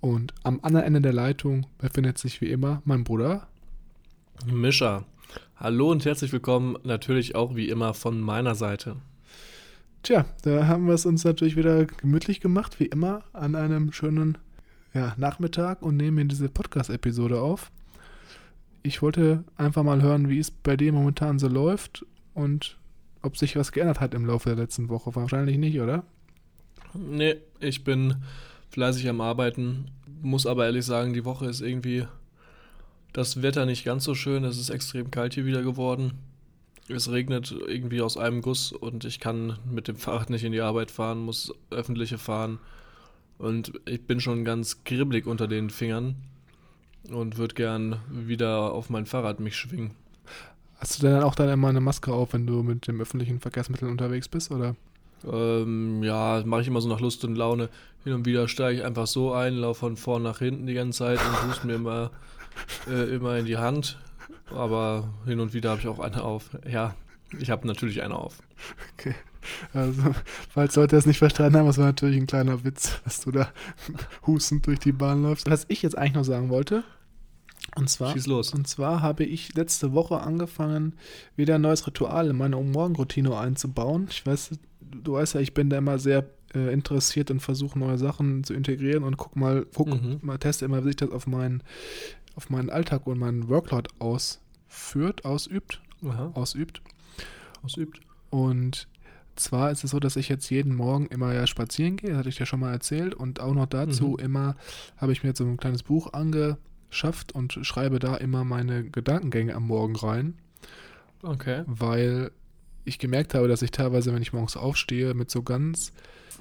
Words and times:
und 0.00 0.34
am 0.42 0.60
anderen 0.62 0.86
Ende 0.86 1.00
der 1.00 1.12
Leitung 1.12 1.66
befindet 1.78 2.18
sich 2.18 2.40
wie 2.40 2.50
immer 2.50 2.82
mein 2.84 3.04
Bruder. 3.04 3.46
Mischa. 4.46 5.04
Hallo 5.56 5.90
und 5.90 6.04
herzlich 6.04 6.32
willkommen, 6.32 6.76
natürlich 6.84 7.34
auch 7.34 7.56
wie 7.56 7.68
immer 7.68 7.94
von 7.94 8.20
meiner 8.20 8.54
Seite. 8.54 8.96
Tja, 10.02 10.26
da 10.42 10.66
haben 10.66 10.86
wir 10.86 10.94
es 10.94 11.06
uns 11.06 11.24
natürlich 11.24 11.56
wieder 11.56 11.86
gemütlich 11.86 12.40
gemacht, 12.40 12.78
wie 12.78 12.86
immer, 12.86 13.24
an 13.32 13.54
einem 13.54 13.92
schönen 13.92 14.38
ja, 14.94 15.14
Nachmittag 15.16 15.82
und 15.82 15.96
nehmen 15.96 16.18
hier 16.18 16.28
diese 16.28 16.48
Podcast-Episode 16.48 17.40
auf. 17.40 17.72
Ich 18.82 19.02
wollte 19.02 19.44
einfach 19.56 19.82
mal 19.82 20.02
hören, 20.02 20.28
wie 20.28 20.38
es 20.38 20.50
bei 20.50 20.76
dir 20.76 20.92
momentan 20.92 21.38
so 21.38 21.48
läuft 21.48 22.06
und 22.34 22.76
ob 23.22 23.36
sich 23.36 23.56
was 23.56 23.72
geändert 23.72 24.00
hat 24.00 24.14
im 24.14 24.26
Laufe 24.26 24.50
der 24.50 24.58
letzten 24.58 24.88
Woche. 24.88 25.16
Wahrscheinlich 25.16 25.58
nicht, 25.58 25.80
oder? 25.80 26.04
Nee, 26.94 27.36
ich 27.58 27.82
bin 27.82 28.16
fleißig 28.70 29.08
am 29.08 29.20
Arbeiten, 29.20 29.90
muss 30.22 30.46
aber 30.46 30.66
ehrlich 30.66 30.84
sagen, 30.84 31.12
die 31.12 31.24
Woche 31.24 31.46
ist 31.46 31.60
irgendwie 31.60 32.06
das 33.12 33.42
Wetter 33.42 33.64
nicht 33.66 33.84
ganz 33.84 34.04
so 34.04 34.14
schön. 34.14 34.44
Es 34.44 34.58
ist 34.58 34.70
extrem 34.70 35.10
kalt 35.10 35.34
hier 35.34 35.46
wieder 35.46 35.62
geworden. 35.62 36.12
Es 36.88 37.10
regnet 37.10 37.50
irgendwie 37.50 38.00
aus 38.00 38.16
einem 38.16 38.42
Guss 38.42 38.72
und 38.72 39.04
ich 39.04 39.18
kann 39.18 39.58
mit 39.68 39.88
dem 39.88 39.96
Fahrrad 39.96 40.30
nicht 40.30 40.44
in 40.44 40.52
die 40.52 40.60
Arbeit 40.60 40.90
fahren, 40.90 41.18
muss 41.18 41.52
öffentliche 41.70 42.18
fahren. 42.18 42.58
Und 43.38 43.72
ich 43.86 44.06
bin 44.06 44.20
schon 44.20 44.44
ganz 44.44 44.84
kribbelig 44.84 45.26
unter 45.26 45.48
den 45.48 45.70
Fingern 45.70 46.16
und 47.10 47.38
würde 47.38 47.54
gern 47.54 48.00
wieder 48.10 48.72
auf 48.72 48.90
mein 48.90 49.06
Fahrrad 49.06 49.40
mich 49.40 49.56
schwingen. 49.56 49.92
Hast 50.78 51.02
du 51.02 51.06
denn 51.06 51.22
auch 51.22 51.34
dann 51.34 51.48
immer 51.48 51.68
eine 51.68 51.80
Maske 51.80 52.12
auf, 52.12 52.34
wenn 52.34 52.46
du 52.46 52.62
mit 52.62 52.86
dem 52.86 53.00
öffentlichen 53.00 53.40
Verkehrsmittel 53.40 53.88
unterwegs 53.88 54.28
bist, 54.28 54.50
oder? 54.50 54.76
Ähm, 55.24 56.02
ja, 56.02 56.42
mache 56.44 56.62
ich 56.62 56.68
immer 56.68 56.80
so 56.80 56.88
nach 56.88 57.00
Lust 57.00 57.24
und 57.24 57.36
Laune. 57.36 57.68
Hin 58.04 58.12
und 58.12 58.26
wieder 58.26 58.48
steige 58.48 58.78
ich 58.78 58.84
einfach 58.84 59.06
so 59.06 59.32
ein, 59.32 59.54
laufe 59.54 59.80
von 59.80 59.96
vorn 59.96 60.22
nach 60.22 60.38
hinten 60.38 60.66
die 60.66 60.74
ganze 60.74 60.98
Zeit 60.98 61.18
und 61.18 61.48
huste 61.48 61.66
mir 61.66 61.74
immer, 61.74 62.10
äh, 62.88 63.14
immer 63.14 63.36
in 63.36 63.46
die 63.46 63.56
Hand. 63.56 63.98
Aber 64.54 65.08
hin 65.24 65.40
und 65.40 65.54
wieder 65.54 65.70
habe 65.70 65.80
ich 65.80 65.88
auch 65.88 65.98
eine 65.98 66.22
auf. 66.22 66.50
Ja, 66.70 66.94
ich 67.38 67.50
habe 67.50 67.66
natürlich 67.66 68.02
eine 68.02 68.14
auf. 68.14 68.38
Okay. 68.94 69.14
Also, 69.72 70.02
falls 70.50 70.74
Leute 70.74 70.96
das 70.96 71.06
nicht 71.06 71.18
verstanden 71.18 71.56
haben, 71.56 71.66
das 71.66 71.78
war 71.78 71.86
natürlich 71.86 72.16
ein 72.16 72.26
kleiner 72.26 72.64
Witz, 72.64 73.00
dass 73.04 73.20
du 73.20 73.30
da 73.30 73.48
hustend 74.26 74.66
durch 74.66 74.80
die 74.80 74.92
Bahn 74.92 75.22
läufst. 75.22 75.48
Was 75.48 75.66
ich 75.68 75.82
jetzt 75.82 75.96
eigentlich 75.96 76.14
noch 76.14 76.24
sagen 76.24 76.48
wollte, 76.48 76.84
und 77.74 77.90
zwar, 77.90 78.12
Schieß 78.12 78.26
los. 78.26 78.54
Und 78.54 78.66
zwar 78.66 79.02
habe 79.02 79.24
ich 79.24 79.54
letzte 79.54 79.92
Woche 79.92 80.20
angefangen, 80.20 80.94
wieder 81.34 81.56
ein 81.56 81.60
neues 81.60 81.86
Ritual 81.86 82.28
in 82.28 82.36
meine 82.36 82.56
Morgenroutine 82.56 83.36
einzubauen. 83.36 84.06
Ich 84.10 84.24
weiß, 84.24 84.50
du 84.90 85.14
weißt 85.14 85.34
ja, 85.34 85.40
ich 85.40 85.54
bin 85.54 85.70
da 85.70 85.78
immer 85.78 85.98
sehr 85.98 86.28
äh, 86.54 86.72
interessiert 86.72 87.30
und 87.30 87.40
versuche 87.40 87.78
neue 87.78 87.98
Sachen 87.98 88.44
zu 88.44 88.54
integrieren 88.54 89.04
und 89.04 89.16
guck 89.16 89.36
mal, 89.36 89.66
guck, 89.74 89.88
mhm. 89.88 90.18
mal, 90.22 90.38
teste 90.38 90.64
immer, 90.64 90.82
wie 90.82 90.88
sich 90.88 90.96
das 90.96 91.10
auf 91.10 91.26
meinen, 91.26 91.62
auf 92.34 92.50
meinen 92.50 92.70
Alltag 92.70 93.06
und 93.06 93.18
meinen 93.18 93.48
Workload 93.48 93.90
ausführt, 93.98 95.24
ausübt, 95.24 95.80
Aha. 96.04 96.30
ausübt. 96.34 96.82
Ausübt. 97.62 98.00
Und 98.30 98.88
zwar 99.34 99.70
ist 99.70 99.84
es 99.84 99.90
so, 99.90 100.00
dass 100.00 100.16
ich 100.16 100.28
jetzt 100.28 100.48
jeden 100.50 100.74
Morgen 100.74 101.06
immer 101.06 101.34
ja 101.34 101.46
spazieren 101.46 101.96
gehe, 101.96 102.10
das 102.10 102.18
hatte 102.18 102.28
ich 102.28 102.38
ja 102.38 102.46
schon 102.46 102.60
mal 102.60 102.72
erzählt, 102.72 103.14
und 103.14 103.40
auch 103.40 103.54
noch 103.54 103.66
dazu 103.66 104.16
mhm. 104.18 104.24
immer 104.24 104.56
habe 104.96 105.12
ich 105.12 105.22
mir 105.22 105.30
jetzt 105.30 105.38
so 105.38 105.44
ein 105.44 105.56
kleines 105.56 105.82
Buch 105.82 106.12
ange 106.12 106.58
schafft 106.90 107.32
und 107.32 107.58
schreibe 107.62 107.98
da 107.98 108.16
immer 108.16 108.44
meine 108.44 108.84
Gedankengänge 108.84 109.54
am 109.54 109.66
Morgen 109.66 109.96
rein. 109.96 110.34
Okay. 111.22 111.64
Weil 111.66 112.30
ich 112.86 112.98
gemerkt 112.98 113.34
habe, 113.34 113.48
dass 113.48 113.62
ich 113.62 113.70
teilweise, 113.70 114.14
wenn 114.14 114.22
ich 114.22 114.32
morgens 114.32 114.56
aufstehe, 114.56 115.14
mit 115.14 115.30
so 115.30 115.42
ganz 115.42 115.92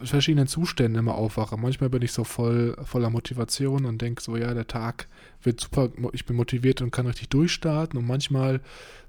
verschiedenen 0.04 0.48
Zuständen 0.48 1.00
immer 1.00 1.16
aufwache. 1.16 1.58
Manchmal 1.58 1.90
bin 1.90 2.02
ich 2.02 2.12
so 2.12 2.24
voll 2.24 2.76
voller 2.84 3.10
Motivation 3.10 3.86
und 3.86 4.02
denke 4.02 4.22
so, 4.22 4.36
ja, 4.38 4.54
der 4.54 4.68
Tag 4.68 5.08
wird 5.42 5.62
super, 5.62 5.90
ich 6.12 6.26
bin 6.26 6.36
motiviert 6.36 6.82
und 6.82 6.92
kann 6.92 7.08
richtig 7.08 7.30
durchstarten. 7.30 7.98
Und 7.98 8.06
manchmal, 8.06 8.62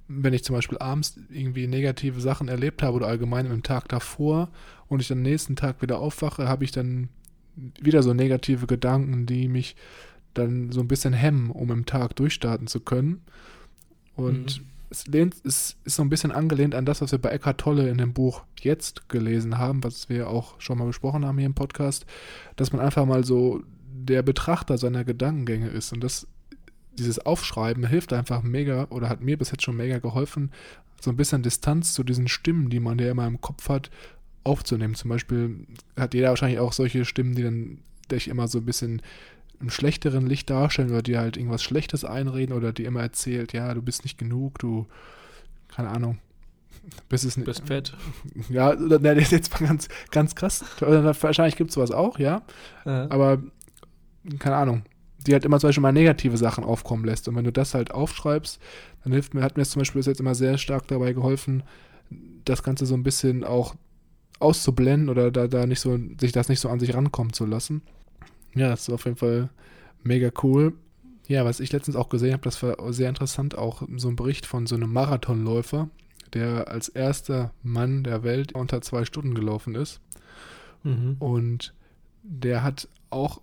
wenn 0.08 0.32
ich 0.32 0.44
zum 0.44 0.54
Beispiel 0.54 0.78
abends 0.78 1.18
irgendwie 1.30 1.66
negative 1.66 2.20
Sachen 2.20 2.48
erlebt 2.48 2.82
habe 2.82 2.96
oder 2.96 3.08
allgemein 3.08 3.46
im 3.46 3.62
Tag 3.62 3.88
davor 3.88 4.50
und 4.88 5.00
ich 5.00 5.08
dann 5.08 5.22
nächsten 5.22 5.56
Tag 5.56 5.82
wieder 5.82 5.98
aufwache, 5.98 6.48
habe 6.48 6.64
ich 6.64 6.70
dann 6.70 7.08
wieder 7.80 8.02
so 8.02 8.14
negative 8.14 8.66
Gedanken, 8.66 9.26
die 9.26 9.48
mich 9.48 9.76
dann 10.34 10.70
so 10.70 10.80
ein 10.80 10.88
bisschen 10.88 11.14
hemmen, 11.14 11.50
um 11.50 11.70
im 11.70 11.86
Tag 11.86 12.14
durchstarten 12.16 12.66
zu 12.66 12.80
können. 12.80 13.22
Und 14.14 14.60
mhm. 14.60 14.66
Es, 14.90 15.06
lehnt, 15.06 15.36
es 15.44 15.76
ist 15.84 15.96
so 15.96 16.02
ein 16.02 16.08
bisschen 16.08 16.32
angelehnt 16.32 16.74
an 16.74 16.86
das, 16.86 17.00
was 17.00 17.12
wir 17.12 17.18
bei 17.18 17.30
Eckhart 17.30 17.58
Tolle 17.58 17.88
in 17.88 17.98
dem 17.98 18.12
Buch 18.12 18.42
jetzt 18.60 19.08
gelesen 19.08 19.58
haben, 19.58 19.82
was 19.84 20.08
wir 20.08 20.28
auch 20.28 20.60
schon 20.60 20.78
mal 20.78 20.86
besprochen 20.86 21.24
haben 21.24 21.38
hier 21.38 21.46
im 21.46 21.54
Podcast, 21.54 22.06
dass 22.56 22.72
man 22.72 22.80
einfach 22.80 23.06
mal 23.06 23.24
so 23.24 23.62
der 23.84 24.22
Betrachter 24.22 24.78
seiner 24.78 25.04
Gedankengänge 25.04 25.68
ist. 25.68 25.92
Und 25.92 26.04
das, 26.04 26.26
dieses 26.98 27.18
Aufschreiben 27.18 27.86
hilft 27.86 28.12
einfach 28.12 28.42
mega 28.42 28.86
oder 28.90 29.08
hat 29.08 29.20
mir 29.20 29.36
bis 29.36 29.50
jetzt 29.50 29.64
schon 29.64 29.76
mega 29.76 29.98
geholfen, 29.98 30.52
so 31.00 31.10
ein 31.10 31.16
bisschen 31.16 31.42
Distanz 31.42 31.92
zu 31.92 32.02
diesen 32.02 32.28
Stimmen, 32.28 32.70
die 32.70 32.80
man 32.80 32.98
ja 32.98 33.10
immer 33.10 33.26
im 33.26 33.40
Kopf 33.40 33.68
hat, 33.68 33.90
aufzunehmen. 34.44 34.94
Zum 34.94 35.10
Beispiel 35.10 35.66
hat 35.96 36.14
jeder 36.14 36.30
wahrscheinlich 36.30 36.60
auch 36.60 36.72
solche 36.72 37.04
Stimmen, 37.04 37.34
die 37.34 37.42
dann 37.42 37.78
dich 38.10 38.28
immer 38.28 38.48
so 38.48 38.58
ein 38.58 38.64
bisschen 38.64 39.02
im 39.60 39.70
schlechteren 39.70 40.26
Licht 40.26 40.50
darstellen 40.50 40.90
oder 40.90 41.02
dir 41.02 41.20
halt 41.20 41.36
irgendwas 41.36 41.62
Schlechtes 41.62 42.04
einreden 42.04 42.54
oder 42.54 42.72
dir 42.72 42.86
immer 42.86 43.00
erzählt, 43.00 43.52
ja, 43.52 43.72
du 43.74 43.82
bist 43.82 44.04
nicht 44.04 44.18
genug, 44.18 44.58
du, 44.58 44.86
keine 45.68 45.88
Ahnung, 45.90 46.18
bist 47.08 47.24
es 47.24 47.36
nicht. 47.36 47.46
Bist 47.46 47.66
fett. 47.66 47.94
Ja, 48.48 48.74
ne, 48.74 48.98
das 49.00 49.16
ist 49.16 49.32
jetzt 49.32 49.52
mal 49.52 49.66
ganz, 49.66 49.88
ganz 50.10 50.34
krass. 50.34 50.64
Wahrscheinlich 50.80 51.56
gibt 51.56 51.70
es 51.70 51.74
sowas 51.74 51.90
auch, 51.90 52.18
ja. 52.18 52.42
ja. 52.84 53.10
Aber, 53.10 53.42
keine 54.38 54.56
Ahnung, 54.56 54.82
die 55.26 55.32
halt 55.32 55.44
immer 55.44 55.58
zum 55.58 55.68
Beispiel 55.68 55.82
mal 55.82 55.92
negative 55.92 56.36
Sachen 56.36 56.64
aufkommen 56.64 57.04
lässt. 57.04 57.28
Und 57.28 57.36
wenn 57.36 57.44
du 57.44 57.52
das 57.52 57.74
halt 57.74 57.90
aufschreibst, 57.90 58.60
dann 59.02 59.12
hilft 59.12 59.34
mir, 59.34 59.42
hat 59.42 59.56
mir 59.56 59.62
das 59.62 59.70
zum 59.70 59.80
Beispiel 59.80 60.02
jetzt 60.02 60.20
immer 60.20 60.34
sehr 60.34 60.58
stark 60.58 60.86
dabei 60.88 61.12
geholfen, 61.12 61.62
das 62.44 62.62
Ganze 62.62 62.86
so 62.86 62.94
ein 62.94 63.02
bisschen 63.02 63.44
auch 63.44 63.74
auszublenden 64.38 65.08
oder 65.08 65.30
da, 65.30 65.48
da 65.48 65.66
nicht 65.66 65.80
so, 65.80 65.98
sich 66.20 66.32
das 66.32 66.48
nicht 66.48 66.60
so 66.60 66.68
an 66.68 66.78
sich 66.78 66.94
rankommen 66.94 67.32
zu 67.32 67.46
lassen. 67.46 67.82
Ja, 68.56 68.70
das 68.70 68.88
ist 68.88 68.90
auf 68.94 69.04
jeden 69.04 69.16
Fall 69.16 69.50
mega 70.02 70.30
cool. 70.42 70.72
Ja, 71.28 71.44
was 71.44 71.60
ich 71.60 71.72
letztens 71.72 71.96
auch 71.96 72.08
gesehen 72.08 72.32
habe, 72.32 72.42
das 72.42 72.62
war 72.62 72.92
sehr 72.92 73.08
interessant, 73.08 73.56
auch 73.56 73.82
so 73.96 74.08
ein 74.08 74.16
Bericht 74.16 74.46
von 74.46 74.66
so 74.66 74.76
einem 74.76 74.92
Marathonläufer, 74.92 75.88
der 76.32 76.68
als 76.68 76.88
erster 76.88 77.52
Mann 77.62 78.04
der 78.04 78.22
Welt 78.22 78.52
unter 78.52 78.80
zwei 78.80 79.04
Stunden 79.04 79.34
gelaufen 79.34 79.74
ist. 79.74 80.00
Mhm. 80.84 81.16
Und 81.18 81.74
der 82.22 82.62
hat 82.62 82.88
auch 83.10 83.40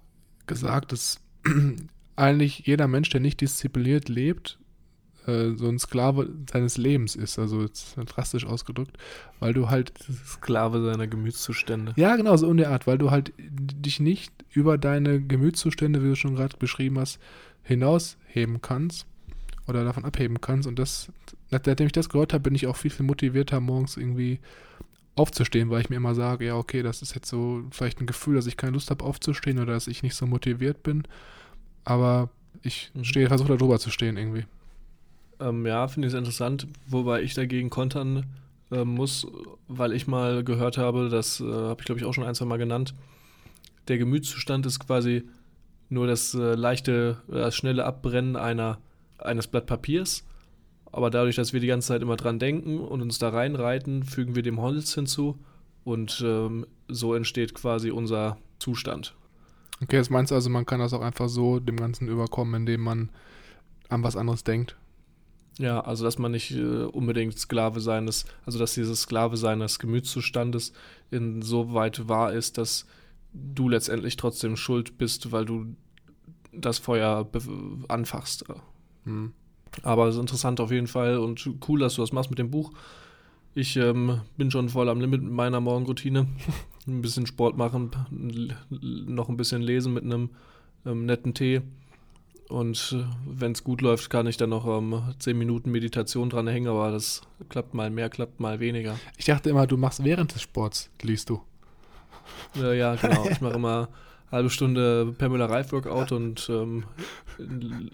gesagt, 0.48 0.92
dass 0.92 1.20
eigentlich 2.16 2.60
jeder 2.66 2.88
Mensch, 2.88 3.10
der 3.10 3.20
nicht 3.20 3.42
diszipliniert 3.42 4.10
lebt, 4.10 4.60
äh, 5.28 5.52
so 5.56 5.68
ein 5.68 5.80
Sklave 5.80 6.30
seines 6.52 6.78
Lebens 6.78 7.16
ist. 7.16 7.40
Also 7.40 7.66
drastisch 8.06 8.46
ausgedrückt, 8.46 8.98
weil 9.40 9.54
du 9.54 9.70
halt. 9.70 9.94
Sklave 10.26 10.84
seiner 10.84 11.08
Gemütszustände. 11.08 11.94
Ja, 11.96 12.16
genau, 12.16 12.36
so 12.38 12.50
in 12.52 12.58
der 12.58 12.70
Art, 12.72 12.88
weil 12.88 12.98
du 12.98 13.12
halt 13.12 13.34
dich 13.38 14.00
nicht 14.00 14.32
über 14.52 14.78
deine 14.78 15.22
Gemütszustände, 15.22 16.04
wie 16.04 16.10
du 16.10 16.16
schon 16.16 16.36
gerade 16.36 16.58
beschrieben 16.58 17.00
hast, 17.00 17.20
hinausheben 17.64 18.62
kannst 18.62 19.06
oder 19.68 19.84
davon 19.84 20.06
abheben 20.06 20.42
kannst. 20.42 20.68
Und 20.68 20.78
das, 20.78 21.12
nachdem 21.52 21.86
ich 21.88 21.94
das 21.94 22.10
gehört 22.10 22.34
habe, 22.34 22.44
bin 22.44 22.56
ich 22.56 22.68
auch 22.68 22.76
viel, 22.76 22.92
viel 22.92 23.06
motivierter, 23.06 23.60
morgens 23.60 23.98
irgendwie 23.98 24.40
aufzustehen, 25.16 25.70
weil 25.70 25.82
ich 25.82 25.90
mir 25.90 25.98
immer 25.98 26.16
sage, 26.16 26.46
ja, 26.46 26.56
okay, 26.56 26.82
das 26.82 27.02
ist 27.04 27.14
jetzt 27.14 27.30
so 27.30 27.64
vielleicht 27.72 28.02
ein 28.02 28.08
Gefühl, 28.08 28.36
dass 28.36 28.48
ich 28.48 28.58
keine 28.58 28.72
Lust 28.74 28.90
habe 28.90 29.06
aufzustehen 29.06 29.60
oder 29.60 29.74
dass 29.74 29.88
ich 29.88 30.02
nicht 30.04 30.16
so 30.16 30.26
motiviert 30.26 30.84
bin. 30.84 31.04
aber 31.86 32.30
ich 32.62 32.92
Mhm. 32.94 33.04
stehe, 33.04 33.28
versuche 33.28 33.50
da 33.50 33.56
drüber 33.58 33.78
zu 33.78 33.90
stehen 33.92 34.16
irgendwie. 34.16 34.46
Ähm, 35.44 35.66
ja, 35.66 35.88
finde 35.88 36.08
ich 36.08 36.14
es 36.14 36.18
interessant, 36.18 36.68
wobei 36.88 37.22
ich 37.22 37.34
dagegen 37.34 37.70
kontern 37.70 38.26
äh, 38.72 38.86
muss, 38.86 39.28
weil 39.68 39.92
ich 39.92 40.08
mal 40.08 40.44
gehört 40.44 40.78
habe, 40.78 41.10
das 41.10 41.42
äh, 41.42 41.44
habe 41.44 41.82
ich 41.82 41.86
glaube 41.86 42.00
ich 42.00 42.06
auch 42.06 42.14
schon 42.14 42.24
ein, 42.24 42.36
zwei 42.36 42.46
Mal 42.46 42.58
genannt, 42.58 42.96
der 43.90 43.98
Gemütszustand 43.98 44.66
ist 44.66 44.80
quasi 44.80 45.24
nur 45.90 46.08
das 46.08 46.34
äh, 46.34 46.56
leichte, 46.56 47.18
äh, 47.28 47.34
das 47.34 47.56
schnelle 47.56 47.84
Abbrennen 47.84 48.38
einer, 48.38 48.80
eines 49.18 49.48
Blatt 49.48 49.66
Papiers. 49.66 50.26
Aber 50.92 51.10
dadurch, 51.10 51.36
dass 51.36 51.54
wir 51.54 51.60
die 51.60 51.68
ganze 51.68 51.90
Zeit 51.90 52.02
immer 52.04 52.16
dran 52.16 52.40
denken 52.40 52.80
und 52.80 53.02
uns 53.02 53.18
da 53.18 53.30
reinreiten, 53.30 54.04
fügen 54.04 54.36
wir 54.36 54.44
dem 54.44 54.62
Holz 54.62 54.94
hinzu 54.94 55.40
und 55.84 56.24
ähm, 56.26 56.68
so 56.88 57.16
entsteht 57.16 57.54
quasi 57.56 57.90
unser 57.90 58.38
Zustand. 58.60 59.16
Okay, 59.82 59.98
das 59.98 60.10
meinst 60.10 60.32
du 60.32 60.36
also, 60.36 60.50
man 60.50 60.66
kann 60.66 60.80
das 60.80 60.94
auch 60.94 61.02
einfach 61.02 61.28
so 61.28 61.60
dem 61.60 61.78
Ganzen 61.78 62.08
überkommen, 62.08 62.62
indem 62.62 62.82
man 62.82 63.10
an 63.90 64.04
was 64.04 64.16
anderes 64.16 64.44
denkt? 64.44 64.78
Ja, 65.60 65.82
also 65.82 66.04
dass 66.04 66.18
man 66.18 66.32
nicht 66.32 66.52
äh, 66.52 66.84
unbedingt 66.84 67.38
Sklave 67.38 67.80
seines, 67.80 68.26
also 68.46 68.58
dass 68.58 68.74
dieses 68.74 69.02
Sklave 69.02 69.38
seines 69.38 69.78
Gemütszustandes 69.78 70.74
insoweit 71.12 72.08
wahr 72.10 72.34
ist, 72.34 72.58
dass 72.58 72.88
du 73.34 73.70
letztendlich 73.70 74.18
trotzdem 74.18 74.56
schuld 74.56 74.98
bist, 74.98 75.32
weil 75.32 75.46
du 75.46 75.76
das 76.52 76.80
Feuer 76.80 77.28
anfachst. 77.88 78.46
Hm. 79.06 79.34
Aber 79.82 80.08
es 80.08 80.16
ist 80.16 80.22
interessant 80.22 80.60
auf 80.60 80.72
jeden 80.72 80.88
Fall 80.88 81.18
und 81.18 81.50
cool, 81.68 81.80
dass 81.80 81.96
du 81.96 82.02
das 82.02 82.12
machst 82.12 82.30
mit 82.30 82.40
dem 82.40 82.52
Buch. 82.52 82.72
Ich 83.56 83.76
ähm, 83.78 84.22
bin 84.38 84.50
schon 84.50 84.70
voll 84.70 84.90
am 84.90 85.02
Limit 85.02 85.22
mit 85.22 85.32
meiner 85.32 85.60
Morgenroutine. 85.60 86.28
Ein 86.88 87.02
bisschen 87.02 87.26
Sport 87.26 87.58
machen, 87.58 87.92
noch 88.70 89.30
ein 89.30 89.38
bisschen 89.38 89.62
lesen 89.62 89.94
mit 89.94 90.04
einem 90.04 90.32
ähm, 90.86 91.06
netten 91.06 91.34
Tee. 91.34 91.62
Und 92.50 92.96
wenn 93.26 93.54
es 93.54 93.64
gut 93.64 93.82
läuft, 93.82 94.10
kann 94.10 94.28
ich 94.28 94.38
dann 94.38 94.50
noch 94.50 94.68
ähm, 94.68 95.02
10 95.18 95.38
Minuten 95.38 95.72
Meditation 95.72 96.30
dran 96.30 96.48
hängen, 96.48 96.68
aber 96.68 96.92
das 96.92 97.22
klappt 97.50 97.74
mal 97.74 97.90
mehr, 97.90 98.10
klappt 98.10 98.40
mal 98.40 98.60
weniger. 98.60 99.00
Ich 99.18 99.26
dachte 99.26 99.50
immer, 99.50 99.66
du 99.66 99.78
machst 99.78 100.04
während 100.04 100.36
des 100.36 100.42
Sports, 100.42 100.90
liest 101.02 101.30
du. 101.30 101.42
Äh, 102.56 102.78
ja, 102.78 102.96
genau. 102.96 103.26
Ich 103.32 103.42
mache 103.42 103.54
immer 103.54 103.90
halbe 104.32 104.50
Stunde 104.50 105.14
Pamela 105.18 105.46
Reif 105.46 105.72
Workout 105.72 106.12
und 106.12 106.50
ähm, 106.50 106.84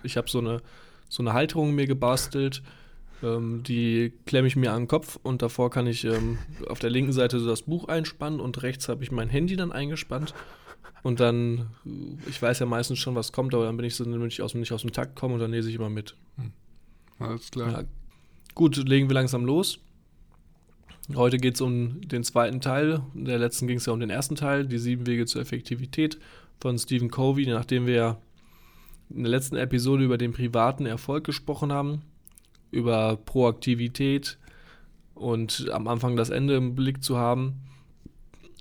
ich 0.04 0.18
habe 0.18 0.30
so 0.30 0.40
eine, 0.40 0.62
so 1.10 1.22
eine 1.22 1.34
Halterung 1.34 1.76
mir 1.76 1.86
gebastelt. 1.86 2.64
Ähm, 3.22 3.64
die 3.64 4.14
klemme 4.26 4.48
ich 4.48 4.56
mir 4.56 4.72
an 4.72 4.84
den 4.84 4.88
Kopf 4.88 5.20
und 5.22 5.42
davor 5.42 5.70
kann 5.70 5.88
ich 5.88 6.06
ähm, 6.06 6.38
auf 6.68 6.80
der 6.80 6.90
linken 6.90 7.12
Seite 7.12 7.40
so 7.40 7.48
das 7.48 7.64
Buch 7.64 7.88
einspannen 7.88 8.40
und 8.40 8.64
rechts 8.64 8.88
habe 8.88 9.04
ich 9.04 9.12
mein 9.12 9.30
Handy 9.30 9.56
dann 9.56 9.72
eingespannt. 9.72 10.34
Und 11.04 11.20
dann, 11.20 11.70
äh, 11.86 12.30
ich 12.30 12.42
weiß 12.42 12.60
ja 12.60 12.66
meistens 12.66 13.00
schon, 13.00 13.16
was 13.16 13.32
kommt, 13.32 13.54
aber 13.54 13.66
dann 13.66 13.78
bin 13.78 13.86
ich 13.86 13.96
so, 13.96 14.04
damit 14.04 14.32
ich 14.32 14.42
aus, 14.42 14.54
nicht 14.54 14.72
aus 14.72 14.82
dem 14.82 14.92
Takt 14.92 15.16
komme 15.16 15.36
und 15.36 15.40
dann 15.40 15.52
lese 15.52 15.70
ich 15.70 15.76
immer 15.76 15.90
mit. 15.90 16.16
Alles 17.20 17.52
klar. 17.52 17.72
Ja. 17.72 17.84
Gut, 18.56 18.78
legen 18.78 19.10
wir 19.10 19.14
langsam 19.14 19.46
los. 19.46 19.80
Heute 21.16 21.38
geht 21.38 21.56
es 21.56 21.62
um 21.62 22.02
den 22.02 22.24
zweiten 22.24 22.62
Teil. 22.62 23.02
In 23.16 23.26
der 23.26 23.40
letzten 23.40 23.68
ging 23.68 23.78
es 23.78 23.86
ja 23.86 23.94
um 23.94 24.00
den 24.00 24.10
ersten 24.10 24.36
Teil, 24.36 24.68
die 24.68 24.78
sieben 24.78 25.08
Wege 25.08 25.26
zur 25.26 25.42
Effektivität 25.42 26.20
von 26.60 26.78
Stephen 26.78 27.10
Covey, 27.10 27.48
nachdem 27.48 27.88
wir 27.88 27.96
ja 27.96 28.18
in 29.10 29.24
der 29.24 29.32
letzten 29.32 29.56
Episode 29.56 30.04
über 30.04 30.18
den 30.18 30.34
privaten 30.34 30.86
Erfolg 30.86 31.24
gesprochen 31.24 31.72
haben, 31.72 32.04
über 32.70 33.18
Proaktivität 33.18 34.38
und 35.16 35.70
am 35.72 35.88
Anfang 35.88 36.16
das 36.16 36.30
Ende 36.30 36.56
im 36.56 36.76
Blick 36.76 37.04
zu 37.04 37.18
haben 37.18 37.62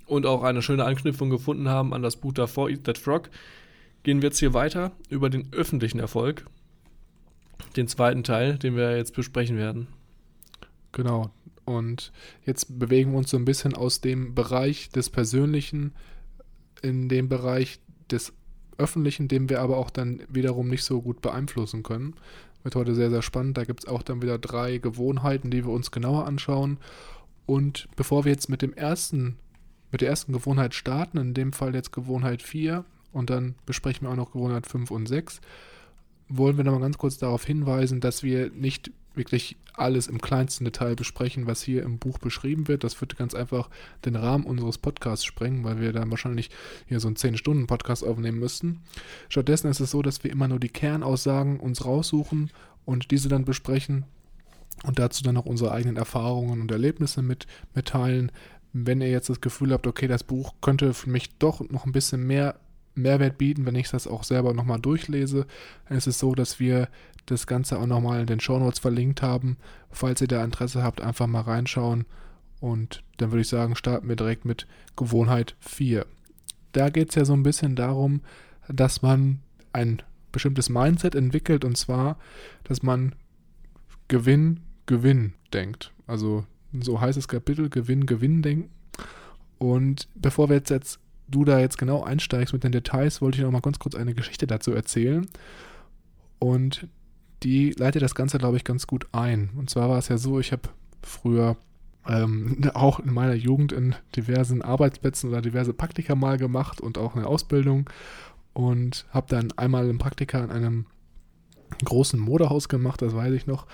und 0.09 0.25
auch 0.25 0.43
eine 0.43 0.61
schöne 0.61 0.85
Anknüpfung 0.85 1.29
gefunden 1.29 1.69
haben 1.69 1.93
an 1.93 2.01
das 2.01 2.17
Buch 2.17 2.33
davor, 2.33 2.69
Eat 2.69 2.83
That 2.85 2.97
Frog, 2.97 3.29
gehen 4.03 4.21
wir 4.21 4.29
jetzt 4.29 4.39
hier 4.39 4.53
weiter 4.53 4.91
über 5.09 5.29
den 5.29 5.47
öffentlichen 5.51 5.99
Erfolg 5.99 6.45
den 7.75 7.87
zweiten 7.87 8.23
Teil, 8.23 8.57
den 8.57 8.75
wir 8.75 8.97
jetzt 8.97 9.13
besprechen 9.13 9.57
werden. 9.57 9.87
Genau. 10.91 11.31
Und 11.65 12.11
jetzt 12.45 12.79
bewegen 12.79 13.11
wir 13.11 13.19
uns 13.19 13.29
so 13.29 13.37
ein 13.37 13.45
bisschen 13.45 13.75
aus 13.75 14.01
dem 14.01 14.33
Bereich 14.33 14.89
des 14.89 15.09
Persönlichen 15.09 15.93
in 16.81 17.09
den 17.09 17.29
Bereich 17.29 17.79
des 18.09 18.33
Öffentlichen, 18.77 19.27
den 19.27 19.49
wir 19.49 19.61
aber 19.61 19.77
auch 19.77 19.89
dann 19.89 20.21
wiederum 20.29 20.69
nicht 20.69 20.83
so 20.83 21.01
gut 21.01 21.21
beeinflussen 21.21 21.83
können. 21.83 22.15
Wird 22.63 22.75
heute 22.75 22.95
sehr, 22.95 23.09
sehr 23.09 23.21
spannend. 23.21 23.57
Da 23.57 23.65
gibt 23.65 23.83
es 23.83 23.89
auch 23.89 24.01
dann 24.01 24.21
wieder 24.21 24.39
drei 24.39 24.77
Gewohnheiten, 24.77 25.51
die 25.51 25.65
wir 25.65 25.71
uns 25.71 25.91
genauer 25.91 26.25
anschauen. 26.25 26.77
Und 27.45 27.87
bevor 27.95 28.25
wir 28.25 28.31
jetzt 28.31 28.49
mit 28.49 28.61
dem 28.61 28.73
ersten, 28.73 29.37
mit 29.91 30.01
der 30.01 30.09
ersten 30.09 30.33
Gewohnheit 30.33 30.73
starten, 30.73 31.17
in 31.17 31.33
dem 31.33 31.53
Fall 31.53 31.73
jetzt 31.73 31.91
Gewohnheit 31.91 32.41
4 32.41 32.85
und 33.11 33.29
dann 33.29 33.55
besprechen 33.65 34.07
wir 34.07 34.11
auch 34.11 34.15
noch 34.15 34.31
Gewohnheit 34.31 34.67
5 34.67 34.91
und 34.91 35.07
6, 35.07 35.41
wollen 36.27 36.57
wir 36.57 36.63
nochmal 36.63 36.81
ganz 36.81 36.97
kurz 36.97 37.17
darauf 37.17 37.45
hinweisen, 37.45 38.01
dass 38.01 38.23
wir 38.23 38.51
nicht 38.51 38.91
wirklich 39.15 39.57
alles 39.73 40.07
im 40.07 40.21
kleinsten 40.21 40.65
Detail 40.65 40.95
besprechen, 40.95 41.47
was 41.47 41.61
hier 41.61 41.83
im 41.83 41.97
Buch 41.97 42.19
beschrieben 42.19 42.67
wird. 42.67 42.83
Das 42.83 42.99
würde 43.01 43.15
ganz 43.15 43.33
einfach 43.33 43.69
den 44.05 44.15
Rahmen 44.15 44.45
unseres 44.45 44.77
Podcasts 44.77 45.25
sprengen, 45.25 45.63
weil 45.63 45.79
wir 45.79 45.93
dann 45.93 46.11
wahrscheinlich 46.11 46.49
hier 46.87 46.99
so 46.99 47.07
einen 47.07 47.15
10-Stunden-Podcast 47.15 48.05
aufnehmen 48.05 48.39
müssten. 48.39 48.81
Stattdessen 49.29 49.69
ist 49.69 49.79
es 49.79 49.91
so, 49.91 50.01
dass 50.01 50.23
wir 50.23 50.31
immer 50.31 50.47
nur 50.47 50.59
die 50.59 50.69
Kernaussagen 50.69 51.59
uns 51.59 51.85
raussuchen 51.85 52.51
und 52.85 53.11
diese 53.11 53.29
dann 53.29 53.45
besprechen 53.45 54.05
und 54.83 54.99
dazu 54.99 55.23
dann 55.23 55.37
auch 55.37 55.45
unsere 55.45 55.71
eigenen 55.71 55.97
Erfahrungen 55.97 56.61
und 56.61 56.71
Erlebnisse 56.71 57.21
mit 57.21 57.47
mitteilen. 57.73 58.31
Wenn 58.73 59.01
ihr 59.01 59.09
jetzt 59.09 59.29
das 59.29 59.41
Gefühl 59.41 59.73
habt, 59.73 59.87
okay, 59.87 60.07
das 60.07 60.23
Buch 60.23 60.53
könnte 60.61 60.93
für 60.93 61.09
mich 61.09 61.37
doch 61.37 61.67
noch 61.69 61.85
ein 61.85 61.91
bisschen 61.91 62.25
mehr 62.25 62.59
Mehrwert 62.95 63.37
bieten, 63.37 63.65
wenn 63.65 63.75
ich 63.75 63.89
das 63.89 64.07
auch 64.07 64.23
selber 64.23 64.53
nochmal 64.53 64.79
durchlese. 64.79 65.45
Dann 65.87 65.97
ist 65.97 66.07
es 66.07 66.19
so, 66.19 66.35
dass 66.35 66.59
wir 66.59 66.89
das 67.25 67.47
Ganze 67.47 67.79
auch 67.79 67.85
nochmal 67.85 68.21
in 68.21 68.27
den 68.27 68.39
Shownotes 68.39 68.79
verlinkt 68.79 69.21
haben. 69.21 69.57
Falls 69.91 70.21
ihr 70.21 70.27
da 70.27 70.43
Interesse 70.43 70.83
habt, 70.83 71.01
einfach 71.01 71.27
mal 71.27 71.41
reinschauen. 71.41 72.05
Und 72.59 73.03
dann 73.17 73.31
würde 73.31 73.41
ich 73.41 73.47
sagen, 73.47 73.75
starten 73.75 74.09
wir 74.09 74.15
direkt 74.15 74.45
mit 74.45 74.67
Gewohnheit 74.95 75.55
4. 75.59 76.05
Da 76.71 76.89
geht 76.89 77.09
es 77.09 77.15
ja 77.15 77.25
so 77.25 77.33
ein 77.33 77.43
bisschen 77.43 77.75
darum, 77.75 78.21
dass 78.67 79.01
man 79.01 79.39
ein 79.73 80.01
bestimmtes 80.31 80.69
Mindset 80.69 81.15
entwickelt 81.15 81.65
und 81.65 81.77
zwar, 81.77 82.17
dass 82.63 82.83
man 82.83 83.15
Gewinn, 84.07 84.61
Gewinn 84.85 85.33
denkt. 85.53 85.91
Also 86.05 86.45
so 86.81 87.01
heißt 87.01 87.17
das 87.17 87.27
Kapitel, 87.27 87.69
Gewinn, 87.69 88.05
Gewinn 88.05 88.41
denken. 88.41 88.69
Und 89.57 90.07
bevor 90.15 90.49
wir 90.49 90.57
jetzt, 90.57 90.69
jetzt 90.69 90.99
du 91.27 91.45
da 91.45 91.59
jetzt 91.59 91.77
genau 91.77 92.03
einsteigst 92.03 92.53
mit 92.53 92.63
den 92.63 92.71
Details, 92.71 93.21
wollte 93.21 93.37
ich 93.37 93.43
noch 93.43 93.51
mal 93.51 93.61
ganz 93.61 93.79
kurz 93.79 93.95
eine 93.95 94.13
Geschichte 94.13 94.47
dazu 94.47 94.71
erzählen. 94.71 95.27
Und 96.39 96.87
die 97.43 97.71
leitet 97.71 98.01
das 98.01 98.15
Ganze, 98.15 98.37
glaube 98.37 98.57
ich, 98.57 98.63
ganz 98.63 98.87
gut 98.87 99.07
ein. 99.11 99.49
Und 99.55 99.69
zwar 99.69 99.89
war 99.89 99.97
es 99.97 100.07
ja 100.07 100.17
so, 100.17 100.39
ich 100.39 100.51
habe 100.51 100.69
früher 101.01 101.57
ähm, 102.07 102.69
auch 102.73 102.99
in 102.99 103.13
meiner 103.13 103.35
Jugend 103.35 103.71
in 103.71 103.95
diversen 104.15 104.61
Arbeitsplätzen 104.61 105.29
oder 105.29 105.41
diverse 105.41 105.73
Praktika 105.73 106.15
mal 106.15 106.37
gemacht 106.37 106.81
und 106.81 106.97
auch 106.97 107.15
eine 107.15 107.27
Ausbildung 107.27 107.89
und 108.53 109.05
habe 109.11 109.27
dann 109.29 109.51
einmal 109.57 109.89
ein 109.89 109.97
Praktika 109.97 110.43
in 110.43 110.51
einem 110.51 110.85
großen 111.85 112.19
Modehaus 112.19 112.67
gemacht, 112.67 113.01
das 113.01 113.15
weiß 113.15 113.33
ich 113.33 113.47
noch, 113.47 113.67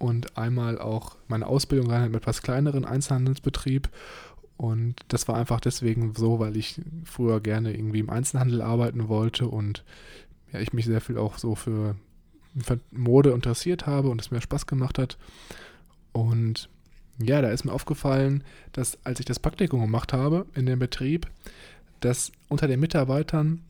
und 0.00 0.38
einmal 0.38 0.78
auch 0.78 1.16
meine 1.28 1.46
Ausbildung 1.46 1.90
in 1.90 1.92
einem 1.92 2.14
etwas 2.14 2.42
kleineren 2.42 2.86
Einzelhandelsbetrieb. 2.86 3.90
Und 4.56 4.96
das 5.08 5.28
war 5.28 5.36
einfach 5.36 5.60
deswegen 5.60 6.14
so, 6.14 6.38
weil 6.38 6.56
ich 6.56 6.80
früher 7.04 7.40
gerne 7.40 7.74
irgendwie 7.74 8.00
im 8.00 8.10
Einzelhandel 8.10 8.62
arbeiten 8.62 9.08
wollte 9.08 9.46
und 9.46 9.84
ja, 10.52 10.60
ich 10.60 10.72
mich 10.72 10.86
sehr 10.86 11.02
viel 11.02 11.18
auch 11.18 11.36
so 11.38 11.54
für, 11.54 11.96
für 12.58 12.80
Mode 12.90 13.30
interessiert 13.30 13.86
habe 13.86 14.08
und 14.08 14.20
es 14.20 14.30
mir 14.30 14.40
Spaß 14.40 14.66
gemacht 14.66 14.98
hat. 14.98 15.18
Und 16.12 16.70
ja, 17.18 17.42
da 17.42 17.50
ist 17.50 17.64
mir 17.64 17.72
aufgefallen, 17.72 18.42
dass 18.72 18.98
als 19.04 19.20
ich 19.20 19.26
das 19.26 19.38
Praktikum 19.38 19.80
gemacht 19.82 20.14
habe 20.14 20.46
in 20.54 20.64
dem 20.64 20.78
Betrieb, 20.78 21.26
dass 22.00 22.32
unter 22.48 22.68
den 22.68 22.80
Mitarbeitern 22.80 23.62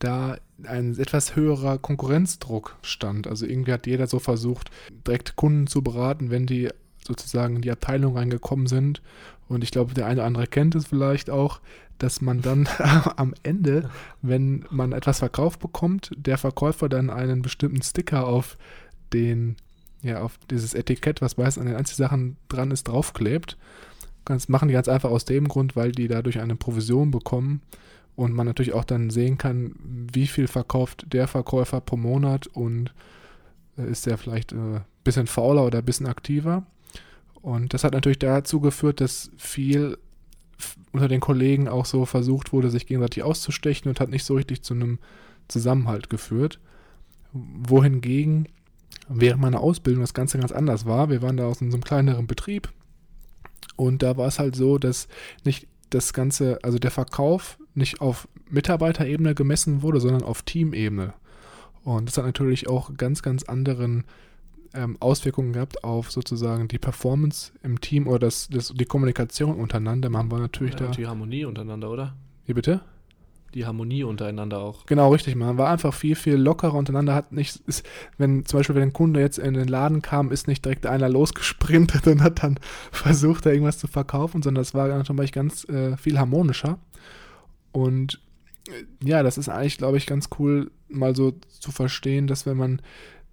da 0.00 0.38
ein 0.64 0.98
etwas 0.98 1.36
höherer 1.36 1.78
Konkurrenzdruck 1.78 2.76
stand. 2.82 3.26
Also 3.26 3.46
irgendwie 3.46 3.72
hat 3.72 3.86
jeder 3.86 4.06
so 4.06 4.18
versucht, 4.18 4.70
direkt 5.06 5.36
Kunden 5.36 5.66
zu 5.66 5.82
beraten, 5.82 6.30
wenn 6.30 6.46
die 6.46 6.70
sozusagen 7.06 7.56
in 7.56 7.62
die 7.62 7.70
Abteilung 7.70 8.16
reingekommen 8.16 8.66
sind. 8.66 9.00
Und 9.48 9.62
ich 9.62 9.70
glaube, 9.70 9.94
der 9.94 10.06
eine 10.06 10.20
oder 10.20 10.26
andere 10.26 10.46
kennt 10.46 10.74
es 10.74 10.86
vielleicht 10.86 11.30
auch, 11.30 11.60
dass 11.98 12.20
man 12.20 12.40
dann 12.40 12.68
am 13.16 13.34
Ende, 13.42 13.90
wenn 14.22 14.64
man 14.70 14.92
etwas 14.92 15.18
verkauft 15.18 15.60
bekommt, 15.60 16.10
der 16.16 16.38
Verkäufer 16.38 16.88
dann 16.88 17.10
einen 17.10 17.42
bestimmten 17.42 17.82
Sticker 17.82 18.26
auf 18.26 18.56
den, 19.12 19.56
ja, 20.02 20.22
auf 20.22 20.38
dieses 20.50 20.74
Etikett, 20.74 21.20
was 21.20 21.36
meist 21.36 21.58
an 21.58 21.66
den 21.66 21.76
Einzelsachen 21.76 22.36
dran 22.48 22.70
ist, 22.70 22.88
draufklebt. 22.88 23.56
Das 24.24 24.48
machen 24.48 24.68
die 24.68 24.74
ganz 24.74 24.88
einfach 24.88 25.10
aus 25.10 25.24
dem 25.24 25.48
Grund, 25.48 25.76
weil 25.76 25.92
die 25.92 26.08
dadurch 26.08 26.40
eine 26.40 26.56
Provision 26.56 27.10
bekommen 27.10 27.60
und 28.16 28.32
man 28.32 28.46
natürlich 28.46 28.72
auch 28.72 28.84
dann 28.84 29.10
sehen 29.10 29.38
kann, 29.38 29.74
wie 30.12 30.26
viel 30.26 30.48
verkauft 30.48 31.06
der 31.12 31.28
Verkäufer 31.28 31.80
pro 31.80 31.96
Monat 31.96 32.46
und 32.46 32.92
äh, 33.78 33.90
ist 33.90 34.06
der 34.06 34.18
vielleicht 34.18 34.52
ein 34.52 34.76
äh, 34.76 34.80
bisschen 35.04 35.26
fauler 35.26 35.64
oder 35.64 35.78
ein 35.78 35.84
bisschen 35.84 36.06
aktiver. 36.06 36.64
Und 37.42 37.72
das 37.72 37.84
hat 37.84 37.94
natürlich 37.94 38.18
dazu 38.18 38.60
geführt, 38.60 39.00
dass 39.00 39.30
viel 39.38 39.96
unter 40.92 41.08
den 41.08 41.20
Kollegen 41.20 41.68
auch 41.68 41.86
so 41.86 42.04
versucht 42.04 42.52
wurde, 42.52 42.68
sich 42.68 42.86
gegenseitig 42.86 43.22
auszustechen 43.22 43.88
und 43.88 44.00
hat 44.00 44.10
nicht 44.10 44.24
so 44.24 44.34
richtig 44.34 44.62
zu 44.62 44.74
einem 44.74 44.98
Zusammenhalt 45.48 46.10
geführt. 46.10 46.60
wohingegen 47.32 48.48
während 49.08 49.40
meiner 49.40 49.60
Ausbildung 49.60 50.02
das 50.02 50.14
Ganze 50.14 50.38
ganz 50.38 50.52
anders 50.52 50.84
war. 50.84 51.10
Wir 51.10 51.22
waren 51.22 51.36
da 51.36 51.46
aus 51.46 51.62
einem 51.62 51.82
kleineren 51.82 52.26
Betrieb 52.26 52.72
und 53.76 54.02
da 54.02 54.16
war 54.16 54.28
es 54.28 54.38
halt 54.38 54.56
so, 54.56 54.78
dass 54.78 55.08
nicht 55.44 55.66
das 55.90 56.12
Ganze, 56.12 56.58
also 56.62 56.78
der 56.78 56.90
Verkauf 56.90 57.58
nicht 57.74 58.00
auf 58.00 58.28
Mitarbeiterebene 58.48 59.34
gemessen 59.34 59.82
wurde, 59.82 60.00
sondern 60.00 60.22
auf 60.22 60.42
Teamebene. 60.42 61.14
Und 61.84 62.08
das 62.08 62.18
hat 62.18 62.24
natürlich 62.26 62.68
auch 62.68 62.90
ganz, 62.96 63.22
ganz 63.22 63.44
anderen 63.44 64.04
ähm, 64.74 64.96
Auswirkungen 65.00 65.52
gehabt 65.52 65.82
auf 65.84 66.10
sozusagen 66.10 66.68
die 66.68 66.78
Performance 66.78 67.52
im 67.62 67.80
Team 67.80 68.06
oder 68.06 68.20
das, 68.20 68.48
das, 68.48 68.72
die 68.74 68.84
Kommunikation 68.84 69.56
untereinander. 69.56 70.10
Man 70.10 70.30
war 70.30 70.38
natürlich 70.38 70.74
Ja, 70.74 70.86
da. 70.86 70.90
die 70.92 71.06
Harmonie 71.06 71.44
untereinander, 71.44 71.90
oder? 71.90 72.14
Wie 72.46 72.54
bitte? 72.54 72.80
Die 73.54 73.66
Harmonie 73.66 74.04
untereinander 74.04 74.60
auch. 74.60 74.86
Genau, 74.86 75.10
richtig. 75.12 75.34
Man 75.34 75.58
war 75.58 75.70
einfach 75.70 75.92
viel, 75.92 76.14
viel 76.14 76.36
lockerer 76.36 76.74
untereinander. 76.74 77.16
Hat 77.16 77.32
nicht, 77.32 77.56
ist, 77.66 77.84
wenn 78.16 78.46
zum 78.46 78.60
Beispiel, 78.60 78.76
wenn 78.76 78.82
ein 78.84 78.92
Kunde 78.92 79.18
jetzt 79.18 79.38
in 79.38 79.54
den 79.54 79.66
Laden 79.66 80.02
kam, 80.02 80.30
ist 80.30 80.46
nicht 80.46 80.64
direkt 80.64 80.86
einer 80.86 81.08
losgesprintet 81.08 82.06
und 82.06 82.22
hat 82.22 82.44
dann 82.44 82.60
versucht, 82.92 83.46
da 83.46 83.50
irgendwas 83.50 83.78
zu 83.78 83.88
verkaufen, 83.88 84.42
sondern 84.42 84.60
das 84.60 84.72
war 84.74 84.86
dann 84.86 85.04
zum 85.04 85.16
Beispiel 85.16 85.42
ganz 85.42 85.64
äh, 85.68 85.96
viel 85.96 86.18
harmonischer. 86.18 86.78
Und 87.72 88.20
äh, 88.68 88.84
ja, 89.06 89.22
das 89.22 89.38
ist 89.38 89.48
eigentlich, 89.48 89.78
glaube 89.78 89.96
ich, 89.96 90.06
ganz 90.06 90.28
cool, 90.38 90.70
mal 90.88 91.14
so 91.14 91.32
zu 91.48 91.72
verstehen, 91.72 92.26
dass 92.26 92.46
wenn 92.46 92.56
man 92.56 92.82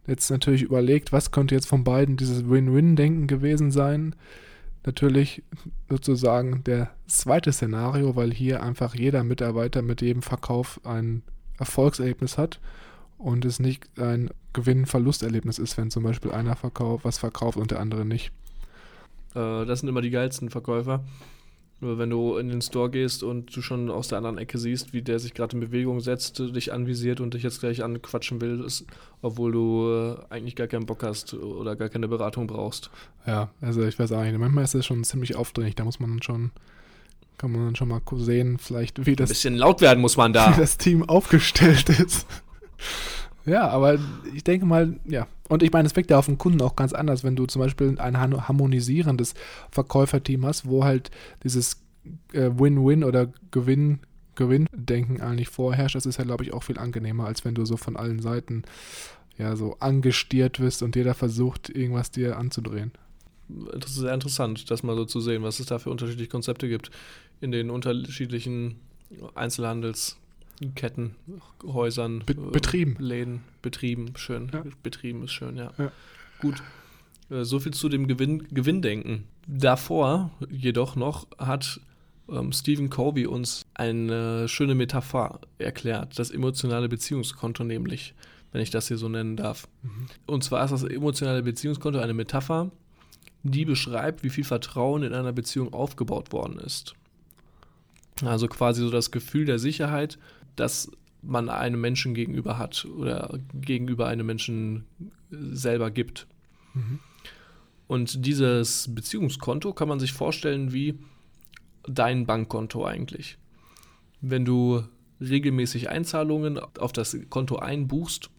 jetzt 0.05 0.29
natürlich 0.29 0.61
überlegt, 0.61 1.11
was 1.11 1.31
könnte 1.31 1.55
jetzt 1.55 1.67
von 1.67 1.83
beiden 1.83 2.17
dieses 2.17 2.49
Win-Win-Denken 2.49 3.27
gewesen 3.27 3.71
sein, 3.71 4.15
natürlich 4.85 5.43
sozusagen 5.89 6.63
der 6.63 6.91
zweite 7.07 7.51
Szenario, 7.51 8.15
weil 8.15 8.33
hier 8.33 8.63
einfach 8.63 8.95
jeder 8.95 9.23
Mitarbeiter 9.23 9.81
mit 9.81 10.01
jedem 10.01 10.21
Verkauf 10.21 10.79
ein 10.85 11.23
Erfolgserlebnis 11.59 12.37
hat 12.37 12.59
und 13.17 13.43
es 13.43 13.59
nicht 13.59 13.87
ein 13.99 14.29
Gewinn-Verlusterlebnis 14.53 15.59
ist, 15.59 15.77
wenn 15.77 15.91
zum 15.91 16.03
Beispiel 16.03 16.31
einer 16.31 16.55
verkauft, 16.55 17.03
was 17.03 17.17
verkauft 17.17 17.57
und 17.57 17.71
der 17.71 17.79
andere 17.79 18.05
nicht. 18.05 18.31
Äh, 19.35 19.65
das 19.65 19.81
sind 19.81 19.89
immer 19.89 20.01
die 20.01 20.09
geilsten 20.09 20.49
Verkäufer. 20.49 21.03
Nur 21.79 21.99
wenn 21.99 22.09
du 22.09 22.37
in 22.37 22.49
den 22.49 22.61
Store 22.63 22.89
gehst 22.89 23.21
und 23.21 23.55
du 23.55 23.61
schon 23.61 23.91
aus 23.91 24.07
der 24.07 24.17
anderen 24.17 24.39
Ecke 24.39 24.57
siehst, 24.57 24.93
wie 24.93 25.03
der 25.03 25.19
sich 25.19 25.35
gerade 25.35 25.55
in 25.55 25.59
Bewegung 25.59 25.99
setzt, 25.99 26.39
dich 26.39 26.73
anvisiert 26.73 27.19
und 27.19 27.35
dich 27.35 27.43
jetzt 27.43 27.59
gleich 27.59 27.83
anquatschen 27.83 28.41
will, 28.41 28.63
ist, 28.65 28.85
obwohl 29.21 29.51
du 29.51 29.87
äh, 29.91 30.33
eigentlich 30.33 30.55
gar 30.55 30.65
keinen 30.65 30.87
Bock 30.87 31.03
hast 31.03 31.35
oder 31.35 31.75
gar 31.75 31.89
keine 31.89 32.07
Beratung 32.07 32.47
brauchst. 32.47 32.89
Ja, 33.27 33.51
also 33.61 33.83
ich 33.85 33.99
weiß 33.99 34.11
auch 34.13 34.23
nicht, 34.23 34.37
manchmal 34.39 34.63
ist 34.63 34.73
es 34.73 34.87
schon 34.87 35.03
ziemlich 35.03 35.35
aufdringlich, 35.35 35.75
da 35.75 35.83
muss 35.85 35.99
man 35.99 36.09
dann 36.09 36.23
schon, 36.23 36.51
kann 37.37 37.51
man 37.51 37.65
dann 37.65 37.75
schon 37.75 37.89
mal 37.89 38.01
sehen, 38.15 38.57
vielleicht 38.57 39.05
wie 39.05 39.11
Ein 39.11 39.15
das 39.17 39.29
bisschen 39.29 39.55
laut 39.55 39.79
werden 39.81 39.99
muss 39.99 40.17
man 40.17 40.31
wie 40.33 40.35
da. 40.35 40.51
das 40.57 40.77
Team 40.77 41.07
aufgestellt 41.07 41.89
ist. 41.89 42.25
Ja, 43.47 43.67
aber 43.69 43.97
ich 44.35 44.43
denke 44.43 44.65
mal, 44.65 44.99
ja. 45.05 45.27
Und 45.49 45.63
ich 45.63 45.71
meine, 45.71 45.87
es 45.87 45.95
wirkt 45.95 46.11
ja 46.11 46.19
auf 46.19 46.25
den 46.25 46.37
Kunden 46.37 46.61
auch 46.61 46.75
ganz 46.75 46.93
anders, 46.93 47.23
wenn 47.23 47.35
du 47.35 47.45
zum 47.45 47.61
Beispiel 47.61 47.97
ein 47.99 48.19
har- 48.19 48.47
harmonisierendes 48.47 49.33
Verkäuferteam 49.71 50.45
hast, 50.45 50.67
wo 50.67 50.83
halt 50.83 51.09
dieses 51.43 51.81
äh, 52.33 52.49
Win-Win 52.53 53.03
oder 53.03 53.31
Gewinn, 53.51 53.99
Gewinndenken 54.35 55.21
eigentlich 55.21 55.49
vorherrscht. 55.49 55.95
Das 55.95 56.05
ist 56.05 56.17
ja, 56.17 56.25
glaube 56.25 56.43
ich, 56.43 56.53
auch 56.53 56.63
viel 56.63 56.77
angenehmer, 56.77 57.25
als 57.25 57.45
wenn 57.45 57.55
du 57.55 57.65
so 57.65 57.77
von 57.77 57.95
allen 57.95 58.21
Seiten 58.21 58.63
ja 59.37 59.55
so 59.55 59.77
angestiert 59.79 60.59
wirst 60.59 60.83
und 60.83 60.95
jeder 60.95 61.13
versucht, 61.13 61.69
irgendwas 61.69 62.11
dir 62.11 62.37
anzudrehen. 62.37 62.91
Das 63.47 63.91
ist 63.91 63.97
sehr 63.97 64.13
interessant, 64.13 64.69
das 64.69 64.83
mal 64.83 64.95
so 64.95 65.05
zu 65.05 65.21
sehen, 65.21 65.43
was 65.43 65.59
es 65.59 65.67
da 65.67 65.79
für 65.79 65.89
unterschiedliche 65.89 66.29
Konzepte 66.29 66.67
gibt 66.67 66.91
in 67.39 67.51
den 67.51 67.69
unterschiedlichen 67.69 68.75
Einzelhandelsketten, 70.61 71.15
Häusern, 71.63 72.23
Be 72.25 72.33
äh, 72.33 72.51
Betrieben. 72.51 72.95
Läden, 72.99 73.43
Betrieben, 73.61 74.13
schön. 74.15 74.49
Ja. 74.53 74.63
Betrieben 74.83 75.23
ist 75.23 75.31
schön, 75.31 75.55
ja. 75.55 75.71
Ja. 75.77 75.91
Gut. 76.39 76.61
Äh, 77.29 77.43
So 77.43 77.59
viel 77.59 77.73
zu 77.73 77.89
dem 77.89 78.07
Gewinn, 78.07 78.47
Gewinndenken. 78.49 79.25
Davor 79.47 80.31
jedoch 80.49 80.95
noch 80.95 81.27
hat 81.37 81.79
ähm, 82.29 82.51
Stephen 82.51 82.89
Covey 82.89 83.27
uns 83.27 83.65
eine 83.73 84.47
schöne 84.47 84.75
Metapher 84.75 85.39
erklärt, 85.57 86.17
das 86.19 86.31
emotionale 86.31 86.89
Beziehungskonto 86.89 87.63
nämlich, 87.63 88.13
wenn 88.51 88.61
ich 88.61 88.69
das 88.69 88.87
hier 88.87 88.97
so 88.97 89.09
nennen 89.09 89.37
darf. 89.37 89.67
Und 90.25 90.43
zwar 90.43 90.63
ist 90.65 90.71
das 90.71 90.83
emotionale 90.83 91.43
Beziehungskonto 91.43 91.99
eine 91.99 92.13
Metapher, 92.13 92.71
die 93.43 93.65
beschreibt, 93.65 94.23
wie 94.23 94.29
viel 94.29 94.43
Vertrauen 94.43 95.03
in 95.03 95.13
einer 95.13 95.31
Beziehung 95.31 95.73
aufgebaut 95.73 96.31
worden 96.33 96.59
ist. 96.59 96.95
Also 98.25 98.47
quasi 98.47 98.81
so 98.81 98.89
das 98.89 99.11
Gefühl 99.11 99.45
der 99.45 99.59
Sicherheit, 99.59 100.17
dass 100.57 100.91
man 101.21 101.49
einem 101.49 101.81
Menschen 101.81 102.13
gegenüber 102.13 102.57
hat 102.57 102.85
oder 102.85 103.39
gegenüber 103.53 104.07
einem 104.07 104.25
Menschen 104.25 104.85
selber 105.29 105.91
gibt. 105.91 106.27
Mhm. 106.73 106.99
Und 107.87 108.25
dieses 108.25 108.93
Beziehungskonto 108.93 109.73
kann 109.73 109.87
man 109.87 109.99
sich 109.99 110.13
vorstellen 110.13 110.73
wie 110.73 110.99
dein 111.87 112.25
Bankkonto 112.25 112.85
eigentlich. 112.85 113.37
Wenn 114.19 114.45
du 114.45 114.83
regelmäßig 115.21 115.89
Einzahlungen 115.89 116.59
auf 116.59 116.91
das 116.91 117.17
Konto 117.29 117.57
einbuchst, 117.57 118.29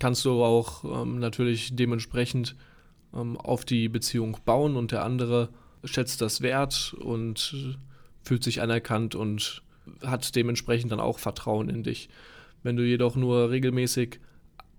kannst 0.00 0.24
du 0.24 0.44
auch 0.44 1.02
ähm, 1.02 1.18
natürlich 1.18 1.74
dementsprechend 1.74 2.54
ähm, 3.12 3.36
auf 3.36 3.64
die 3.64 3.88
Beziehung 3.88 4.38
bauen 4.44 4.76
und 4.76 4.92
der 4.92 5.04
andere 5.04 5.48
schätzt 5.84 6.20
das 6.20 6.40
wert 6.40 6.94
und 7.00 7.78
fühlt 8.22 8.44
sich 8.44 8.62
anerkannt 8.62 9.14
und 9.14 9.62
hat 10.02 10.34
dementsprechend 10.34 10.92
dann 10.92 11.00
auch 11.00 11.18
Vertrauen 11.18 11.68
in 11.68 11.82
dich. 11.82 12.08
Wenn 12.62 12.76
du 12.76 12.84
jedoch 12.84 13.16
nur 13.16 13.50
regelmäßig 13.50 14.20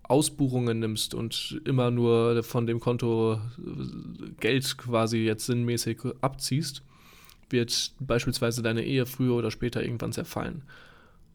Ausbuchungen 0.03 0.79
nimmst 0.79 1.13
und 1.13 1.61
immer 1.65 1.91
nur 1.91 2.43
von 2.43 2.65
dem 2.65 2.79
Konto 2.79 3.33
äh, 3.35 4.29
Geld 4.39 4.77
quasi 4.77 5.19
jetzt 5.19 5.45
sinnmäßig 5.45 5.99
abziehst, 6.21 6.83
wird 7.49 7.93
beispielsweise 7.99 8.61
deine 8.61 8.83
Ehe 8.83 9.05
früher 9.05 9.35
oder 9.35 9.51
später 9.51 9.81
irgendwann 9.83 10.13
zerfallen. 10.13 10.63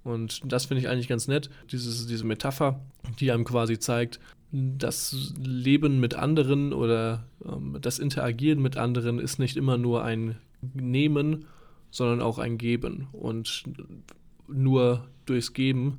Und 0.05 0.41
das 0.45 0.67
finde 0.67 0.81
ich 0.81 0.89
eigentlich 0.89 1.09
ganz 1.09 1.29
nett, 1.29 1.49
dieses, 1.71 2.07
diese 2.07 2.27
Metapher, 2.27 2.81
die 3.21 3.31
einem 3.31 3.45
quasi 3.45 3.79
zeigt, 3.79 4.19
das 4.51 5.33
Leben 5.43 6.01
mit 6.01 6.15
anderen 6.15 6.73
oder 6.73 7.25
ähm, 7.45 7.79
das 7.81 7.99
Interagieren 7.99 8.61
mit 8.61 8.77
anderen 8.77 9.19
ist 9.19 9.39
nicht 9.39 9.57
immer 9.57 9.79
nur 9.79 10.05
ein 10.05 10.37
Nehmen, 10.75 11.47
sondern 11.93 12.21
auch 12.21 12.39
ein 12.39 12.59
Geben. 12.59 13.07
Und 13.13 13.63
nur 14.49 15.07
durchs 15.27 15.53
Geben 15.53 15.99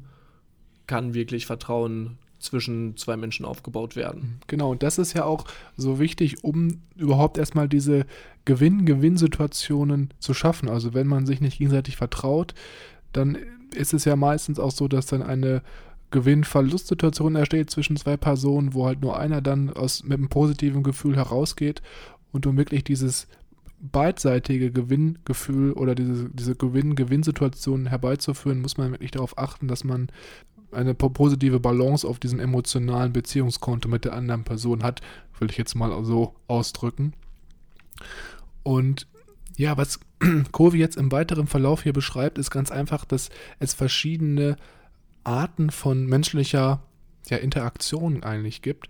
kann 0.85 1.13
wirklich 1.13 1.45
Vertrauen 1.45 2.17
zwischen 2.39 2.97
zwei 2.97 3.15
Menschen 3.15 3.45
aufgebaut 3.45 3.95
werden. 3.95 4.41
Genau, 4.47 4.71
und 4.71 4.83
das 4.83 4.97
ist 4.97 5.13
ja 5.13 5.23
auch 5.23 5.45
so 5.77 5.97
wichtig, 5.97 6.43
um 6.43 6.81
überhaupt 6.97 7.37
erstmal 7.37 7.69
diese 7.69 8.05
Gewinn-Gewinn-Situationen 8.43 10.13
zu 10.19 10.33
schaffen. 10.33 10.67
Also 10.67 10.93
wenn 10.93 11.07
man 11.07 11.25
sich 11.25 11.39
nicht 11.39 11.59
gegenseitig 11.59 11.95
vertraut, 11.95 12.53
dann 13.13 13.37
ist 13.73 13.93
es 13.93 14.03
ja 14.03 14.17
meistens 14.17 14.59
auch 14.59 14.71
so, 14.71 14.89
dass 14.89 15.05
dann 15.05 15.23
eine 15.23 15.61
Gewinn-Verlust-Situation 16.11 17.35
entsteht 17.35 17.69
zwischen 17.69 17.95
zwei 17.95 18.17
Personen, 18.17 18.73
wo 18.73 18.85
halt 18.85 19.01
nur 19.01 19.17
einer 19.17 19.41
dann 19.41 19.69
aus, 19.71 20.03
mit 20.03 20.17
einem 20.17 20.29
positiven 20.29 20.83
Gefühl 20.83 21.15
herausgeht 21.15 21.81
und 22.31 22.45
um 22.45 22.57
wirklich 22.57 22.83
dieses 22.83 23.27
beidseitige 23.83 24.71
Gewinngefühl 24.71 25.73
oder 25.73 25.93
diese, 25.93 26.29
diese 26.29 26.55
Gewinn-Gewinn-Situation 26.55 27.87
herbeizuführen, 27.87 28.61
muss 28.61 28.77
man 28.77 28.91
wirklich 28.91 29.11
darauf 29.11 29.37
achten, 29.37 29.67
dass 29.67 29.83
man 29.83 30.07
eine 30.71 30.93
po- 30.93 31.09
positive 31.09 31.59
Balance 31.59 32.07
auf 32.07 32.17
diesem 32.17 32.39
emotionalen 32.39 33.11
Beziehungskonto 33.11 33.89
mit 33.89 34.05
der 34.05 34.13
anderen 34.13 34.45
Person 34.45 34.83
hat, 34.83 35.01
will 35.37 35.51
ich 35.51 35.57
jetzt 35.57 35.75
mal 35.75 36.03
so 36.05 36.33
ausdrücken. 36.47 37.13
Und 38.63 39.07
ja, 39.57 39.75
was 39.75 39.99
Covey 40.53 40.79
jetzt 40.79 40.95
im 40.97 41.11
weiteren 41.11 41.47
Verlauf 41.47 41.83
hier 41.83 41.93
beschreibt, 41.93 42.37
ist 42.37 42.51
ganz 42.51 42.71
einfach, 42.71 43.03
dass 43.03 43.29
es 43.59 43.73
verschiedene 43.73 44.55
Arten 45.25 45.69
von 45.69 46.05
menschlicher 46.05 46.81
ja, 47.27 47.37
Interaktion 47.37 48.23
eigentlich 48.23 48.61
gibt, 48.61 48.87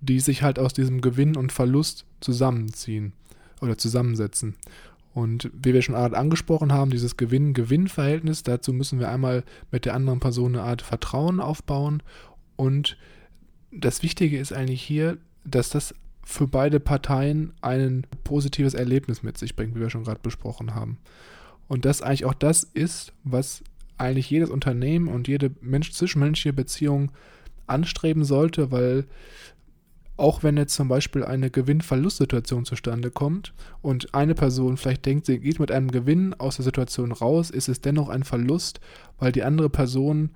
die 0.00 0.20
sich 0.20 0.42
halt 0.42 0.58
aus 0.58 0.74
diesem 0.74 1.00
Gewinn 1.00 1.36
und 1.36 1.52
Verlust 1.52 2.04
zusammenziehen 2.20 3.12
oder 3.60 3.78
zusammensetzen. 3.78 4.56
Und 5.14 5.50
wie 5.54 5.72
wir 5.72 5.80
schon 5.80 5.94
Art 5.94 6.14
angesprochen 6.14 6.72
haben, 6.72 6.90
dieses 6.90 7.16
Gewinn-Gewinn-Verhältnis, 7.16 8.42
dazu 8.42 8.74
müssen 8.74 9.00
wir 9.00 9.08
einmal 9.08 9.44
mit 9.70 9.86
der 9.86 9.94
anderen 9.94 10.20
Person 10.20 10.54
eine 10.54 10.64
Art 10.64 10.82
Vertrauen 10.82 11.40
aufbauen. 11.40 12.02
Und 12.56 12.98
das 13.72 14.02
Wichtige 14.02 14.38
ist 14.38 14.52
eigentlich 14.52 14.82
hier, 14.82 15.16
dass 15.44 15.70
das 15.70 15.94
für 16.22 16.46
beide 16.46 16.80
Parteien 16.80 17.54
ein 17.62 18.06
positives 18.24 18.74
Erlebnis 18.74 19.22
mit 19.22 19.38
sich 19.38 19.56
bringt, 19.56 19.74
wie 19.74 19.80
wir 19.80 19.90
schon 19.90 20.04
gerade 20.04 20.20
besprochen 20.22 20.74
haben. 20.74 20.98
Und 21.68 21.84
das 21.84 22.02
eigentlich 22.02 22.24
auch 22.24 22.34
das 22.34 22.64
ist, 22.64 23.12
was 23.24 23.62
eigentlich 23.96 24.28
jedes 24.28 24.50
Unternehmen 24.50 25.08
und 25.08 25.28
jede 25.28 25.50
Mensch 25.60 25.92
zwischenmenschliche 25.92 26.52
Beziehung 26.52 27.10
anstreben 27.66 28.24
sollte, 28.24 28.70
weil 28.70 29.06
auch 30.16 30.42
wenn 30.42 30.56
jetzt 30.56 30.74
zum 30.74 30.88
Beispiel 30.88 31.24
eine 31.24 31.50
Gewinn-Verlust-Situation 31.50 32.64
zustande 32.64 33.10
kommt 33.10 33.52
und 33.82 34.14
eine 34.14 34.34
Person 34.34 34.76
vielleicht 34.76 35.04
denkt, 35.04 35.26
sie 35.26 35.38
geht 35.38 35.60
mit 35.60 35.70
einem 35.70 35.90
Gewinn 35.90 36.34
aus 36.34 36.56
der 36.56 36.64
Situation 36.64 37.12
raus, 37.12 37.50
ist 37.50 37.68
es 37.68 37.80
dennoch 37.80 38.08
ein 38.08 38.24
Verlust, 38.24 38.80
weil 39.18 39.32
die 39.32 39.42
andere 39.42 39.68
Person 39.68 40.30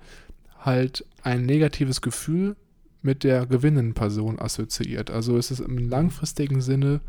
halt 0.59 1.05
ein 1.23 1.45
negatives 1.45 2.01
Gefühl 2.01 2.55
mit 3.01 3.23
der 3.23 3.47
gewinnenden 3.47 3.95
Person 3.95 4.39
assoziiert. 4.39 5.09
Also 5.09 5.37
ist 5.37 5.49
es 5.49 5.59
im 5.59 5.77
langfristigen 5.77 6.61
Sinne 6.61 7.01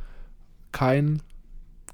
kein 0.73 1.21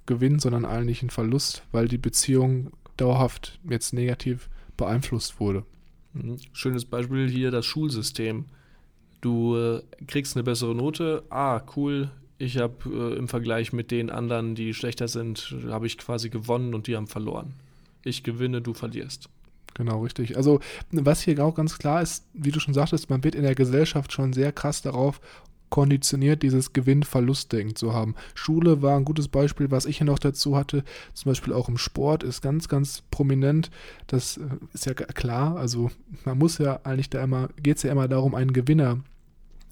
Gewinn, 0.07 0.39
sondern 0.39 0.65
eigentlich 0.65 1.03
ein 1.03 1.11
Verlust, 1.11 1.65
weil 1.73 1.89
die 1.89 1.99
Beziehung 1.99 2.71
dauerhaft 2.97 3.59
jetzt 3.69 3.93
negativ 3.93 4.49
beeinflusst 4.77 5.41
wurde. 5.41 5.65
Mhm. 6.15 6.37
Schönes 6.53 6.85
Beispiel 6.85 7.29
hier 7.29 7.51
das 7.51 7.67
Schulsystem. 7.67 8.47
Du 9.21 9.57
äh, 9.57 9.83
kriegst 10.07 10.37
eine 10.37 10.45
bessere 10.45 10.75
Note. 10.75 11.25
Ah, 11.31 11.63
cool. 11.77 12.11
Ich 12.39 12.59
habe 12.59 12.75
äh, 12.87 13.19
im 13.19 13.29
Vergleich 13.29 13.73
mit 13.73 13.91
den 13.91 14.11
anderen, 14.11 14.55
die 14.55 14.73
schlechter 14.75 15.09
sind, 15.09 15.55
habe 15.69 15.87
ich 15.87 15.99
quasi 15.99 16.31
gewonnen 16.31 16.75
und 16.75 16.87
die 16.87 16.97
haben 16.97 17.09
verloren. 17.09 17.55
Ich 18.05 18.23
gewinne, 18.23 18.61
du 18.63 18.75
verlierst. 18.75 19.29
Genau, 19.75 20.03
richtig. 20.03 20.37
Also, 20.37 20.61
was 20.91 21.23
hier 21.23 21.45
auch 21.45 21.55
ganz 21.55 21.79
klar 21.79 22.03
ist, 22.03 22.27
wie 22.33 22.51
du 22.51 22.61
schon 22.61 22.75
sagtest, 22.75 23.11
man 23.11 23.23
wird 23.25 23.35
in 23.35 23.43
der 23.43 23.55
Gesellschaft 23.55 24.13
schon 24.13 24.33
sehr 24.33 24.53
krass 24.53 24.83
darauf 24.83 25.21
konditioniert, 25.71 26.43
dieses 26.43 26.73
Gewinn-Verlust-Denken 26.73 27.77
zu 27.77 27.93
haben. 27.93 28.15
Schule 28.35 28.83
war 28.83 28.97
ein 28.97 29.05
gutes 29.05 29.29
Beispiel, 29.29 29.71
was 29.71 29.87
ich 29.87 29.99
hier 29.99 30.07
noch 30.07 30.19
dazu 30.19 30.57
hatte. 30.57 30.85
Zum 31.15 31.31
Beispiel 31.31 31.53
auch 31.53 31.69
im 31.69 31.79
Sport 31.79 32.23
ist 32.23 32.43
ganz, 32.43 32.69
ganz 32.69 33.03
prominent. 33.11 33.71
Das 34.07 34.37
äh, 34.37 34.43
ist 34.73 34.87
ja 34.87 34.95
klar. 34.95 35.57
Also, 35.57 35.91
man 36.25 36.39
muss 36.39 36.59
ja 36.59 36.81
eigentlich 36.85 37.11
da 37.11 37.23
immer, 37.23 37.49
geht 37.63 37.79
es 37.79 37.83
ja 37.83 37.93
immer 37.93 38.09
darum, 38.09 38.35
einen 38.35 38.53
Gewinner 38.53 38.99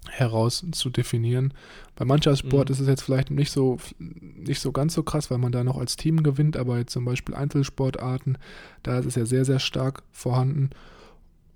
heraus 0.09 0.65
zu 0.71 0.89
definieren. 0.89 1.53
Bei 1.95 2.05
Mannschaftssport 2.05 2.69
mhm. 2.69 2.73
ist 2.73 2.79
es 2.79 2.87
jetzt 2.87 3.01
vielleicht 3.01 3.31
nicht 3.31 3.51
so, 3.51 3.77
nicht 3.99 4.61
so 4.61 4.71
ganz 4.71 4.93
so 4.93 5.03
krass, 5.03 5.29
weil 5.31 5.37
man 5.37 5.51
da 5.51 5.63
noch 5.63 5.77
als 5.77 5.95
Team 5.95 6.23
gewinnt, 6.23 6.57
aber 6.57 6.77
jetzt 6.77 6.93
zum 6.93 7.05
Beispiel 7.05 7.35
Einzelsportarten, 7.35 8.37
da 8.83 8.99
ist 8.99 9.05
es 9.05 9.15
ja 9.15 9.25
sehr, 9.25 9.45
sehr 9.45 9.59
stark 9.59 10.03
vorhanden. 10.11 10.69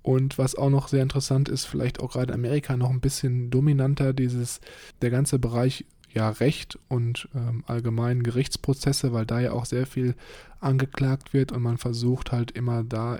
Und 0.02 0.36
was 0.38 0.54
auch 0.54 0.70
noch 0.70 0.88
sehr 0.88 1.02
interessant 1.02 1.48
ist, 1.48 1.64
vielleicht 1.64 2.00
auch 2.00 2.12
gerade 2.12 2.34
Amerika 2.34 2.76
noch 2.76 2.90
ein 2.90 3.00
bisschen 3.00 3.50
dominanter, 3.50 4.12
dieses, 4.12 4.60
der 5.00 5.10
ganze 5.10 5.38
Bereich 5.38 5.84
ja 6.12 6.28
Recht 6.28 6.78
und 6.88 7.28
ähm, 7.34 7.64
allgemein 7.66 8.22
Gerichtsprozesse, 8.22 9.12
weil 9.12 9.24
da 9.24 9.40
ja 9.40 9.52
auch 9.52 9.64
sehr 9.64 9.86
viel 9.86 10.14
angeklagt 10.60 11.32
wird 11.32 11.52
und 11.52 11.62
man 11.62 11.78
versucht 11.78 12.32
halt 12.32 12.50
immer 12.50 12.84
da 12.84 13.18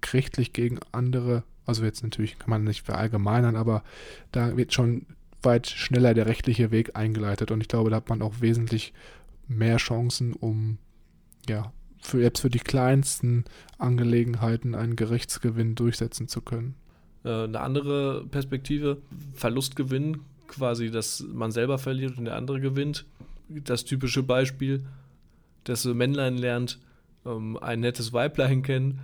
gerichtlich 0.00 0.52
gegen 0.52 0.80
andere 0.90 1.44
also 1.66 1.84
jetzt 1.84 2.02
natürlich 2.02 2.38
kann 2.38 2.50
man 2.50 2.64
nicht 2.64 2.82
verallgemeinern, 2.82 3.56
aber 3.56 3.82
da 4.32 4.56
wird 4.56 4.72
schon 4.72 5.06
weit 5.42 5.68
schneller 5.68 6.14
der 6.14 6.26
rechtliche 6.26 6.70
Weg 6.70 6.96
eingeleitet. 6.96 7.50
Und 7.50 7.60
ich 7.60 7.68
glaube, 7.68 7.90
da 7.90 7.96
hat 7.96 8.08
man 8.08 8.22
auch 8.22 8.40
wesentlich 8.40 8.92
mehr 9.48 9.76
Chancen, 9.76 10.32
um 10.32 10.78
ja, 11.48 11.72
für 12.00 12.20
selbst 12.20 12.40
für 12.40 12.50
die 12.50 12.58
kleinsten 12.58 13.44
Angelegenheiten 13.82 14.74
einen 14.74 14.96
Gerichtsgewinn 14.96 15.74
durchsetzen 15.74 16.28
zu 16.28 16.40
können. 16.40 16.74
Äh, 17.24 17.44
eine 17.44 17.60
andere 17.60 18.24
Perspektive, 18.26 18.98
Verlustgewinn, 19.34 20.20
quasi, 20.48 20.90
dass 20.90 21.24
man 21.32 21.50
selber 21.50 21.78
verliert 21.78 22.18
und 22.18 22.26
der 22.26 22.36
andere 22.36 22.60
gewinnt. 22.60 23.06
Das 23.48 23.84
typische 23.84 24.22
Beispiel, 24.22 24.84
dass 25.64 25.84
Männlein 25.84 26.36
lernt, 26.36 26.78
ähm, 27.24 27.58
ein 27.58 27.80
nettes 27.80 28.12
Weiblein 28.12 28.62
kennen 28.62 29.00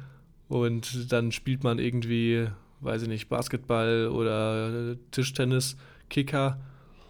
und 0.49 1.13
dann 1.13 1.33
spielt 1.33 1.63
man 1.63 1.79
irgendwie, 1.79 2.49
weiß 2.81 3.03
ich 3.03 3.09
nicht, 3.09 3.29
Basketball 3.29 4.09
oder 4.09 4.97
Tischtennis, 5.11 5.77
Kicker. 6.09 6.59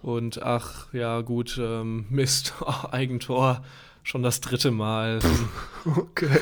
Und 0.03 0.43
ach, 0.43 0.93
ja, 0.93 1.21
gut, 1.23 1.59
ähm, 1.61 2.07
Mist, 2.11 2.55
Eigentor, 2.91 3.63
schon 4.03 4.23
das 4.23 4.41
dritte 4.41 4.71
Mal. 4.71 5.21
Okay. 5.85 6.41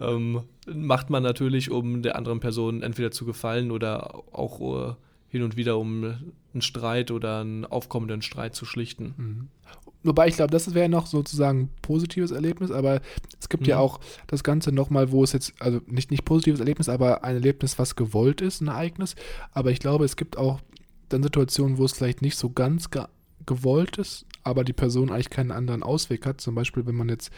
Ähm, 0.00 0.42
macht 0.66 1.10
man 1.10 1.22
natürlich, 1.22 1.70
um 1.70 2.02
der 2.02 2.16
anderen 2.16 2.40
Person 2.40 2.82
entweder 2.82 3.10
zu 3.10 3.24
gefallen 3.24 3.70
oder 3.70 4.14
auch 4.32 4.60
uh, 4.60 4.94
hin 5.28 5.42
und 5.42 5.56
wieder, 5.56 5.78
um 5.78 6.04
einen 6.52 6.62
Streit 6.62 7.10
oder 7.10 7.40
einen 7.40 7.64
aufkommenden 7.64 8.22
Streit 8.22 8.54
zu 8.54 8.64
schlichten. 8.64 9.14
Mhm. 9.16 9.48
Wobei 10.02 10.28
ich 10.28 10.36
glaube, 10.36 10.52
das 10.52 10.72
wäre 10.72 10.88
noch 10.88 11.06
sozusagen 11.06 11.62
ein 11.62 11.70
positives 11.82 12.30
Erlebnis, 12.30 12.70
aber 12.70 13.00
es 13.40 13.48
gibt 13.48 13.64
mhm. 13.64 13.70
ja 13.70 13.78
auch 13.78 13.98
das 14.28 14.44
Ganze 14.44 14.70
nochmal, 14.70 15.10
wo 15.10 15.24
es 15.24 15.32
jetzt, 15.32 15.54
also 15.58 15.80
nicht, 15.86 16.10
nicht 16.10 16.24
positives 16.24 16.60
Erlebnis, 16.60 16.88
aber 16.88 17.24
ein 17.24 17.34
Erlebnis, 17.34 17.78
was 17.78 17.96
gewollt 17.96 18.40
ist, 18.40 18.60
ein 18.60 18.68
Ereignis. 18.68 19.16
Aber 19.52 19.72
ich 19.72 19.80
glaube, 19.80 20.04
es 20.04 20.16
gibt 20.16 20.38
auch 20.38 20.60
dann 21.08 21.22
Situationen, 21.22 21.78
wo 21.78 21.84
es 21.84 21.92
vielleicht 21.92 22.22
nicht 22.22 22.36
so 22.36 22.50
ganz 22.50 22.90
gewollt 23.44 23.98
ist, 23.98 24.26
aber 24.42 24.64
die 24.64 24.72
Person 24.72 25.10
eigentlich 25.10 25.30
keinen 25.30 25.50
anderen 25.50 25.82
Ausweg 25.82 26.26
hat. 26.26 26.40
Zum 26.40 26.54
Beispiel, 26.54 26.86
wenn 26.86 26.94
man 26.94 27.08
jetzt 27.08 27.30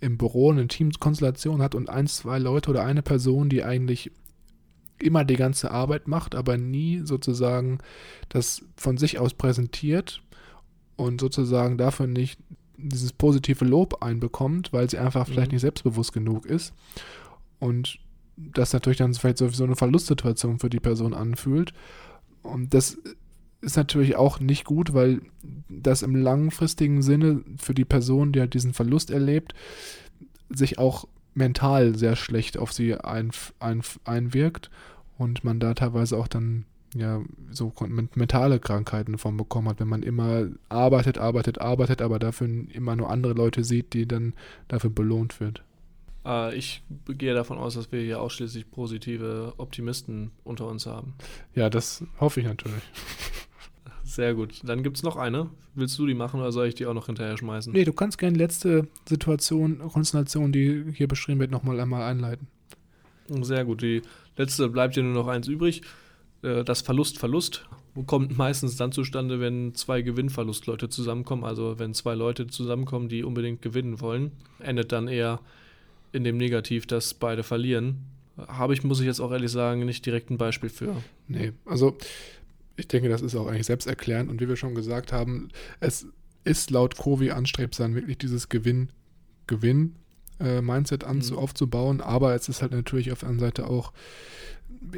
im 0.00 0.18
Büro 0.18 0.50
eine 0.50 0.66
Teamkonstellation 0.66 1.62
hat 1.62 1.74
und 1.74 1.90
ein, 1.90 2.06
zwei 2.06 2.38
Leute 2.38 2.70
oder 2.70 2.84
eine 2.84 3.02
Person, 3.02 3.48
die 3.48 3.62
eigentlich 3.62 4.10
immer 4.98 5.24
die 5.24 5.36
ganze 5.36 5.70
Arbeit 5.70 6.08
macht, 6.08 6.34
aber 6.34 6.56
nie 6.56 7.02
sozusagen 7.04 7.78
das 8.28 8.62
von 8.76 8.96
sich 8.96 9.18
aus 9.18 9.34
präsentiert 9.34 10.22
und 10.96 11.20
sozusagen 11.20 11.76
dafür 11.76 12.06
nicht 12.06 12.40
dieses 12.78 13.12
positive 13.12 13.64
Lob 13.64 14.02
einbekommt, 14.02 14.72
weil 14.72 14.88
sie 14.88 14.98
einfach 14.98 15.26
vielleicht 15.26 15.50
mhm. 15.50 15.56
nicht 15.56 15.62
selbstbewusst 15.62 16.12
genug 16.12 16.46
ist. 16.46 16.74
Und 17.58 17.98
das 18.36 18.72
natürlich 18.72 18.98
dann 18.98 19.14
vielleicht 19.14 19.38
sowieso 19.38 19.64
eine 19.64 19.76
Verlustsituation 19.76 20.58
für 20.58 20.70
die 20.70 20.80
Person 20.80 21.14
anfühlt. 21.14 21.72
Und 22.42 22.74
das 22.74 22.98
ist 23.66 23.76
natürlich 23.76 24.16
auch 24.16 24.38
nicht 24.40 24.64
gut, 24.64 24.94
weil 24.94 25.20
das 25.68 26.02
im 26.02 26.14
langfristigen 26.14 27.02
Sinne 27.02 27.42
für 27.58 27.74
die 27.74 27.84
Person, 27.84 28.32
die 28.32 28.40
halt 28.40 28.54
diesen 28.54 28.72
Verlust 28.72 29.10
erlebt, 29.10 29.54
sich 30.48 30.78
auch 30.78 31.06
mental 31.34 31.96
sehr 31.96 32.16
schlecht 32.16 32.56
auf 32.56 32.72
sie 32.72 32.94
ein, 32.94 33.32
ein, 33.58 33.82
einwirkt 34.04 34.70
und 35.18 35.44
man 35.44 35.60
da 35.60 35.74
teilweise 35.74 36.16
auch 36.16 36.28
dann 36.28 36.64
ja 36.94 37.22
so 37.50 37.72
mentale 38.14 38.60
Krankheiten 38.60 39.18
von 39.18 39.36
bekommen 39.36 39.68
hat, 39.68 39.80
wenn 39.80 39.88
man 39.88 40.04
immer 40.04 40.46
arbeitet, 40.68 41.18
arbeitet, 41.18 41.60
arbeitet, 41.60 42.00
aber 42.00 42.18
dafür 42.18 42.48
immer 42.72 42.94
nur 42.94 43.10
andere 43.10 43.32
Leute 43.32 43.64
sieht, 43.64 43.92
die 43.92 44.06
dann 44.06 44.34
dafür 44.68 44.90
belohnt 44.90 45.40
wird. 45.40 45.62
Äh, 46.24 46.56
ich 46.56 46.82
gehe 47.06 47.34
davon 47.34 47.58
aus, 47.58 47.74
dass 47.74 47.90
wir 47.92 48.00
hier 48.00 48.20
ausschließlich 48.20 48.70
positive 48.70 49.54
Optimisten 49.58 50.30
unter 50.44 50.68
uns 50.68 50.86
haben. 50.86 51.14
Ja, 51.54 51.68
das 51.68 52.04
hoffe 52.20 52.40
ich 52.40 52.46
natürlich. 52.46 52.82
Sehr 54.06 54.34
gut. 54.34 54.60
Dann 54.62 54.82
gibt 54.82 54.96
es 54.96 55.02
noch 55.02 55.16
eine. 55.16 55.50
Willst 55.74 55.98
du 55.98 56.06
die 56.06 56.14
machen 56.14 56.40
oder 56.40 56.52
soll 56.52 56.68
ich 56.68 56.74
die 56.76 56.86
auch 56.86 56.94
noch 56.94 57.06
hinterher 57.06 57.36
schmeißen? 57.36 57.72
Nee, 57.72 57.84
du 57.84 57.92
kannst 57.92 58.18
gerne 58.18 58.34
die 58.34 58.40
letzte 58.42 58.86
Situation, 59.06 59.80
Konstellation, 59.80 60.52
die 60.52 60.84
hier 60.94 61.08
beschrieben 61.08 61.40
wird, 61.40 61.50
nochmal 61.50 61.78
einmal 61.80 62.02
einleiten. 62.02 62.46
Sehr 63.28 63.64
gut. 63.64 63.82
Die 63.82 64.02
letzte 64.36 64.68
bleibt 64.68 64.96
dir 64.96 65.02
nur 65.02 65.12
noch 65.12 65.26
eins 65.26 65.48
übrig. 65.48 65.82
Äh, 66.42 66.64
das 66.64 66.82
Verlust-Verlust 66.82 67.66
kommt 68.06 68.38
meistens 68.38 68.76
dann 68.76 68.92
zustande, 68.92 69.40
wenn 69.40 69.74
zwei 69.74 70.02
Gewinnverlustleute 70.02 70.88
zusammenkommen. 70.88 71.44
Also 71.44 71.78
wenn 71.78 71.92
zwei 71.92 72.14
Leute 72.14 72.46
zusammenkommen, 72.46 73.08
die 73.08 73.24
unbedingt 73.24 73.60
gewinnen 73.60 74.00
wollen, 74.00 74.32
endet 74.60 74.92
dann 74.92 75.08
eher 75.08 75.40
in 76.12 76.22
dem 76.22 76.36
Negativ, 76.36 76.86
dass 76.86 77.12
beide 77.14 77.42
verlieren. 77.42 78.04
Habe 78.36 78.74
ich, 78.74 78.84
muss 78.84 79.00
ich 79.00 79.06
jetzt 79.06 79.20
auch 79.20 79.32
ehrlich 79.32 79.50
sagen, 79.50 79.84
nicht 79.84 80.04
direkt 80.04 80.30
ein 80.30 80.38
Beispiel 80.38 80.68
für. 80.68 80.94
Nee, 81.26 81.52
also 81.64 81.96
ich 82.76 82.88
denke, 82.88 83.08
das 83.08 83.22
ist 83.22 83.34
auch 83.34 83.46
eigentlich 83.46 83.64
selbsterklärend 83.66 84.30
und 84.30 84.40
wie 84.40 84.48
wir 84.48 84.56
schon 84.56 84.74
gesagt 84.74 85.12
haben, 85.12 85.50
es 85.80 86.06
ist 86.44 86.70
laut 86.70 86.96
Covi 86.96 87.30
anstrebsam, 87.30 87.94
wirklich 87.94 88.18
dieses 88.18 88.48
Gewinn-Gewinn-Mindset 88.48 91.02
äh, 91.02 91.12
mhm. 91.12 91.34
aufzubauen, 91.34 92.00
aber 92.00 92.34
es 92.34 92.48
ist 92.48 92.62
halt 92.62 92.72
natürlich 92.72 93.12
auf 93.12 93.20
der 93.20 93.28
anderen 93.28 93.50
Seite 93.50 93.68
auch 93.68 93.92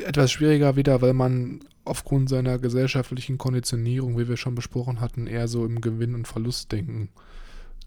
etwas 0.05 0.31
schwieriger 0.31 0.77
wieder, 0.77 1.03
weil 1.03 1.15
man 1.15 1.61
aufgrund 1.85 2.29
seiner 2.29 2.59
gesellschaftlichen 2.59 3.39
Konditionierung, 3.39 4.19
wie 4.19 4.29
wir 4.29 4.37
schon 4.37 4.55
besprochen 4.55 5.01
hatten, 5.01 5.27
eher 5.27 5.49
so 5.49 5.65
im 5.65 5.81
Gewinn- 5.81 6.15
und 6.15 6.29
Verlustdenken 6.29 7.09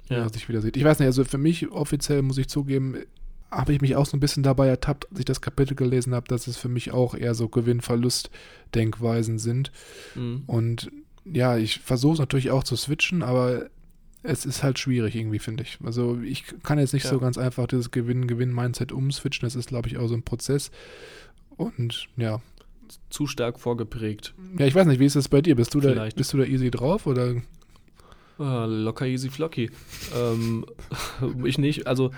ja. 0.09 0.27
sich 0.29 0.49
wieder 0.49 0.61
sieht. 0.61 0.77
Ich 0.77 0.83
weiß 0.83 0.99
nicht, 0.99 1.05
also 1.05 1.23
für 1.23 1.37
mich 1.37 1.71
offiziell 1.71 2.23
muss 2.23 2.37
ich 2.37 2.47
zugeben, 2.47 2.97
habe 3.51 3.73
ich 3.73 3.81
mich 3.81 3.95
auch 3.95 4.05
so 4.05 4.15
ein 4.15 4.21
bisschen 4.21 4.43
dabei 4.43 4.67
ertappt, 4.67 5.09
als 5.11 5.19
ich 5.19 5.25
das 5.25 5.41
Kapitel 5.41 5.75
gelesen 5.75 6.15
habe, 6.15 6.27
dass 6.27 6.47
es 6.47 6.57
für 6.57 6.69
mich 6.69 6.91
auch 6.91 7.13
eher 7.13 7.35
so 7.35 7.49
Gewinn-Verlust-Denkweisen 7.49 9.39
sind. 9.39 9.71
Mhm. 10.15 10.43
Und 10.47 10.91
ja, 11.25 11.57
ich 11.57 11.79
versuche 11.79 12.13
es 12.13 12.19
natürlich 12.19 12.51
auch 12.51 12.63
zu 12.63 12.75
switchen, 12.75 13.23
aber 13.23 13.69
es 14.23 14.45
ist 14.45 14.63
halt 14.63 14.79
schwierig 14.79 15.15
irgendwie, 15.15 15.39
finde 15.39 15.63
ich. 15.63 15.79
Also 15.83 16.19
ich 16.21 16.45
kann 16.63 16.79
jetzt 16.79 16.93
nicht 16.93 17.03
ja. 17.03 17.09
so 17.09 17.19
ganz 17.19 17.37
einfach 17.37 17.67
dieses 17.67 17.91
Gewinn-Gewinn-Mindset 17.91 18.91
umswitchen. 18.91 19.45
Das 19.45 19.55
ist, 19.55 19.69
glaube 19.69 19.89
ich, 19.89 19.97
auch 19.97 20.07
so 20.07 20.13
ein 20.13 20.23
Prozess. 20.23 20.71
Und 21.57 22.07
ja. 22.17 22.41
Zu 23.09 23.27
stark 23.27 23.59
vorgeprägt. 23.59 24.33
Ja, 24.57 24.65
ich 24.65 24.75
weiß 24.75 24.85
nicht, 24.85 24.99
wie 24.99 25.05
ist 25.05 25.15
das 25.15 25.27
bei 25.27 25.41
dir? 25.41 25.55
Bist 25.55 25.73
du, 25.73 25.79
da, 25.79 26.07
bist 26.15 26.33
du 26.33 26.37
da 26.37 26.43
easy 26.43 26.71
drauf 26.71 27.07
oder? 27.07 27.41
Ah, 28.37 28.65
locker 28.65 29.05
easy 29.05 29.29
flocky. 29.29 29.71
ähm, 30.15 30.65
ich 31.45 31.57
nicht. 31.57 31.87
Also 31.87 32.11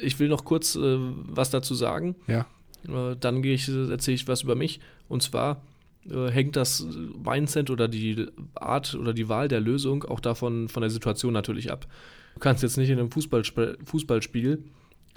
ich 0.00 0.18
will 0.18 0.28
noch 0.28 0.44
kurz 0.44 0.76
äh, 0.76 0.98
was 0.98 1.50
dazu 1.50 1.74
sagen. 1.74 2.16
Ja. 2.26 2.46
Äh, 2.88 3.16
dann 3.18 3.42
ich, 3.44 3.68
erzähle 3.68 4.14
ich 4.14 4.28
was 4.28 4.42
über 4.42 4.54
mich. 4.54 4.80
Und 5.08 5.22
zwar 5.22 5.62
äh, 6.10 6.30
hängt 6.30 6.56
das 6.56 6.86
Mindset 7.24 7.70
oder 7.70 7.88
die 7.88 8.26
Art 8.54 8.94
oder 8.94 9.12
die 9.12 9.28
Wahl 9.28 9.48
der 9.48 9.60
Lösung 9.60 10.04
auch 10.04 10.20
davon 10.20 10.68
von 10.68 10.80
der 10.80 10.90
Situation 10.90 11.32
natürlich 11.32 11.70
ab. 11.70 11.86
Du 12.34 12.40
kannst 12.40 12.62
jetzt 12.62 12.76
nicht 12.76 12.90
in 12.90 12.98
einem 12.98 13.10
Fußballsp 13.10 13.78
Fußballspiel 13.84 14.62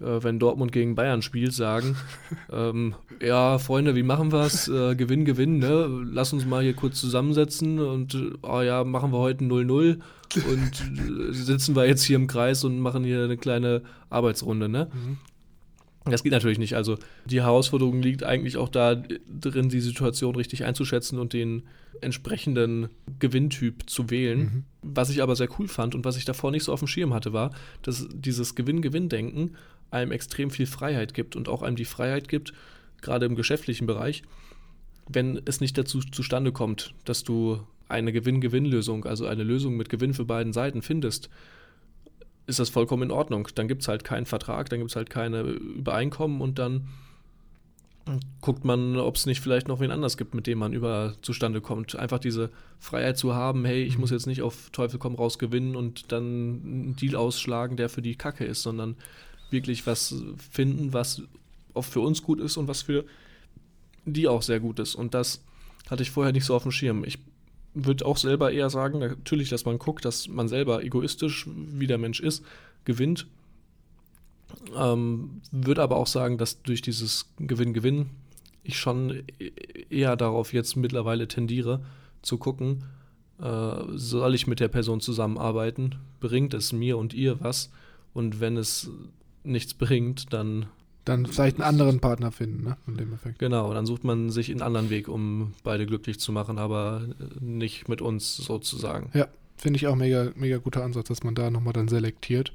äh, 0.01 0.23
wenn 0.23 0.39
Dortmund 0.39 0.71
gegen 0.71 0.95
Bayern 0.95 1.21
spielt, 1.21 1.53
sagen, 1.53 1.95
ähm, 2.51 2.95
ja, 3.21 3.57
Freunde, 3.59 3.95
wie 3.95 4.03
machen 4.03 4.31
wir 4.31 4.45
es? 4.45 4.67
Äh, 4.67 4.95
Gewinn, 4.95 5.25
Gewinn, 5.25 5.59
ne? 5.59 5.87
Lass 6.11 6.33
uns 6.33 6.45
mal 6.45 6.63
hier 6.63 6.73
kurz 6.73 6.99
zusammensetzen 6.99 7.79
und, 7.79 8.17
oh 8.41 8.61
ja, 8.61 8.83
machen 8.83 9.11
wir 9.11 9.19
heute 9.19 9.43
0-0 9.43 9.99
und 10.35 11.29
äh, 11.29 11.33
sitzen 11.33 11.75
wir 11.75 11.85
jetzt 11.87 12.03
hier 12.03 12.15
im 12.15 12.27
Kreis 12.27 12.63
und 12.63 12.79
machen 12.79 13.03
hier 13.03 13.23
eine 13.23 13.37
kleine 13.37 13.81
Arbeitsrunde, 14.09 14.69
ne? 14.69 14.89
Mhm. 14.93 15.17
Das 16.05 16.23
geht 16.23 16.31
natürlich 16.31 16.59
nicht. 16.59 16.75
Also 16.75 16.97
die 17.25 17.41
Herausforderung 17.41 18.01
liegt 18.01 18.23
eigentlich 18.23 18.57
auch 18.57 18.69
da 18.69 18.95
drin, 18.95 19.69
die 19.69 19.81
Situation 19.81 20.35
richtig 20.35 20.65
einzuschätzen 20.65 21.19
und 21.19 21.33
den 21.33 21.63
entsprechenden 22.01 22.89
Gewinntyp 23.19 23.89
zu 23.89 24.09
wählen. 24.09 24.39
Mhm. 24.39 24.63
Was 24.81 25.09
ich 25.09 25.21
aber 25.21 25.35
sehr 25.35 25.49
cool 25.59 25.67
fand 25.67 25.95
und 25.95 26.05
was 26.05 26.17
ich 26.17 26.25
davor 26.25 26.51
nicht 26.51 26.63
so 26.63 26.73
auf 26.73 26.79
dem 26.79 26.87
Schirm 26.87 27.13
hatte, 27.13 27.33
war, 27.33 27.51
dass 27.81 28.07
dieses 28.11 28.55
Gewinn-Gewinn-Denken 28.55 29.55
einem 29.91 30.11
extrem 30.11 30.51
viel 30.51 30.65
Freiheit 30.65 31.13
gibt 31.13 31.35
und 31.35 31.49
auch 31.49 31.61
einem 31.61 31.75
die 31.75 31.85
Freiheit 31.85 32.27
gibt, 32.27 32.53
gerade 33.01 33.25
im 33.25 33.35
geschäftlichen 33.35 33.87
Bereich, 33.87 34.23
wenn 35.07 35.41
es 35.45 35.61
nicht 35.61 35.77
dazu 35.77 36.01
zustande 36.01 36.51
kommt, 36.51 36.93
dass 37.05 37.23
du 37.23 37.59
eine 37.87 38.11
Gewinn-Gewinn-Lösung, 38.11 39.05
also 39.05 39.25
eine 39.25 39.43
Lösung 39.43 39.75
mit 39.75 39.89
Gewinn 39.89 40.13
für 40.13 40.25
beiden 40.25 40.53
Seiten 40.53 40.81
findest, 40.81 41.29
ist 42.45 42.59
das 42.59 42.69
vollkommen 42.69 43.03
in 43.03 43.11
Ordnung. 43.11 43.47
Dann 43.55 43.67
gibt 43.67 43.81
es 43.81 43.87
halt 43.87 44.03
keinen 44.03 44.25
Vertrag, 44.25 44.69
dann 44.69 44.79
gibt 44.79 44.91
es 44.91 44.95
halt 44.95 45.09
keine 45.09 45.41
Übereinkommen 45.41 46.41
und 46.41 46.59
dann 46.59 46.87
guckt 48.41 48.65
man, 48.65 48.97
ob 48.97 49.15
es 49.15 49.25
nicht 49.25 49.41
vielleicht 49.41 49.67
noch 49.67 49.79
wen 49.79 49.91
anders 49.91 50.17
gibt, 50.17 50.33
mit 50.33 50.47
dem 50.47 50.59
man 50.59 50.73
über 50.73 51.13
zustande 51.21 51.61
kommt. 51.61 51.95
Einfach 51.95 52.19
diese 52.19 52.49
Freiheit 52.79 53.17
zu 53.17 53.35
haben, 53.35 53.65
hey, 53.65 53.83
ich 53.83 53.97
muss 53.97 54.09
mhm. 54.09 54.15
jetzt 54.15 54.25
nicht 54.25 54.41
auf 54.41 54.69
Teufel 54.71 54.99
komm 54.99 55.15
raus 55.15 55.37
gewinnen 55.37 55.75
und 55.75 56.11
dann 56.11 56.23
einen 56.23 56.95
Deal 56.95 57.15
ausschlagen, 57.15 57.77
der 57.77 57.89
für 57.89 58.01
die 58.01 58.15
Kacke 58.15 58.45
ist, 58.45 58.63
sondern 58.63 58.95
wirklich 59.51 59.85
was 59.87 60.15
finden, 60.51 60.93
was 60.93 61.21
auch 61.73 61.85
für 61.85 62.01
uns 62.01 62.23
gut 62.23 62.39
ist 62.39 62.57
und 62.57 62.67
was 62.67 62.81
für 62.81 63.05
die 64.05 64.27
auch 64.27 64.41
sehr 64.41 64.59
gut 64.59 64.79
ist. 64.79 64.95
Und 64.95 65.13
das 65.13 65.43
hatte 65.89 66.03
ich 66.03 66.11
vorher 66.11 66.33
nicht 66.33 66.45
so 66.45 66.55
auf 66.55 66.63
dem 66.63 66.71
Schirm. 66.71 67.03
Ich 67.03 67.19
würde 67.73 68.05
auch 68.05 68.17
selber 68.17 68.51
eher 68.51 68.69
sagen, 68.69 68.99
natürlich, 68.99 69.49
dass 69.49 69.65
man 69.65 69.77
guckt, 69.77 70.05
dass 70.05 70.27
man 70.27 70.47
selber 70.47 70.83
egoistisch, 70.83 71.47
wie 71.47 71.87
der 71.87 71.97
Mensch 71.97 72.19
ist, 72.19 72.43
gewinnt. 72.85 73.27
Ähm, 74.75 75.41
würde 75.51 75.83
aber 75.83 75.97
auch 75.97 76.07
sagen, 76.07 76.37
dass 76.37 76.61
durch 76.63 76.81
dieses 76.81 77.29
Gewinn-Gewinn 77.37 78.09
ich 78.63 78.79
schon 78.79 79.23
eher 79.89 80.15
darauf 80.15 80.53
jetzt 80.53 80.75
mittlerweile 80.75 81.27
tendiere, 81.27 81.83
zu 82.21 82.37
gucken, 82.37 82.83
äh, 83.41 83.75
soll 83.93 84.35
ich 84.35 84.47
mit 84.47 84.59
der 84.59 84.67
Person 84.67 85.01
zusammenarbeiten? 85.01 85.95
Bringt 86.19 86.53
es 86.53 86.73
mir 86.73 86.97
und 86.97 87.13
ihr 87.13 87.39
was? 87.39 87.71
Und 88.13 88.39
wenn 88.39 88.57
es 88.57 88.89
nichts 89.43 89.73
bringt, 89.73 90.33
dann 90.33 90.67
dann 91.05 91.25
vielleicht 91.25 91.57
einen 91.57 91.67
anderen 91.67 91.99
Partner 91.99 92.31
finden, 92.31 92.63
ne? 92.63 92.77
In 92.85 92.97
dem 92.97 93.13
Effekt. 93.13 93.39
Genau, 93.39 93.73
dann 93.73 93.85
sucht 93.85 94.03
man 94.03 94.29
sich 94.29 94.51
einen 94.51 94.61
anderen 94.61 94.89
Weg, 94.89 95.07
um 95.07 95.53
beide 95.63 95.85
glücklich 95.85 96.19
zu 96.19 96.31
machen, 96.31 96.59
aber 96.59 97.01
nicht 97.39 97.89
mit 97.89 98.01
uns 98.01 98.37
sozusagen. 98.37 99.09
Ja, 99.13 99.27
finde 99.57 99.77
ich 99.77 99.87
auch 99.87 99.95
mega, 99.95 100.31
mega 100.35 100.57
guter 100.57 100.83
Ansatz, 100.83 101.07
dass 101.07 101.23
man 101.23 101.35
da 101.35 101.49
nochmal 101.49 101.73
dann 101.73 101.87
selektiert. 101.87 102.53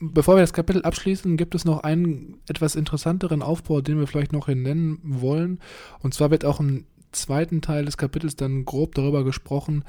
Bevor 0.00 0.36
wir 0.36 0.42
das 0.42 0.52
Kapitel 0.52 0.82
abschließen, 0.82 1.36
gibt 1.36 1.54
es 1.54 1.64
noch 1.64 1.80
einen 1.80 2.38
etwas 2.48 2.74
interessanteren 2.74 3.40
Aufbau, 3.40 3.80
den 3.80 3.98
wir 3.98 4.06
vielleicht 4.06 4.32
noch 4.32 4.48
nennen 4.48 4.98
wollen. 5.02 5.60
Und 6.00 6.12
zwar 6.12 6.30
wird 6.30 6.44
auch 6.44 6.60
im 6.60 6.84
zweiten 7.12 7.62
Teil 7.62 7.84
des 7.84 7.96
Kapitels 7.96 8.36
dann 8.36 8.64
grob 8.64 8.94
darüber 8.94 9.24
gesprochen, 9.24 9.84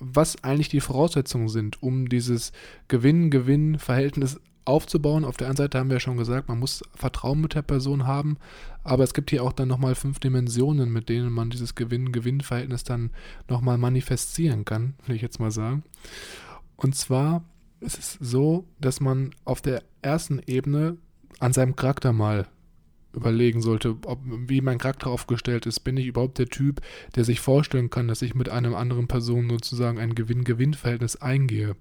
was 0.00 0.42
eigentlich 0.42 0.68
die 0.68 0.80
Voraussetzungen 0.80 1.48
sind, 1.48 1.82
um 1.82 2.08
dieses 2.08 2.52
Gewinn-Gewinn-Verhältnis 2.88 4.40
aufzubauen. 4.68 5.24
Auf 5.24 5.36
der 5.36 5.48
einen 5.48 5.56
Seite 5.56 5.78
haben 5.78 5.88
wir 5.88 5.96
ja 5.96 6.00
schon 6.00 6.16
gesagt, 6.16 6.48
man 6.48 6.58
muss 6.58 6.82
Vertrauen 6.94 7.40
mit 7.40 7.54
der 7.54 7.62
Person 7.62 8.06
haben, 8.06 8.36
aber 8.84 9.02
es 9.02 9.14
gibt 9.14 9.30
hier 9.30 9.42
auch 9.42 9.52
dann 9.52 9.68
nochmal 9.68 9.94
fünf 9.94 10.20
Dimensionen, 10.20 10.92
mit 10.92 11.08
denen 11.08 11.32
man 11.32 11.50
dieses 11.50 11.74
Gewinn-Gewinn-Verhältnis 11.74 12.84
dann 12.84 13.10
nochmal 13.48 13.78
manifestieren 13.78 14.64
kann, 14.64 14.94
will 15.06 15.16
ich 15.16 15.22
jetzt 15.22 15.40
mal 15.40 15.50
sagen. 15.50 15.82
Und 16.76 16.94
zwar 16.94 17.42
ist 17.80 17.98
es 17.98 18.18
so, 18.20 18.64
dass 18.80 19.00
man 19.00 19.30
auf 19.44 19.60
der 19.60 19.82
ersten 20.02 20.40
Ebene 20.46 20.96
an 21.40 21.52
seinem 21.52 21.76
Charakter 21.76 22.12
mal 22.12 22.46
überlegen 23.14 23.62
sollte, 23.62 23.96
ob, 24.06 24.20
wie 24.24 24.60
mein 24.60 24.78
Charakter 24.78 25.10
aufgestellt 25.10 25.66
ist. 25.66 25.80
Bin 25.80 25.96
ich 25.96 26.06
überhaupt 26.06 26.38
der 26.38 26.46
Typ, 26.46 26.80
der 27.16 27.24
sich 27.24 27.40
vorstellen 27.40 27.90
kann, 27.90 28.08
dass 28.08 28.22
ich 28.22 28.34
mit 28.34 28.48
einem 28.48 28.74
anderen 28.74 29.08
Person 29.08 29.48
sozusagen 29.48 29.98
ein 29.98 30.14
Gewinn-Gewinn-Verhältnis 30.14 31.16
eingehe? 31.16 31.76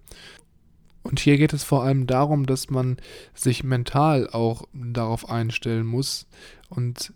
Und 1.07 1.21
hier 1.21 1.37
geht 1.37 1.53
es 1.53 1.63
vor 1.63 1.83
allem 1.83 2.05
darum, 2.05 2.45
dass 2.45 2.69
man 2.69 2.97
sich 3.33 3.63
mental 3.63 4.29
auch 4.29 4.67
darauf 4.73 5.29
einstellen 5.29 5.85
muss 5.85 6.27
und 6.67 7.13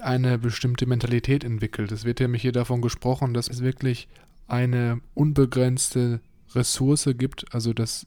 eine 0.00 0.38
bestimmte 0.38 0.86
Mentalität 0.86 1.44
entwickelt. 1.44 1.92
Es 1.92 2.06
wird 2.06 2.20
nämlich 2.20 2.40
hier 2.40 2.52
davon 2.52 2.80
gesprochen, 2.80 3.34
dass 3.34 3.48
es 3.48 3.62
wirklich 3.62 4.08
eine 4.48 5.02
unbegrenzte 5.12 6.20
Ressource 6.54 7.10
gibt, 7.18 7.54
also 7.54 7.74
dass 7.74 8.06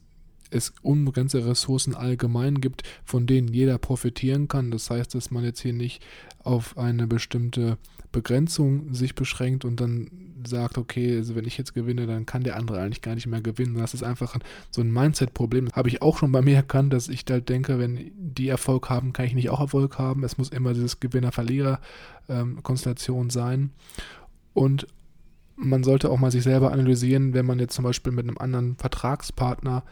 es 0.50 0.72
unbegrenzte 0.82 1.46
Ressourcen 1.46 1.94
allgemein 1.94 2.60
gibt, 2.60 2.82
von 3.04 3.28
denen 3.28 3.46
jeder 3.46 3.78
profitieren 3.78 4.48
kann. 4.48 4.72
Das 4.72 4.90
heißt, 4.90 5.14
dass 5.14 5.30
man 5.30 5.44
jetzt 5.44 5.60
hier 5.60 5.72
nicht 5.72 6.02
auf 6.40 6.76
eine 6.76 7.06
bestimmte 7.06 7.78
Begrenzung 8.10 8.92
sich 8.92 9.14
beschränkt 9.14 9.64
und 9.64 9.80
dann 9.80 10.25
sagt, 10.46 10.78
okay, 10.78 11.16
also 11.16 11.34
wenn 11.34 11.44
ich 11.44 11.58
jetzt 11.58 11.74
gewinne, 11.74 12.06
dann 12.06 12.26
kann 12.26 12.42
der 12.42 12.56
andere 12.56 12.80
eigentlich 12.80 13.02
gar 13.02 13.14
nicht 13.14 13.26
mehr 13.26 13.40
gewinnen. 13.40 13.76
Das 13.76 13.94
ist 13.94 14.02
einfach 14.02 14.36
so 14.70 14.80
ein 14.80 14.92
Mindset-Problem. 14.92 15.70
Habe 15.72 15.88
ich 15.88 16.02
auch 16.02 16.18
schon 16.18 16.32
bei 16.32 16.42
mir 16.42 16.56
erkannt, 16.56 16.92
dass 16.92 17.08
ich 17.08 17.24
halt 17.28 17.48
denke, 17.48 17.78
wenn 17.78 18.10
die 18.16 18.48
Erfolg 18.48 18.90
haben, 18.90 19.12
kann 19.12 19.26
ich 19.26 19.34
nicht 19.34 19.50
auch 19.50 19.60
Erfolg 19.60 19.98
haben. 19.98 20.24
Es 20.24 20.38
muss 20.38 20.48
immer 20.50 20.74
dieses 20.74 21.00
Gewinner-Verlierer-Konstellation 21.00 23.30
sein. 23.30 23.70
Und 24.54 24.86
man 25.56 25.84
sollte 25.84 26.10
auch 26.10 26.18
mal 26.18 26.30
sich 26.30 26.42
selber 26.42 26.72
analysieren, 26.72 27.34
wenn 27.34 27.46
man 27.46 27.58
jetzt 27.58 27.74
zum 27.74 27.84
Beispiel 27.84 28.12
mit 28.12 28.26
einem 28.26 28.38
anderen 28.38 28.76
Vertragspartner 28.76 29.84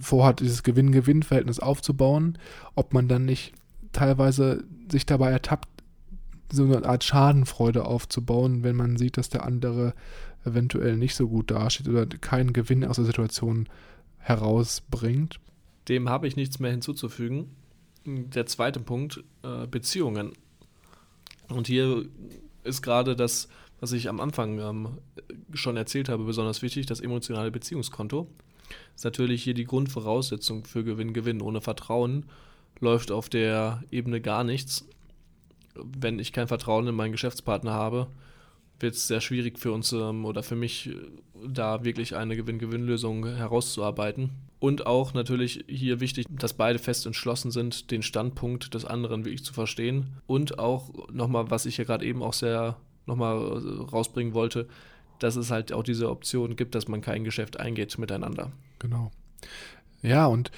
vorhat, 0.00 0.40
dieses 0.40 0.62
Gewinn-Gewinn-Verhältnis 0.62 1.58
aufzubauen, 1.58 2.38
ob 2.74 2.94
man 2.94 3.08
dann 3.08 3.24
nicht 3.24 3.52
teilweise 3.90 4.64
sich 4.90 5.04
dabei 5.04 5.30
ertappt, 5.30 5.68
so 6.52 6.64
eine 6.64 6.84
Art 6.84 7.04
Schadenfreude 7.04 7.84
aufzubauen, 7.84 8.62
wenn 8.62 8.76
man 8.76 8.96
sieht, 8.96 9.16
dass 9.16 9.28
der 9.28 9.44
andere 9.44 9.94
eventuell 10.44 10.96
nicht 10.96 11.14
so 11.14 11.28
gut 11.28 11.50
dasteht 11.50 11.88
oder 11.88 12.06
keinen 12.06 12.52
Gewinn 12.52 12.84
aus 12.84 12.96
der 12.96 13.04
Situation 13.04 13.68
herausbringt. 14.18 15.40
Dem 15.88 16.08
habe 16.08 16.28
ich 16.28 16.36
nichts 16.36 16.58
mehr 16.58 16.70
hinzuzufügen. 16.70 17.56
Der 18.04 18.46
zweite 18.46 18.80
Punkt, 18.80 19.22
äh, 19.42 19.66
Beziehungen. 19.66 20.32
Und 21.48 21.66
hier 21.66 22.04
ist 22.64 22.82
gerade 22.82 23.16
das, 23.16 23.48
was 23.80 23.92
ich 23.92 24.08
am 24.08 24.20
Anfang 24.20 24.58
ähm, 24.58 24.88
schon 25.52 25.76
erzählt 25.76 26.08
habe, 26.08 26.24
besonders 26.24 26.62
wichtig, 26.62 26.86
das 26.86 27.00
emotionale 27.00 27.50
Beziehungskonto. 27.50 28.28
Ist 28.94 29.04
natürlich 29.04 29.42
hier 29.42 29.54
die 29.54 29.64
Grundvoraussetzung 29.64 30.64
für 30.64 30.84
Gewinn-Gewinn. 30.84 31.42
Ohne 31.42 31.60
Vertrauen 31.60 32.26
läuft 32.80 33.10
auf 33.10 33.28
der 33.28 33.82
Ebene 33.90 34.20
gar 34.20 34.44
nichts 34.44 34.86
wenn 35.74 36.18
ich 36.18 36.32
kein 36.32 36.48
Vertrauen 36.48 36.86
in 36.86 36.94
meinen 36.94 37.12
Geschäftspartner 37.12 37.72
habe, 37.72 38.08
wird 38.80 38.94
es 38.94 39.06
sehr 39.06 39.20
schwierig 39.20 39.58
für 39.58 39.72
uns 39.72 39.92
ähm, 39.92 40.24
oder 40.24 40.42
für 40.42 40.56
mich, 40.56 40.90
da 41.46 41.84
wirklich 41.84 42.14
eine 42.16 42.36
Gewinn-Gewinn-Lösung 42.36 43.26
herauszuarbeiten. 43.26 44.30
Und 44.58 44.86
auch 44.86 45.12
natürlich 45.12 45.64
hier 45.66 46.00
wichtig, 46.00 46.26
dass 46.30 46.54
beide 46.54 46.78
fest 46.78 47.06
entschlossen 47.06 47.50
sind, 47.50 47.90
den 47.90 48.02
Standpunkt 48.02 48.74
des 48.74 48.84
anderen 48.84 49.24
wirklich 49.24 49.44
zu 49.44 49.52
verstehen. 49.52 50.18
Und 50.26 50.58
auch 50.58 51.10
nochmal, 51.10 51.50
was 51.50 51.66
ich 51.66 51.76
hier 51.76 51.84
gerade 51.84 52.04
eben 52.04 52.22
auch 52.22 52.32
sehr 52.32 52.76
nochmal 53.06 53.38
äh, 53.38 53.90
rausbringen 53.90 54.34
wollte, 54.34 54.68
dass 55.18 55.36
es 55.36 55.50
halt 55.50 55.72
auch 55.72 55.82
diese 55.82 56.10
Option 56.10 56.56
gibt, 56.56 56.74
dass 56.74 56.88
man 56.88 57.00
kein 57.00 57.24
Geschäft 57.24 57.58
eingeht 57.58 57.96
miteinander. 57.98 58.52
Genau. 58.78 59.10
Ja, 60.02 60.26
und 60.26 60.50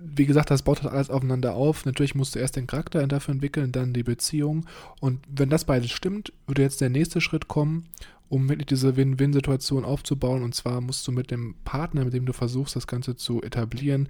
wie 0.00 0.26
gesagt, 0.26 0.50
das 0.50 0.62
baut 0.62 0.82
halt 0.82 0.92
alles 0.92 1.10
aufeinander 1.10 1.54
auf. 1.54 1.84
Natürlich 1.84 2.14
musst 2.14 2.34
du 2.34 2.38
erst 2.38 2.56
den 2.56 2.66
Charakter 2.66 3.06
dafür 3.06 3.34
entwickeln, 3.34 3.72
dann 3.72 3.92
die 3.92 4.02
Beziehung. 4.02 4.66
Und 5.00 5.20
wenn 5.28 5.50
das 5.50 5.64
beides 5.64 5.90
stimmt, 5.90 6.32
würde 6.46 6.62
jetzt 6.62 6.80
der 6.80 6.90
nächste 6.90 7.20
Schritt 7.20 7.48
kommen, 7.48 7.86
um 8.28 8.48
wirklich 8.48 8.66
diese 8.66 8.96
Win-Win-Situation 8.96 9.84
aufzubauen. 9.84 10.42
Und 10.42 10.54
zwar 10.54 10.80
musst 10.80 11.06
du 11.06 11.12
mit 11.12 11.30
dem 11.30 11.54
Partner, 11.64 12.04
mit 12.04 12.14
dem 12.14 12.26
du 12.26 12.32
versuchst, 12.32 12.76
das 12.76 12.86
Ganze 12.86 13.16
zu 13.16 13.42
etablieren, 13.42 14.08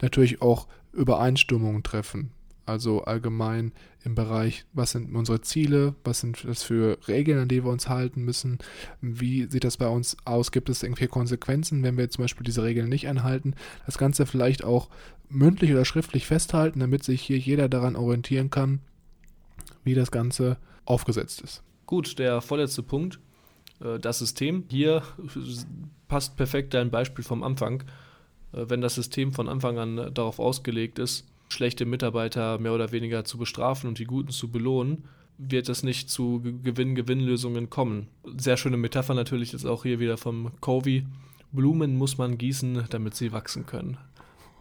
natürlich 0.00 0.42
auch 0.42 0.66
Übereinstimmungen 0.92 1.82
treffen. 1.82 2.32
Also 2.66 3.02
allgemein 3.02 3.72
im 4.04 4.14
Bereich, 4.14 4.64
was 4.72 4.92
sind 4.92 5.14
unsere 5.14 5.40
Ziele, 5.40 5.94
was 6.04 6.20
sind 6.20 6.44
das 6.44 6.62
für 6.62 6.98
Regeln, 7.08 7.38
an 7.38 7.48
die 7.48 7.64
wir 7.64 7.70
uns 7.70 7.88
halten 7.88 8.22
müssen, 8.22 8.58
wie 9.00 9.46
sieht 9.50 9.64
das 9.64 9.76
bei 9.76 9.88
uns 9.88 10.16
aus, 10.24 10.52
gibt 10.52 10.68
es 10.68 10.82
irgendwie 10.82 11.06
Konsequenzen, 11.06 11.82
wenn 11.82 11.96
wir 11.96 12.08
zum 12.10 12.24
Beispiel 12.24 12.44
diese 12.44 12.62
Regeln 12.62 12.88
nicht 12.88 13.08
einhalten. 13.08 13.54
Das 13.86 13.98
Ganze 13.98 14.26
vielleicht 14.26 14.64
auch 14.64 14.88
mündlich 15.28 15.72
oder 15.72 15.84
schriftlich 15.84 16.26
festhalten, 16.26 16.80
damit 16.80 17.04
sich 17.04 17.22
hier 17.22 17.38
jeder 17.38 17.68
daran 17.68 17.96
orientieren 17.96 18.50
kann, 18.50 18.80
wie 19.84 19.94
das 19.94 20.10
Ganze 20.10 20.56
aufgesetzt 20.84 21.40
ist. 21.40 21.62
Gut, 21.86 22.18
der 22.18 22.40
vorletzte 22.40 22.82
Punkt, 22.82 23.18
äh, 23.80 23.98
das 23.98 24.18
System. 24.18 24.64
Hier 24.68 25.02
passt 26.08 26.36
perfekt 26.36 26.74
dein 26.74 26.90
Beispiel 26.90 27.24
vom 27.24 27.42
Anfang. 27.42 27.84
Äh, 28.52 28.66
wenn 28.68 28.80
das 28.80 28.94
System 28.94 29.32
von 29.32 29.48
Anfang 29.48 29.78
an 29.78 30.14
darauf 30.14 30.38
ausgelegt 30.38 30.98
ist, 30.98 31.26
schlechte 31.50 31.84
Mitarbeiter 31.86 32.58
mehr 32.58 32.72
oder 32.74 32.92
weniger 32.92 33.24
zu 33.24 33.38
bestrafen 33.38 33.88
und 33.88 33.98
die 33.98 34.04
Guten 34.04 34.30
zu 34.30 34.50
belohnen, 34.50 35.04
wird 35.38 35.68
es 35.68 35.82
nicht 35.82 36.10
zu 36.10 36.40
Gewinn-Gewinn-Lösungen 36.62 37.70
kommen. 37.70 38.08
Sehr 38.36 38.56
schöne 38.56 38.76
Metapher 38.76 39.14
natürlich 39.14 39.54
ist 39.54 39.64
auch 39.64 39.82
hier 39.84 39.98
wieder 40.00 40.16
vom 40.16 40.52
Covey. 40.60 41.06
Blumen 41.52 41.96
muss 41.96 42.18
man 42.18 42.38
gießen, 42.38 42.84
damit 42.90 43.14
sie 43.14 43.32
wachsen 43.32 43.66
können. 43.66 43.96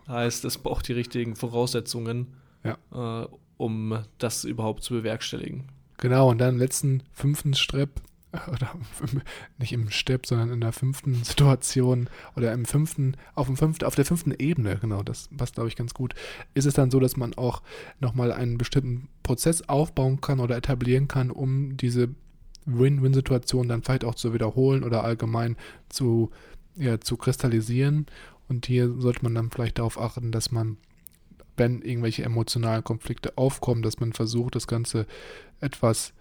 Heißt, 0.07 0.45
es 0.45 0.57
braucht 0.57 0.87
die 0.87 0.93
richtigen 0.93 1.35
Voraussetzungen, 1.35 2.27
Ja. 2.63 3.23
äh, 3.23 3.27
um 3.57 3.99
das 4.17 4.43
überhaupt 4.45 4.83
zu 4.83 4.93
bewerkstelligen. 4.93 5.65
Genau, 5.97 6.29
und 6.29 6.37
dann 6.39 6.57
letzten 6.57 7.03
fünften 7.11 7.53
Step, 7.53 8.01
oder 8.51 8.75
nicht 9.57 9.71
im 9.73 9.89
Step, 9.89 10.25
sondern 10.25 10.51
in 10.51 10.61
der 10.61 10.71
fünften 10.71 11.23
Situation 11.23 12.09
oder 12.35 12.53
im 12.53 12.65
fünften, 12.65 13.15
auf 13.33 13.47
dem 13.47 13.57
fünften, 13.57 13.85
auf 13.85 13.95
der 13.95 14.05
fünften 14.05 14.33
Ebene, 14.37 14.77
genau, 14.79 15.01
das 15.01 15.29
passt, 15.35 15.55
glaube 15.55 15.69
ich, 15.69 15.75
ganz 15.75 15.93
gut, 15.93 16.13
ist 16.53 16.65
es 16.65 16.75
dann 16.75 16.91
so, 16.91 16.99
dass 16.99 17.17
man 17.17 17.33
auch 17.35 17.63
nochmal 17.99 18.31
einen 18.31 18.57
bestimmten 18.57 19.09
Prozess 19.23 19.67
aufbauen 19.67 20.21
kann 20.21 20.39
oder 20.39 20.57
etablieren 20.57 21.07
kann, 21.07 21.31
um 21.31 21.75
diese 21.77 22.09
Win-Win-Situation 22.65 23.67
dann 23.67 23.81
vielleicht 23.81 24.05
auch 24.05 24.15
zu 24.15 24.33
wiederholen 24.33 24.83
oder 24.83 25.03
allgemein 25.03 25.57
zu, 25.89 26.29
ja, 26.75 26.99
zu 27.01 27.17
kristallisieren. 27.17 28.05
Und 28.47 28.65
hier 28.65 28.93
sollte 28.99 29.23
man 29.23 29.35
dann 29.35 29.49
vielleicht 29.49 29.79
darauf 29.79 29.99
achten, 29.99 30.31
dass 30.31 30.51
man, 30.51 30.77
wenn 31.57 31.81
irgendwelche 31.81 32.23
emotionalen 32.23 32.83
Konflikte 32.83 33.37
aufkommen, 33.37 33.81
dass 33.81 33.99
man 33.99 34.13
versucht, 34.13 34.55
das 34.55 34.67
Ganze 34.67 35.07
etwas 35.61 36.13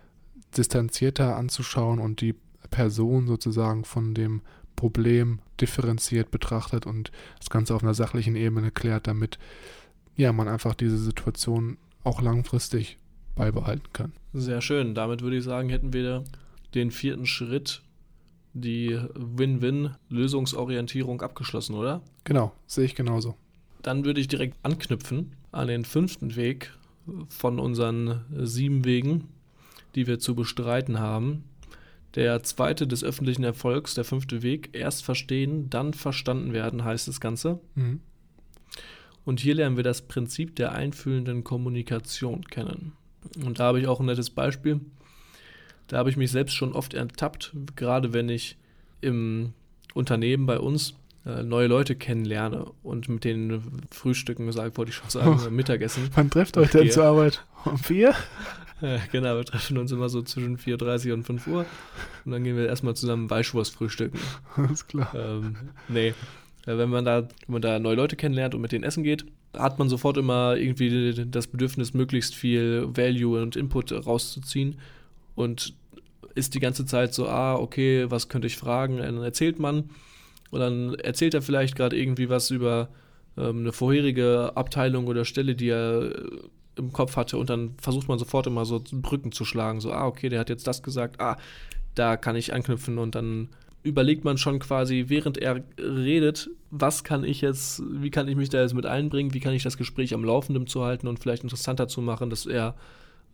distanzierter 0.56 1.36
anzuschauen 1.36 1.98
und 1.98 2.20
die 2.20 2.34
Person 2.70 3.26
sozusagen 3.26 3.84
von 3.84 4.14
dem 4.14 4.42
Problem 4.76 5.40
differenziert 5.60 6.30
betrachtet 6.30 6.86
und 6.86 7.10
das 7.38 7.50
Ganze 7.50 7.74
auf 7.74 7.82
einer 7.82 7.94
sachlichen 7.94 8.36
Ebene 8.36 8.70
klärt, 8.70 9.06
damit 9.06 9.38
ja 10.16 10.32
man 10.32 10.48
einfach 10.48 10.74
diese 10.74 10.98
Situation 10.98 11.78
auch 12.04 12.22
langfristig 12.22 12.98
beibehalten 13.34 13.92
kann. 13.92 14.12
Sehr 14.32 14.60
schön. 14.60 14.94
Damit 14.94 15.22
würde 15.22 15.38
ich 15.38 15.44
sagen, 15.44 15.68
hätten 15.68 15.92
wir 15.92 16.24
den 16.74 16.90
vierten 16.90 17.26
Schritt, 17.26 17.82
die 18.52 18.98
Win-Win-Lösungsorientierung 19.14 21.22
abgeschlossen, 21.22 21.74
oder? 21.74 22.02
Genau, 22.24 22.52
sehe 22.66 22.84
ich 22.84 22.94
genauso. 22.94 23.36
Dann 23.82 24.04
würde 24.04 24.20
ich 24.20 24.28
direkt 24.28 24.56
anknüpfen 24.62 25.32
an 25.52 25.68
den 25.68 25.84
fünften 25.84 26.36
Weg 26.36 26.72
von 27.28 27.58
unseren 27.58 28.24
sieben 28.30 28.84
Wegen, 28.84 29.28
die 29.94 30.06
wir 30.06 30.18
zu 30.18 30.34
bestreiten 30.34 30.98
haben. 30.98 31.44
Der 32.14 32.42
zweite 32.42 32.86
des 32.86 33.04
öffentlichen 33.04 33.44
Erfolgs, 33.44 33.94
der 33.94 34.04
fünfte 34.04 34.42
Weg, 34.42 34.70
erst 34.72 35.04
verstehen, 35.04 35.68
dann 35.70 35.92
verstanden 35.92 36.52
werden, 36.52 36.84
heißt 36.84 37.06
das 37.06 37.20
Ganze. 37.20 37.60
Mhm. 37.74 38.00
Und 39.24 39.40
hier 39.40 39.54
lernen 39.54 39.76
wir 39.76 39.84
das 39.84 40.02
Prinzip 40.02 40.56
der 40.56 40.72
einfühlenden 40.72 41.44
Kommunikation 41.44 42.44
kennen. 42.44 42.92
Und 43.44 43.60
da 43.60 43.64
habe 43.64 43.80
ich 43.80 43.86
auch 43.86 44.00
ein 44.00 44.06
nettes 44.06 44.30
Beispiel. 44.30 44.80
Da 45.86 45.98
habe 45.98 46.10
ich 46.10 46.16
mich 46.16 46.30
selbst 46.30 46.54
schon 46.54 46.72
oft 46.72 46.94
ertappt, 46.94 47.52
gerade 47.76 48.12
wenn 48.12 48.28
ich 48.28 48.56
im 49.00 49.52
Unternehmen 49.94 50.46
bei 50.46 50.58
uns 50.58 50.94
äh, 51.26 51.42
neue 51.42 51.66
Leute 51.66 51.94
kennenlerne 51.94 52.66
und 52.82 53.08
mit 53.08 53.24
denen 53.24 53.82
frühstücken, 53.90 54.50
sag, 54.52 54.76
wollte 54.78 54.90
ich 54.90 54.96
schon 54.96 55.10
sagen, 55.10 55.40
äh, 55.46 55.50
Mittagessen. 55.50 56.08
Wann 56.14 56.30
trefft 56.30 56.56
euch 56.56 56.70
denn 56.70 56.90
zur 56.90 57.04
Arbeit? 57.04 57.44
Um 57.64 57.76
vier? 57.76 58.14
Äh, 58.80 58.98
genau, 59.10 59.36
wir 59.36 59.44
treffen 59.44 59.78
uns 59.78 59.90
immer 59.90 60.08
so 60.08 60.22
zwischen 60.22 60.56
4.30 60.56 61.12
und 61.12 61.24
5 61.24 61.46
Uhr 61.48 61.66
und 62.24 62.32
dann 62.32 62.44
gehen 62.44 62.56
wir 62.56 62.66
erstmal 62.66 62.94
zusammen 62.94 63.28
Weißwurst 63.28 63.74
frühstücken. 63.74 64.18
Alles 64.56 64.86
klar. 64.86 65.12
ähm, 65.14 65.56
nee. 65.88 66.08
Äh, 66.08 66.78
Wenn 66.78 66.90
man, 66.90 67.04
da, 67.04 67.22
wenn 67.22 67.52
man 67.52 67.62
da 67.62 67.78
neue 67.78 67.96
Leute 67.96 68.16
kennenlernt 68.16 68.54
und 68.54 68.60
mit 68.60 68.72
denen 68.72 68.84
essen 68.84 69.02
geht, 69.02 69.24
hat 69.56 69.78
man 69.78 69.88
sofort 69.88 70.16
immer 70.16 70.56
irgendwie 70.56 71.26
das 71.26 71.46
Bedürfnis, 71.46 71.94
möglichst 71.94 72.34
viel 72.34 72.86
Value 72.92 73.40
und 73.42 73.56
Input 73.56 73.92
rauszuziehen 73.92 74.78
und 75.34 75.74
ist 76.34 76.54
die 76.54 76.60
ganze 76.60 76.84
Zeit 76.86 77.14
so, 77.14 77.26
ah, 77.28 77.56
okay, 77.56 78.10
was 78.10 78.28
könnte 78.28 78.46
ich 78.46 78.56
fragen? 78.56 78.94
Und 79.00 79.02
dann 79.02 79.22
erzählt 79.22 79.58
man 79.58 79.90
und 80.50 80.60
dann 80.60 80.94
erzählt 80.94 81.34
er 81.34 81.42
vielleicht 81.42 81.74
gerade 81.74 81.96
irgendwie 81.98 82.28
was 82.28 82.50
über 82.50 82.90
ähm, 83.36 83.60
eine 83.60 83.72
vorherige 83.72 84.52
Abteilung 84.54 85.06
oder 85.06 85.24
Stelle, 85.24 85.54
die 85.54 85.70
er 85.70 86.12
äh, 86.14 86.28
im 86.78 86.92
Kopf 86.92 87.16
hatte 87.16 87.38
und 87.38 87.50
dann 87.50 87.74
versucht 87.80 88.08
man 88.08 88.18
sofort 88.18 88.46
immer 88.46 88.64
so 88.64 88.82
Brücken 88.92 89.32
zu 89.32 89.44
schlagen, 89.44 89.80
so, 89.80 89.92
ah, 89.92 90.06
okay, 90.06 90.28
der 90.28 90.40
hat 90.40 90.48
jetzt 90.48 90.66
das 90.66 90.82
gesagt, 90.82 91.20
ah, 91.20 91.36
da 91.94 92.16
kann 92.16 92.36
ich 92.36 92.52
anknüpfen 92.52 92.98
und 92.98 93.14
dann 93.14 93.48
überlegt 93.82 94.24
man 94.24 94.38
schon 94.38 94.58
quasi, 94.58 95.06
während 95.08 95.38
er 95.38 95.62
redet, 95.78 96.50
was 96.70 97.04
kann 97.04 97.24
ich 97.24 97.40
jetzt, 97.40 97.82
wie 97.88 98.10
kann 98.10 98.28
ich 98.28 98.36
mich 98.36 98.50
da 98.50 98.60
jetzt 98.60 98.74
mit 98.74 98.86
einbringen, 98.86 99.34
wie 99.34 99.40
kann 99.40 99.54
ich 99.54 99.62
das 99.62 99.76
Gespräch 99.76 100.14
am 100.14 100.24
Laufenden 100.24 100.66
zu 100.66 100.84
halten 100.84 101.06
und 101.06 101.18
vielleicht 101.18 101.42
interessanter 101.42 101.88
zu 101.88 102.00
machen, 102.02 102.30
dass 102.30 102.46
er, 102.46 102.74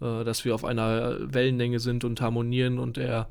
äh, 0.01 0.25
dass 0.25 0.45
wir 0.45 0.55
auf 0.55 0.65
einer 0.65 1.17
Wellenlänge 1.33 1.81
sind 1.81 2.05
und 2.05 2.21
harmonieren 2.21 2.79
und 2.79 2.99
er 2.99 3.29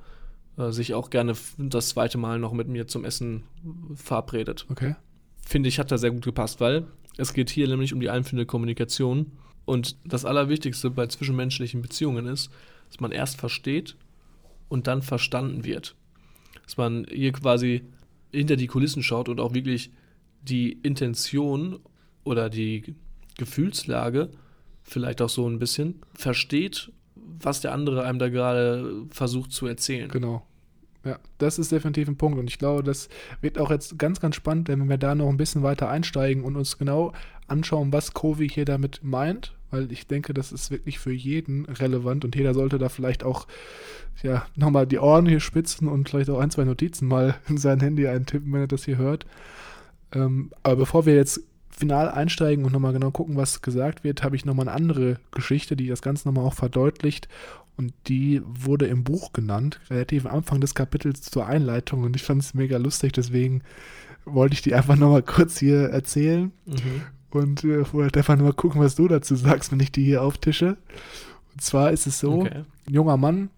äh, 0.57 0.71
sich 0.71 0.93
auch 0.93 1.09
gerne 1.09 1.33
das 1.57 1.89
zweite 1.89 2.17
Mal 2.17 2.39
noch 2.39 2.53
mit 2.53 2.67
mir 2.67 2.87
zum 2.87 3.05
Essen 3.05 3.43
verabredet. 3.95 4.65
Okay. 4.69 4.95
Finde 5.45 5.69
ich, 5.69 5.79
hat 5.79 5.91
da 5.91 5.97
sehr 5.97 6.11
gut 6.11 6.25
gepasst, 6.25 6.59
weil 6.59 6.85
es 7.17 7.33
geht 7.33 7.49
hier 7.49 7.67
nämlich 7.67 7.93
um 7.93 7.99
die 7.99 8.09
einfühlende 8.09 8.45
Kommunikation 8.45 9.31
und 9.65 9.95
das 10.05 10.25
Allerwichtigste 10.25 10.89
bei 10.89 11.07
zwischenmenschlichen 11.07 11.81
Beziehungen 11.81 12.27
ist, 12.27 12.51
dass 12.89 12.99
man 12.99 13.11
erst 13.11 13.37
versteht 13.39 13.95
und 14.69 14.87
dann 14.87 15.01
verstanden 15.01 15.63
wird. 15.63 15.95
Dass 16.63 16.77
man 16.77 17.05
hier 17.09 17.31
quasi 17.31 17.83
hinter 18.31 18.55
die 18.55 18.67
Kulissen 18.67 19.03
schaut 19.03 19.29
und 19.29 19.39
auch 19.39 19.53
wirklich 19.53 19.91
die 20.41 20.73
Intention 20.83 21.79
oder 22.23 22.49
die 22.49 22.95
Gefühlslage 23.37 24.29
vielleicht 24.83 25.21
auch 25.21 25.29
so 25.29 25.47
ein 25.47 25.59
bisschen 25.59 26.01
versteht, 26.13 26.91
was 27.15 27.61
der 27.61 27.73
andere 27.73 28.03
einem 28.03 28.19
da 28.19 28.29
gerade 28.29 29.05
versucht 29.09 29.51
zu 29.51 29.65
erzählen. 29.65 30.09
Genau. 30.09 30.45
Ja, 31.05 31.19
das 31.37 31.59
ist 31.59 31.71
definitiv 31.71 32.07
ein 32.07 32.15
Punkt. 32.15 32.39
Und 32.39 32.49
ich 32.49 32.57
glaube, 32.57 32.83
das 32.83 33.09
wird 33.41 33.59
auch 33.59 33.71
jetzt 33.71 33.99
ganz, 33.99 34.19
ganz 34.19 34.35
spannend, 34.35 34.69
wenn 34.69 34.87
wir 34.87 34.97
da 34.97 35.15
noch 35.15 35.29
ein 35.29 35.37
bisschen 35.37 35.63
weiter 35.63 35.89
einsteigen 35.89 36.43
und 36.43 36.55
uns 36.55 36.77
genau 36.77 37.11
anschauen, 37.47 37.91
was 37.91 38.13
Covey 38.13 38.47
hier 38.47 38.65
damit 38.65 39.01
meint. 39.03 39.53
Weil 39.69 39.91
ich 39.91 40.07
denke, 40.07 40.33
das 40.33 40.51
ist 40.51 40.71
wirklich 40.71 40.99
für 40.99 41.11
jeden 41.11 41.65
relevant 41.65 42.23
und 42.23 42.35
jeder 42.35 42.53
sollte 42.53 42.77
da 42.77 42.89
vielleicht 42.89 43.23
auch 43.23 43.47
ja, 44.21 44.45
nochmal 44.55 44.85
die 44.85 44.99
Ohren 44.99 45.25
hier 45.25 45.39
spitzen 45.39 45.87
und 45.87 46.07
vielleicht 46.07 46.29
auch 46.29 46.39
ein, 46.39 46.51
zwei 46.51 46.63
Notizen 46.63 47.07
mal 47.07 47.35
in 47.49 47.57
sein 47.57 47.79
Handy 47.79 48.07
eintippen, 48.07 48.53
wenn 48.53 48.61
er 48.61 48.67
das 48.67 48.85
hier 48.85 48.97
hört. 48.97 49.25
Ähm, 50.13 50.51
aber 50.61 50.77
bevor 50.77 51.05
wir 51.05 51.15
jetzt 51.15 51.41
final 51.75 52.09
einsteigen 52.09 52.65
und 52.65 52.71
nochmal 52.71 52.93
genau 52.93 53.11
gucken, 53.11 53.35
was 53.35 53.61
gesagt 53.61 54.03
wird, 54.03 54.23
habe 54.23 54.35
ich 54.35 54.45
nochmal 54.45 54.67
eine 54.67 54.75
andere 54.75 55.17
Geschichte, 55.31 55.75
die 55.75 55.87
das 55.87 56.01
Ganze 56.01 56.27
nochmal 56.27 56.45
auch 56.45 56.53
verdeutlicht. 56.53 57.27
Und 57.75 57.93
die 58.07 58.41
wurde 58.45 58.85
im 58.85 59.03
Buch 59.03 59.33
genannt, 59.33 59.79
relativ 59.89 60.25
am 60.27 60.37
Anfang 60.37 60.61
des 60.61 60.75
Kapitels 60.75 61.21
zur 61.21 61.47
Einleitung. 61.47 62.03
Und 62.03 62.15
ich 62.15 62.23
fand 62.23 62.41
es 62.41 62.53
mega 62.53 62.77
lustig, 62.77 63.13
deswegen 63.13 63.63
wollte 64.25 64.53
ich 64.53 64.61
die 64.61 64.75
einfach 64.75 64.95
nochmal 64.95 65.23
kurz 65.23 65.57
hier 65.57 65.89
erzählen. 65.89 66.51
Mhm. 66.65 67.01
Und 67.31 67.63
äh, 67.63 67.83
vorher 67.83 68.15
einfach 68.15 68.35
nur 68.35 68.49
mal 68.49 68.53
gucken, 68.53 68.79
was 68.79 68.93
du 68.95 69.07
dazu 69.07 69.35
sagst, 69.35 69.71
wenn 69.71 69.79
ich 69.79 69.91
die 69.91 70.03
hier 70.05 70.21
auftische. 70.21 70.77
Und 71.53 71.61
zwar 71.61 71.91
ist 71.91 72.05
es 72.05 72.19
so, 72.19 72.41
Okay. 72.41 72.63
ein 72.87 72.93
junger 72.93 73.17
Mann 73.17 73.49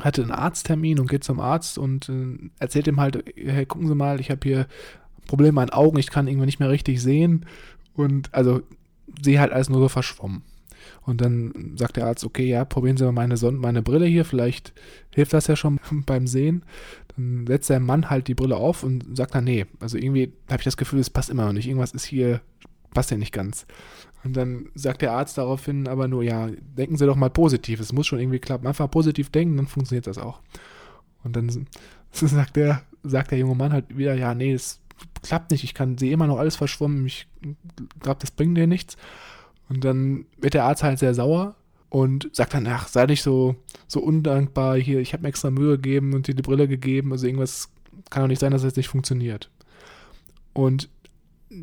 hatte 0.00 0.22
einen 0.22 0.30
Arzttermin 0.30 1.00
und 1.00 1.10
geht 1.10 1.24
zum 1.24 1.40
Arzt 1.40 1.78
und 1.78 2.08
äh, 2.08 2.50
erzählt 2.60 2.86
ihm 2.86 3.00
halt, 3.00 3.24
hey, 3.36 3.66
gucken 3.66 3.88
Sie 3.88 3.94
mal, 3.94 4.20
ich 4.20 4.30
habe 4.30 4.40
hier 4.44 4.66
Problem 5.26 5.48
mit 5.48 5.54
meinen 5.54 5.70
Augen, 5.70 5.98
ich 5.98 6.10
kann 6.10 6.28
irgendwie 6.28 6.46
nicht 6.46 6.60
mehr 6.60 6.70
richtig 6.70 7.02
sehen 7.02 7.46
und 7.94 8.32
also 8.34 8.62
sehe 9.22 9.40
halt 9.40 9.52
alles 9.52 9.68
nur 9.68 9.80
so 9.80 9.88
verschwommen. 9.88 10.42
Und 11.04 11.20
dann 11.20 11.74
sagt 11.76 11.96
der 11.96 12.06
Arzt, 12.06 12.24
okay, 12.24 12.48
ja, 12.48 12.64
probieren 12.64 12.96
Sie 12.96 13.04
mal 13.04 13.12
meine, 13.12 13.36
Son 13.36 13.56
meine 13.56 13.82
Brille 13.82 14.06
hier, 14.06 14.24
vielleicht 14.24 14.72
hilft 15.10 15.32
das 15.32 15.46
ja 15.46 15.56
schon 15.56 15.80
beim 16.06 16.26
Sehen. 16.26 16.64
Dann 17.16 17.46
setzt 17.46 17.70
der 17.70 17.80
Mann 17.80 18.10
halt 18.10 18.28
die 18.28 18.34
Brille 18.34 18.56
auf 18.56 18.82
und 18.82 19.16
sagt 19.16 19.34
dann, 19.34 19.44
nee, 19.44 19.66
also 19.80 19.96
irgendwie 19.96 20.32
habe 20.48 20.60
ich 20.60 20.64
das 20.64 20.76
Gefühl, 20.76 21.00
es 21.00 21.10
passt 21.10 21.30
immer 21.30 21.46
noch 21.46 21.52
nicht, 21.52 21.66
irgendwas 21.66 21.92
ist 21.92 22.04
hier, 22.04 22.40
passt 22.94 23.10
ja 23.10 23.16
nicht 23.16 23.32
ganz. 23.32 23.66
Und 24.24 24.36
dann 24.36 24.68
sagt 24.74 25.02
der 25.02 25.12
Arzt 25.12 25.38
daraufhin 25.38 25.88
aber 25.88 26.06
nur, 26.06 26.22
ja, 26.22 26.48
denken 26.76 26.96
Sie 26.96 27.06
doch 27.06 27.16
mal 27.16 27.30
positiv, 27.30 27.80
es 27.80 27.92
muss 27.92 28.06
schon 28.06 28.20
irgendwie 28.20 28.38
klappen. 28.38 28.66
Einfach 28.66 28.90
positiv 28.90 29.30
denken, 29.30 29.56
dann 29.56 29.66
funktioniert 29.66 30.06
das 30.06 30.18
auch. 30.18 30.40
Und 31.24 31.36
dann 31.36 31.66
sagt 32.12 32.56
der, 32.56 32.82
sagt 33.02 33.32
der 33.32 33.38
junge 33.38 33.56
Mann 33.56 33.72
halt 33.72 33.96
wieder, 33.96 34.14
ja, 34.14 34.34
nee, 34.34 34.52
es 34.52 34.80
klappt 35.22 35.50
nicht, 35.50 35.64
ich 35.64 35.74
kann, 35.74 35.98
sehe 35.98 36.12
immer 36.12 36.26
noch 36.26 36.38
alles 36.38 36.56
verschwommen, 36.56 37.06
ich 37.06 37.26
glaube, 38.00 38.20
das 38.20 38.30
bringt 38.30 38.56
dir 38.56 38.66
nichts. 38.66 38.96
Und 39.68 39.84
dann 39.84 40.26
wird 40.38 40.54
der 40.54 40.64
Arzt 40.64 40.82
halt 40.82 40.98
sehr 40.98 41.14
sauer 41.14 41.54
und 41.88 42.28
sagt 42.32 42.54
dann, 42.54 42.66
ach, 42.66 42.88
sei 42.88 43.06
nicht 43.06 43.22
so, 43.22 43.56
so 43.86 44.00
undankbar 44.00 44.76
hier, 44.76 45.00
ich 45.00 45.12
habe 45.12 45.22
mir 45.22 45.28
extra 45.28 45.50
Mühe 45.50 45.76
gegeben 45.76 46.14
und 46.14 46.26
dir 46.26 46.34
die 46.34 46.42
Brille 46.42 46.68
gegeben, 46.68 47.12
also 47.12 47.26
irgendwas 47.26 47.70
kann 48.10 48.22
doch 48.22 48.28
nicht 48.28 48.40
sein, 48.40 48.52
dass 48.52 48.62
das 48.62 48.76
nicht 48.76 48.88
funktioniert. 48.88 49.50
Und 50.52 50.88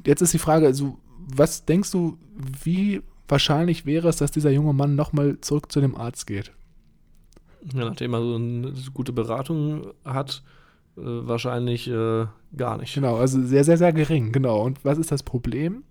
jetzt 0.05 0.21
ist 0.21 0.33
die 0.33 0.39
Frage, 0.39 0.65
also, 0.65 0.97
was 1.17 1.65
denkst 1.65 1.91
du, 1.91 2.17
wie 2.63 3.01
wahrscheinlich 3.27 3.85
wäre 3.85 4.09
es, 4.09 4.17
dass 4.17 4.31
dieser 4.31 4.51
junge 4.51 4.73
Mann 4.73 4.95
nochmal 4.95 5.39
zurück 5.41 5.71
zu 5.71 5.81
dem 5.81 5.95
Arzt 5.95 6.27
geht? 6.27 6.51
Ja, 7.73 7.85
nachdem 7.85 8.13
er 8.13 8.21
so 8.21 8.35
eine 8.35 8.73
gute 8.93 9.11
Beratung 9.11 9.87
hat, 10.05 10.43
wahrscheinlich 11.01 11.87
äh, 11.87 12.25
gar 12.55 12.77
nicht. 12.77 12.93
Genau, 12.93 13.17
also 13.17 13.41
sehr, 13.41 13.63
sehr, 13.63 13.77
sehr 13.77 13.93
gering, 13.93 14.31
genau. 14.31 14.61
Und 14.61 14.83
was 14.83 14.97
ist 14.97 15.11
das 15.11 15.23
Problem? 15.23 15.83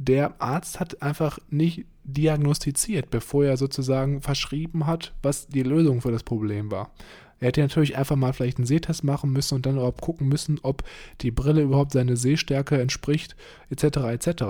der 0.00 0.40
Arzt 0.40 0.80
hat 0.80 1.02
einfach 1.02 1.38
nicht 1.50 1.84
diagnostiziert, 2.04 3.10
bevor 3.10 3.44
er 3.44 3.58
sozusagen 3.58 4.22
verschrieben 4.22 4.86
hat, 4.86 5.12
was 5.22 5.46
die 5.48 5.62
Lösung 5.62 6.00
für 6.00 6.10
das 6.10 6.22
Problem 6.22 6.70
war. 6.70 6.90
Er 7.38 7.48
hätte 7.48 7.60
natürlich 7.60 7.98
einfach 7.98 8.16
mal 8.16 8.32
vielleicht 8.32 8.56
einen 8.56 8.66
Sehtest 8.66 9.04
machen 9.04 9.30
müssen 9.30 9.56
und 9.56 9.66
dann 9.66 9.78
auch 9.78 9.94
gucken 9.94 10.26
müssen, 10.28 10.58
ob 10.62 10.84
die 11.20 11.30
Brille 11.30 11.62
überhaupt 11.62 11.92
seine 11.92 12.16
Sehstärke 12.16 12.80
entspricht, 12.80 13.36
etc. 13.68 13.98
etc. 13.98 14.44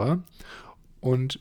Und 1.01 1.41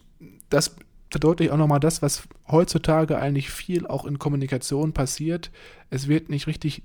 das 0.49 0.75
verdeutlicht 1.11 1.51
auch 1.51 1.57
nochmal 1.57 1.79
das, 1.79 2.01
was 2.01 2.23
heutzutage 2.47 3.19
eigentlich 3.19 3.51
viel 3.51 3.85
auch 3.85 4.05
in 4.05 4.17
Kommunikation 4.17 4.93
passiert. 4.93 5.51
Es 5.91 6.07
wird 6.07 6.29
nicht 6.29 6.47
richtig 6.47 6.81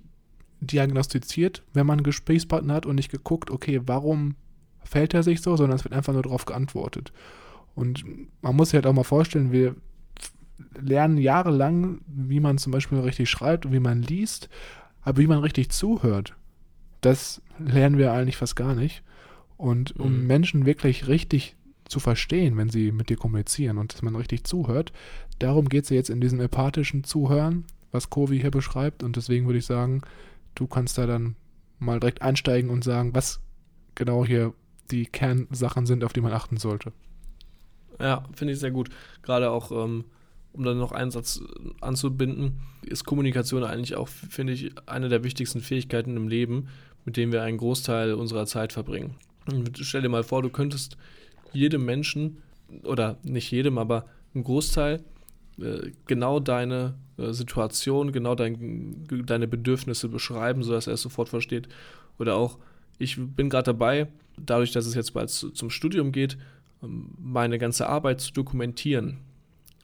diagnostiziert, 0.66 1.62
wenn 1.72 1.86
man 1.86 1.98
einen 1.98 2.04
Gesprächspartner 2.04 2.74
hat 2.74 2.86
und 2.86 2.96
nicht 2.96 3.10
geguckt, 3.10 3.50
okay, 3.50 3.80
warum 3.86 4.36
fällt 4.84 5.14
er 5.14 5.22
sich 5.22 5.40
so, 5.40 5.56
sondern 5.56 5.76
es 5.76 5.84
wird 5.84 5.94
einfach 5.94 6.12
nur 6.12 6.22
darauf 6.22 6.44
geantwortet. 6.44 7.12
Und 7.74 8.04
man 8.42 8.54
muss 8.54 8.70
sich 8.70 8.76
halt 8.76 8.86
auch 8.86 8.92
mal 8.92 9.04
vorstellen, 9.04 9.52
wir 9.52 9.74
lernen 10.80 11.18
jahrelang, 11.18 12.00
wie 12.06 12.40
man 12.40 12.58
zum 12.58 12.72
Beispiel 12.72 12.98
richtig 12.98 13.28
schreibt 13.28 13.66
und 13.66 13.72
wie 13.72 13.80
man 13.80 14.02
liest, 14.02 14.48
aber 15.02 15.18
wie 15.18 15.26
man 15.26 15.40
richtig 15.40 15.70
zuhört, 15.70 16.34
das 17.00 17.42
lernen 17.58 17.98
wir 17.98 18.12
eigentlich 18.12 18.36
fast 18.36 18.56
gar 18.56 18.74
nicht. 18.74 19.02
Und 19.56 19.96
um 19.96 20.20
mhm. 20.20 20.26
Menschen 20.26 20.66
wirklich 20.66 21.08
richtig 21.08 21.56
zu 21.86 22.00
verstehen, 22.00 22.56
wenn 22.56 22.70
sie 22.70 22.92
mit 22.92 23.08
dir 23.10 23.16
kommunizieren 23.16 23.78
und 23.78 23.92
dass 23.92 24.02
man 24.02 24.16
richtig 24.16 24.44
zuhört, 24.44 24.92
darum 25.38 25.68
geht 25.68 25.84
es 25.84 25.90
jetzt 25.90 26.10
in 26.10 26.20
diesem 26.20 26.40
empathischen 26.40 27.04
Zuhören, 27.04 27.64
was 27.92 28.10
Kovi 28.10 28.40
hier 28.40 28.50
beschreibt. 28.50 29.02
Und 29.02 29.16
deswegen 29.16 29.46
würde 29.46 29.58
ich 29.58 29.66
sagen, 29.66 30.02
du 30.54 30.66
kannst 30.66 30.98
da 30.98 31.06
dann 31.06 31.36
mal 31.78 32.00
direkt 32.00 32.22
einsteigen 32.22 32.70
und 32.70 32.84
sagen, 32.84 33.14
was 33.14 33.40
genau 33.94 34.24
hier 34.24 34.54
die 34.90 35.06
Kernsachen 35.06 35.86
sind, 35.86 36.04
auf 36.04 36.12
die 36.12 36.20
man 36.20 36.32
achten 36.32 36.56
sollte. 36.56 36.92
Ja, 38.00 38.24
finde 38.32 38.52
ich 38.52 38.60
sehr 38.60 38.70
gut. 38.70 38.90
Gerade 39.22 39.50
auch, 39.50 39.70
ähm, 39.70 40.04
um 40.52 40.64
dann 40.64 40.78
noch 40.78 40.92
einen 40.92 41.10
Satz 41.10 41.40
anzubinden, 41.80 42.60
ist 42.82 43.04
Kommunikation 43.04 43.64
eigentlich 43.64 43.96
auch, 43.96 44.08
finde 44.08 44.52
ich, 44.52 44.72
eine 44.86 45.08
der 45.08 45.24
wichtigsten 45.24 45.60
Fähigkeiten 45.60 46.16
im 46.16 46.28
Leben, 46.28 46.68
mit 47.04 47.16
denen 47.16 47.32
wir 47.32 47.42
einen 47.42 47.58
Großteil 47.58 48.14
unserer 48.14 48.46
Zeit 48.46 48.72
verbringen. 48.72 49.16
Und 49.46 49.78
stell 49.78 50.02
dir 50.02 50.08
mal 50.08 50.24
vor, 50.24 50.42
du 50.42 50.50
könntest 50.50 50.96
jedem 51.52 51.84
Menschen, 51.84 52.42
oder 52.82 53.18
nicht 53.22 53.50
jedem, 53.50 53.78
aber 53.78 54.06
einem 54.34 54.44
Großteil, 54.44 55.04
äh, 55.60 55.92
genau 56.06 56.40
deine 56.40 56.94
äh, 57.16 57.32
Situation, 57.32 58.12
genau 58.12 58.34
dein, 58.34 59.06
deine 59.26 59.48
Bedürfnisse 59.48 60.08
beschreiben, 60.08 60.62
sodass 60.62 60.86
er 60.86 60.94
es 60.94 61.02
sofort 61.02 61.28
versteht. 61.28 61.68
Oder 62.18 62.36
auch, 62.36 62.58
ich 62.98 63.18
bin 63.18 63.50
gerade 63.50 63.66
dabei, 63.66 64.08
dadurch, 64.36 64.72
dass 64.72 64.86
es 64.86 64.94
jetzt 64.94 65.14
bald 65.14 65.30
zum 65.30 65.70
Studium 65.70 66.12
geht, 66.12 66.36
ähm, 66.82 67.10
meine 67.18 67.58
ganze 67.58 67.88
Arbeit 67.88 68.20
zu 68.20 68.32
dokumentieren. 68.32 69.18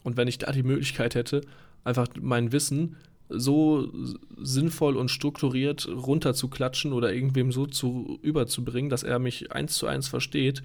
Und 0.02 0.16
wenn 0.16 0.28
ich 0.28 0.38
da 0.38 0.52
die 0.52 0.62
Möglichkeit 0.62 1.14
hätte, 1.14 1.42
einfach 1.84 2.08
mein 2.20 2.52
Wissen 2.52 2.96
so 3.28 3.92
sinnvoll 4.38 4.96
und 4.96 5.08
strukturiert 5.08 5.88
runterzuklatschen 5.88 6.92
oder 6.92 7.12
irgendwem 7.12 7.52
so 7.52 7.66
zu 7.66 8.18
überzubringen, 8.22 8.90
dass 8.90 9.04
er 9.04 9.18
mich 9.18 9.52
eins 9.52 9.74
zu 9.74 9.86
eins 9.86 10.08
versteht, 10.08 10.62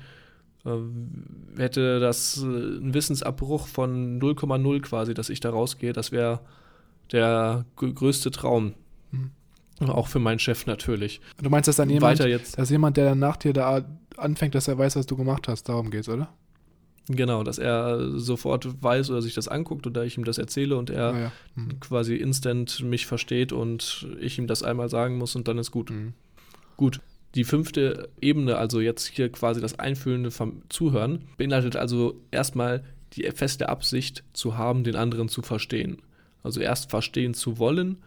hätte 1.57 1.99
das 1.99 2.41
äh, 2.41 2.45
ein 2.45 2.93
Wissensabbruch 2.93 3.67
von 3.67 4.19
0,0 4.19 4.81
quasi, 4.81 5.13
dass 5.13 5.29
ich 5.29 5.39
da 5.39 5.51
rausgehe, 5.51 5.93
das 5.93 6.11
wäre 6.11 6.41
der 7.11 7.65
größte 7.75 8.31
Traum. 8.31 8.73
Mhm. 9.11 9.31
Auch 9.89 10.07
für 10.07 10.19
meinen 10.19 10.39
Chef 10.39 10.65
natürlich. 10.65 11.21
Du 11.41 11.49
meinst, 11.49 11.67
dass 11.67 11.75
dann 11.75 11.89
jemand, 11.89 12.19
Weiter 12.19 12.29
jetzt. 12.29 12.57
dass 12.57 12.69
jemand, 12.69 12.97
der 12.97 13.05
dann 13.05 13.19
nach 13.19 13.37
dir 13.37 13.53
da 13.53 13.85
anfängt, 14.17 14.55
dass 14.55 14.67
er 14.67 14.77
weiß, 14.77 14.95
was 14.95 15.05
du 15.05 15.17
gemacht 15.17 15.47
hast, 15.47 15.67
darum 15.67 15.91
geht's, 15.91 16.07
oder? 16.07 16.29
Genau, 17.07 17.43
dass 17.43 17.59
er 17.59 18.17
sofort 18.17 18.81
weiß 18.81 19.11
oder 19.11 19.21
sich 19.21 19.35
das 19.35 19.47
anguckt 19.47 19.85
oder 19.85 20.05
ich 20.05 20.17
ihm 20.17 20.23
das 20.23 20.39
erzähle 20.39 20.75
und 20.77 20.89
er 20.89 21.13
ah, 21.13 21.19
ja. 21.19 21.31
mhm. 21.55 21.79
quasi 21.79 22.15
instant 22.15 22.81
mich 22.81 23.05
versteht 23.05 23.51
und 23.51 24.07
ich 24.19 24.39
ihm 24.39 24.47
das 24.47 24.63
einmal 24.63 24.89
sagen 24.89 25.17
muss 25.17 25.35
und 25.35 25.47
dann 25.47 25.59
ist 25.59 25.69
gut. 25.69 25.91
Mhm. 25.91 26.13
Gut. 26.77 27.01
Die 27.35 27.43
fünfte 27.43 28.09
Ebene, 28.21 28.57
also 28.57 28.79
jetzt 28.79 29.05
hier 29.07 29.29
quasi 29.29 29.59
das 29.59 29.77
einfühlende 29.77 30.31
vom 30.31 30.61
Zuhören, 30.69 31.25
beinhaltet 31.37 31.75
also 31.75 32.21
erstmal 32.31 32.83
die 33.13 33.23
feste 33.31 33.67
Absicht 33.69 34.23
zu 34.33 34.57
haben, 34.57 34.83
den 34.83 34.95
anderen 34.95 35.27
zu 35.27 35.41
verstehen. 35.41 36.01
Also 36.43 36.61
erst 36.61 36.89
verstehen 36.89 37.33
zu 37.33 37.59
wollen, 37.59 37.97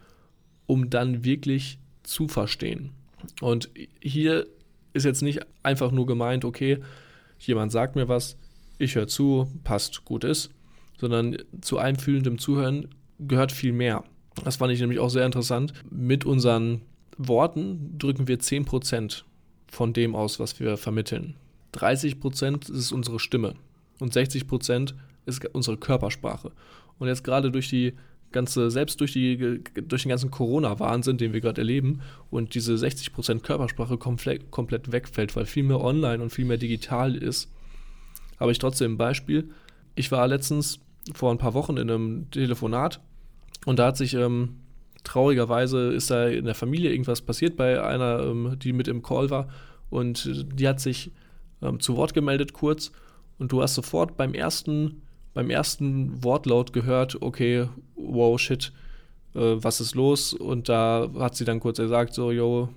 um 0.65 0.89
dann 0.89 1.23
wirklich 1.23 1.77
zu 2.03 2.27
verstehen. 2.27 2.91
Und 3.41 3.69
hier 4.01 4.47
ist 4.93 5.05
jetzt 5.05 5.21
nicht 5.21 5.41
einfach 5.61 5.91
nur 5.91 6.07
gemeint, 6.07 6.43
okay, 6.43 6.79
jemand 7.37 7.71
sagt 7.71 7.95
mir 7.95 8.07
was, 8.07 8.37
ich 8.79 8.95
höre 8.95 9.07
zu, 9.07 9.51
passt, 9.63 10.05
gut 10.05 10.23
ist, 10.23 10.51
sondern 10.97 11.37
zu 11.61 11.77
einfühlendem 11.77 12.39
Zuhören 12.39 12.87
gehört 13.19 13.51
viel 13.51 13.73
mehr. 13.73 14.03
Das 14.43 14.55
fand 14.55 14.73
ich 14.73 14.79
nämlich 14.79 14.99
auch 14.99 15.09
sehr 15.09 15.25
interessant. 15.25 15.73
Mit 15.89 16.25
unseren 16.25 16.81
Worten 17.19 17.97
drücken 17.97 18.29
wir 18.29 18.39
10% 18.39 19.23
von 19.67 19.93
dem 19.93 20.15
aus, 20.15 20.39
was 20.39 20.59
wir 20.59 20.77
vermitteln. 20.77 21.35
30% 21.73 22.71
ist 22.71 22.91
unsere 22.93 23.19
Stimme 23.19 23.55
und 23.99 24.13
60% 24.13 24.93
ist 25.25 25.45
unsere 25.53 25.77
Körpersprache. 25.77 26.51
Und 26.97 27.09
jetzt 27.09 27.25
gerade 27.25 27.51
durch 27.51 27.69
die 27.69 27.93
ganze, 28.31 28.71
selbst 28.71 29.01
durch, 29.01 29.11
die, 29.11 29.61
durch 29.85 30.03
den 30.03 30.09
ganzen 30.09 30.31
Corona-Wahnsinn, 30.31 31.17
den 31.17 31.33
wir 31.33 31.41
gerade 31.41 31.61
erleben, 31.61 32.01
und 32.29 32.55
diese 32.55 32.73
60% 32.73 33.41
Körpersprache 33.41 33.97
komplett, 33.97 34.49
komplett 34.49 34.91
wegfällt, 34.91 35.35
weil 35.35 35.45
viel 35.45 35.63
mehr 35.63 35.81
online 35.81 36.23
und 36.23 36.29
viel 36.29 36.45
mehr 36.45 36.57
digital 36.57 37.15
ist, 37.15 37.51
habe 38.39 38.51
ich 38.51 38.59
trotzdem 38.59 38.93
ein 38.93 38.97
Beispiel. 38.97 39.49
Ich 39.95 40.11
war 40.11 40.25
letztens 40.27 40.79
vor 41.13 41.31
ein 41.31 41.37
paar 41.37 41.53
Wochen 41.53 41.75
in 41.75 41.89
einem 41.89 42.31
Telefonat 42.31 43.01
und 43.65 43.77
da 43.77 43.87
hat 43.87 43.97
sich 43.97 44.13
ähm, 44.13 44.55
traurigerweise 45.03 45.91
ist 45.91 46.11
da 46.11 46.27
in 46.27 46.45
der 46.45 46.55
Familie 46.55 46.91
irgendwas 46.91 47.21
passiert 47.21 47.55
bei 47.55 47.83
einer, 47.83 48.21
ähm, 48.23 48.57
die 48.59 48.73
mit 48.73 48.87
im 48.87 49.01
Call 49.01 49.29
war 49.29 49.49
und 49.89 50.45
die 50.59 50.67
hat 50.67 50.79
sich 50.79 51.11
ähm, 51.61 51.79
zu 51.79 51.95
Wort 51.95 52.13
gemeldet 52.13 52.53
kurz 52.53 52.91
und 53.37 53.51
du 53.51 53.61
hast 53.61 53.75
sofort 53.75 54.17
beim 54.17 54.33
ersten 54.33 55.01
beim 55.33 55.49
ersten 55.49 56.23
Wortlaut 56.23 56.73
gehört, 56.73 57.21
okay, 57.21 57.67
wow, 57.95 58.39
shit, 58.39 58.71
äh, 59.35 59.39
was 59.39 59.81
ist 59.81 59.95
los? 59.95 60.33
Und 60.33 60.69
da 60.69 61.09
hat 61.19 61.35
sie 61.35 61.45
dann 61.45 61.59
kurz 61.59 61.77
gesagt, 61.77 62.13
so, 62.13 62.31
yo, 62.31 62.69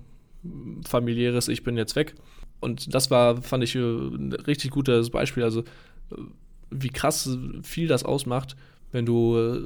familiäres, 0.87 1.49
ich 1.49 1.63
bin 1.63 1.77
jetzt 1.77 1.97
weg. 1.97 2.15
Und 2.61 2.95
das 2.95 3.11
war, 3.11 3.43
fand 3.43 3.65
ich, 3.65 3.75
ein 3.75 4.33
richtig 4.47 4.71
gutes 4.71 5.11
Beispiel. 5.11 5.43
Also, 5.43 5.61
äh, 5.63 6.17
wie 6.71 6.91
krass 6.91 7.37
viel 7.63 7.89
das 7.89 8.05
ausmacht, 8.05 8.57
wenn 8.93 9.07
du 9.07 9.37
äh, 9.37 9.61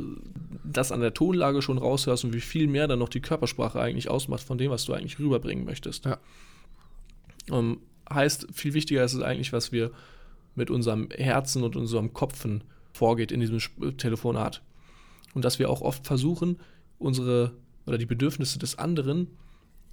das 0.65 0.93
an 0.93 1.01
der 1.01 1.15
Tonlage 1.15 1.61
schon 1.61 1.79
raushörst 1.79 2.25
und 2.25 2.33
wie 2.33 2.41
viel 2.41 2.69
mehr 2.69 2.89
dann 2.89 2.99
noch 2.99 3.09
die 3.09 3.21
Körpersprache 3.21 3.81
eigentlich 3.81 4.09
ausmacht 4.09 4.43
von 4.43 4.57
dem, 4.57 4.71
was 4.71 4.85
du 4.85 4.95
eigentlich 4.95 5.19
rüberbringen 5.19 5.65
möchtest. 5.65 6.07
Ja. 6.07 6.19
Um, 7.51 7.57
ähm, 7.59 7.81
heißt, 8.09 8.49
viel 8.53 8.73
wichtiger 8.75 9.05
ist 9.05 9.15
es 9.15 9.23
eigentlich, 9.23 9.53
was 9.53 9.73
wir 9.73 9.91
mit 10.55 10.71
unserem 10.71 11.09
Herzen 11.11 11.65
und 11.65 11.77
unserem 11.77 12.13
Kopfen 12.13 12.63
vorgeht 12.93 13.33
in 13.33 13.41
diesem 13.41 13.59
Telefonat. 13.99 14.63
Und 15.35 15.45
dass 15.45 15.59
wir 15.59 15.69
auch 15.69 15.83
oft 15.83 16.07
versuchen, 16.07 16.59
unsere 16.99 17.53
oder 17.85 17.99
die 17.99 18.07
Bedürfnisse 18.07 18.59
des 18.59 18.79
anderen 18.79 19.29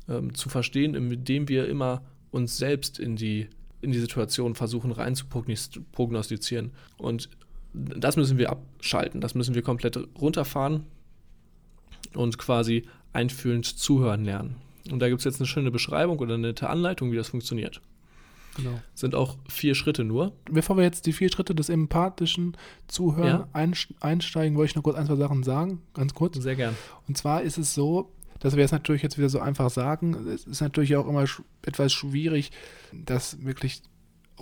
ähm, 0.08 0.34
zu 0.34 0.50
verstehen, 0.50 0.96
indem 0.96 1.48
wir 1.48 1.68
immer 1.68 2.04
uns 2.32 2.58
selbst 2.58 3.00
in 3.00 3.16
die, 3.16 3.48
in 3.82 3.92
die 3.92 4.00
Situation 4.00 4.56
versuchen 4.56 4.92
rein 4.92 5.16
zu 5.16 5.26
prognostizieren. 5.28 6.72
Und 6.98 7.30
das 7.74 8.18
müssen 8.18 8.38
wir 8.38 8.52
abschalten, 8.52 9.22
das 9.22 9.36
müssen 9.36 9.56
wir 9.56 9.62
komplett 9.62 9.98
runterfahren 10.20 10.84
und 12.14 12.38
quasi 12.38 12.84
einfühlend 13.14 13.66
zuhören 13.66 14.26
lernen. 14.26 14.56
Und 14.92 15.00
da 15.00 15.08
gibt 15.10 15.20
es 15.20 15.26
jetzt 15.26 15.40
eine 15.40 15.48
schöne 15.48 15.72
Beschreibung 15.72 16.20
oder 16.20 16.34
eine 16.34 16.48
nette 16.48 16.70
Anleitung, 16.70 17.12
wie 17.12 17.16
das 17.16 17.30
funktioniert. 17.30 17.82
Genau. 18.56 18.80
Sind 18.94 19.16
auch 19.16 19.38
vier 19.50 19.74
Schritte 19.74 20.04
nur. 20.04 20.34
Bevor 20.52 20.78
wir 20.78 20.84
jetzt 20.84 21.06
die 21.08 21.14
vier 21.14 21.32
Schritte 21.32 21.56
des 21.56 21.70
empathischen 21.70 22.56
Zuhören 22.88 23.46
ja? 23.54 23.90
einsteigen, 24.00 24.58
wollte 24.58 24.72
ich 24.72 24.76
noch 24.76 24.84
kurz 24.84 24.98
ein, 24.98 25.08
zwei 25.08 25.16
Sachen 25.16 25.44
sagen, 25.44 25.82
ganz 25.94 26.14
kurz. 26.14 26.38
Sehr 26.38 26.56
gern. 26.56 26.76
Und 27.08 27.18
zwar 27.18 27.42
ist 27.42 27.58
es 27.58 27.74
so, 27.74 28.12
dass 28.40 28.56
wir 28.56 28.64
es 28.64 28.72
natürlich 28.72 29.02
jetzt 29.02 29.18
wieder 29.18 29.30
so 29.30 29.40
einfach 29.40 29.70
sagen. 29.70 30.28
Es 30.28 30.44
ist 30.46 30.62
natürlich 30.62 30.96
auch 30.96 31.08
immer 31.08 31.26
etwas 31.64 31.94
schwierig, 31.94 32.52
das 32.92 33.44
wirklich 33.44 33.82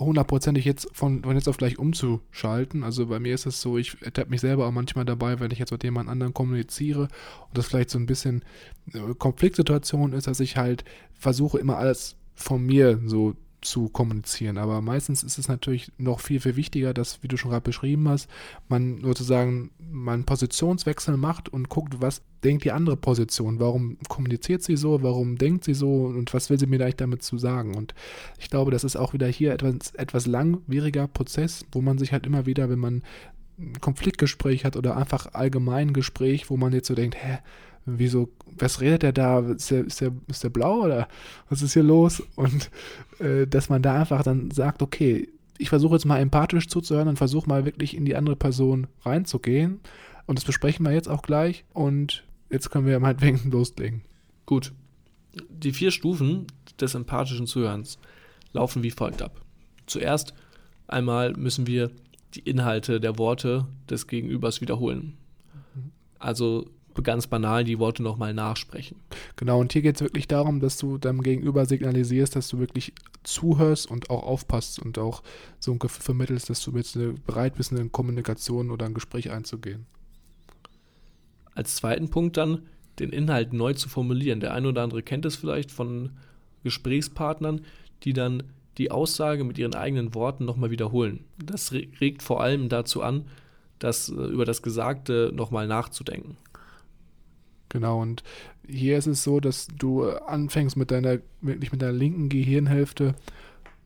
hundertprozentig 0.04 0.64
jetzt 0.64 0.88
von, 0.92 1.22
von 1.22 1.34
jetzt 1.34 1.48
auf 1.48 1.56
gleich 1.56 1.78
umzuschalten. 1.78 2.82
Also 2.82 3.06
bei 3.06 3.20
mir 3.20 3.34
ist 3.34 3.46
es 3.46 3.60
so, 3.60 3.78
ich 3.78 4.00
ertappe 4.02 4.30
mich 4.30 4.40
selber 4.40 4.66
auch 4.66 4.72
manchmal 4.72 5.04
dabei, 5.04 5.40
wenn 5.40 5.50
ich 5.50 5.58
jetzt 5.58 5.72
mit 5.72 5.84
jemand 5.84 6.08
anderem 6.08 6.34
kommuniziere 6.34 7.02
und 7.02 7.58
das 7.58 7.66
vielleicht 7.66 7.90
so 7.90 7.98
ein 7.98 8.06
bisschen 8.06 8.44
Konfliktsituation 9.18 10.12
ist, 10.12 10.26
dass 10.26 10.40
ich 10.40 10.56
halt 10.56 10.84
versuche 11.14 11.58
immer 11.58 11.78
alles 11.78 12.16
von 12.34 12.64
mir 12.64 13.00
so 13.04 13.34
zu 13.62 13.88
kommunizieren. 13.88 14.58
Aber 14.58 14.80
meistens 14.80 15.22
ist 15.22 15.38
es 15.38 15.48
natürlich 15.48 15.90
noch 15.98 16.20
viel, 16.20 16.40
viel 16.40 16.56
wichtiger, 16.56 16.92
dass, 16.92 17.22
wie 17.22 17.28
du 17.28 17.36
schon 17.36 17.50
gerade 17.50 17.62
beschrieben 17.62 18.08
hast, 18.08 18.28
man 18.68 19.00
sozusagen 19.02 19.70
mal 19.78 20.14
einen 20.14 20.24
Positionswechsel 20.24 21.16
macht 21.16 21.48
und 21.48 21.68
guckt, 21.68 22.00
was 22.00 22.22
denkt 22.44 22.64
die 22.64 22.72
andere 22.72 22.96
Position, 22.96 23.60
warum 23.60 23.98
kommuniziert 24.08 24.62
sie 24.62 24.76
so, 24.76 25.02
warum 25.02 25.38
denkt 25.38 25.64
sie 25.64 25.74
so 25.74 26.06
und 26.06 26.34
was 26.34 26.50
will 26.50 26.58
sie 26.58 26.66
mir 26.66 26.80
eigentlich 26.82 26.96
damit 26.96 27.22
zu 27.22 27.38
sagen. 27.38 27.76
Und 27.76 27.94
ich 28.38 28.50
glaube, 28.50 28.70
das 28.70 28.84
ist 28.84 28.96
auch 28.96 29.12
wieder 29.12 29.28
hier 29.28 29.52
etwas, 29.52 29.92
etwas 29.94 30.26
langwieriger 30.26 31.06
Prozess, 31.06 31.64
wo 31.72 31.80
man 31.80 31.98
sich 31.98 32.12
halt 32.12 32.26
immer 32.26 32.46
wieder, 32.46 32.68
wenn 32.68 32.80
man 32.80 33.02
ein 33.58 33.80
Konfliktgespräch 33.80 34.64
hat 34.64 34.76
oder 34.76 34.96
einfach 34.96 35.34
allgemein 35.34 35.88
ein 35.88 35.92
Gespräch, 35.92 36.50
wo 36.50 36.56
man 36.56 36.72
jetzt 36.72 36.88
so 36.88 36.94
denkt, 36.94 37.16
hä, 37.16 37.38
wieso, 37.84 38.28
was 38.58 38.80
redet 38.80 39.02
der 39.02 39.12
da? 39.12 39.40
Ist 39.40 39.70
der, 39.70 39.84
ist 39.84 40.00
der, 40.00 40.12
ist 40.28 40.44
der 40.44 40.50
blau 40.50 40.82
oder 40.82 41.08
was 41.48 41.62
ist 41.62 41.72
hier 41.72 41.82
los? 41.82 42.22
Und 42.36 42.70
äh, 43.18 43.46
dass 43.46 43.68
man 43.68 43.82
da 43.82 44.00
einfach 44.00 44.22
dann 44.22 44.50
sagt, 44.50 44.82
okay, 44.82 45.28
ich 45.58 45.68
versuche 45.68 45.94
jetzt 45.94 46.04
mal 46.04 46.18
empathisch 46.18 46.68
zuzuhören 46.68 47.08
und 47.08 47.16
versuche 47.16 47.48
mal 47.48 47.64
wirklich 47.64 47.96
in 47.96 48.04
die 48.04 48.16
andere 48.16 48.36
Person 48.36 48.88
reinzugehen. 49.04 49.80
Und 50.26 50.38
das 50.38 50.44
besprechen 50.44 50.84
wir 50.84 50.92
jetzt 50.92 51.08
auch 51.08 51.22
gleich. 51.22 51.64
Und 51.72 52.24
jetzt 52.50 52.70
können 52.70 52.86
wir 52.86 52.98
meinetwegen 53.00 53.50
loslegen. 53.50 54.02
Gut. 54.46 54.72
Die 55.48 55.72
vier 55.72 55.90
Stufen 55.90 56.46
des 56.80 56.94
empathischen 56.94 57.46
Zuhörens 57.46 57.98
laufen 58.52 58.82
wie 58.82 58.90
folgt 58.90 59.22
ab. 59.22 59.40
Zuerst 59.86 60.34
einmal 60.88 61.32
müssen 61.34 61.66
wir 61.66 61.90
die 62.34 62.40
Inhalte 62.40 63.00
der 63.00 63.18
Worte 63.18 63.66
des 63.88 64.06
Gegenübers 64.06 64.60
wiederholen. 64.60 65.16
Also 66.18 66.70
ganz 67.02 67.26
banal 67.26 67.64
die 67.64 67.78
Worte 67.78 68.02
nochmal 68.02 68.34
nachsprechen. 68.34 68.96
Genau, 69.36 69.60
und 69.60 69.72
hier 69.72 69.82
geht 69.82 69.96
es 69.96 70.02
wirklich 70.02 70.28
darum, 70.28 70.60
dass 70.60 70.76
du 70.76 70.98
deinem 70.98 71.22
Gegenüber 71.22 71.64
signalisierst, 71.64 72.36
dass 72.36 72.48
du 72.48 72.58
wirklich 72.58 72.92
zuhörst 73.22 73.90
und 73.90 74.10
auch 74.10 74.24
aufpasst 74.24 74.78
und 74.80 74.98
auch 74.98 75.22
so 75.58 75.72
ein 75.72 75.78
Gefühl 75.78 76.02
vermittelst, 76.02 76.50
dass 76.50 76.62
du 76.62 76.76
jetzt 76.76 76.98
bereit 77.26 77.54
bist, 77.54 77.72
eine 77.72 77.88
Kommunikation 77.88 78.70
oder 78.70 78.86
ein 78.86 78.94
Gespräch 78.94 79.30
einzugehen. 79.30 79.86
Als 81.54 81.76
zweiten 81.76 82.10
Punkt 82.10 82.36
dann 82.36 82.62
den 82.98 83.10
Inhalt 83.10 83.52
neu 83.52 83.74
zu 83.74 83.88
formulieren. 83.88 84.40
Der 84.40 84.54
eine 84.54 84.68
oder 84.68 84.82
andere 84.82 85.02
kennt 85.02 85.24
es 85.24 85.36
vielleicht 85.36 85.70
von 85.70 86.10
Gesprächspartnern, 86.62 87.62
die 88.04 88.12
dann 88.12 88.42
die 88.78 88.90
Aussage 88.90 89.44
mit 89.44 89.58
ihren 89.58 89.74
eigenen 89.74 90.14
Worten 90.14 90.44
nochmal 90.44 90.70
wiederholen. 90.70 91.24
Das 91.44 91.72
regt 91.72 92.22
vor 92.22 92.40
allem 92.40 92.68
dazu 92.68 93.02
an, 93.02 93.26
das 93.78 94.08
äh, 94.08 94.12
über 94.14 94.44
das 94.44 94.62
Gesagte 94.62 95.32
nochmal 95.34 95.66
nachzudenken. 95.66 96.36
Genau, 97.72 98.02
und 98.02 98.22
hier 98.68 98.98
ist 98.98 99.06
es 99.06 99.24
so, 99.24 99.40
dass 99.40 99.66
du 99.66 100.04
anfängst 100.04 100.76
mit 100.76 100.90
deiner, 100.90 101.20
wirklich 101.40 101.72
mit 101.72 101.80
deiner 101.80 101.94
linken 101.94 102.28
Gehirnhälfte 102.28 103.14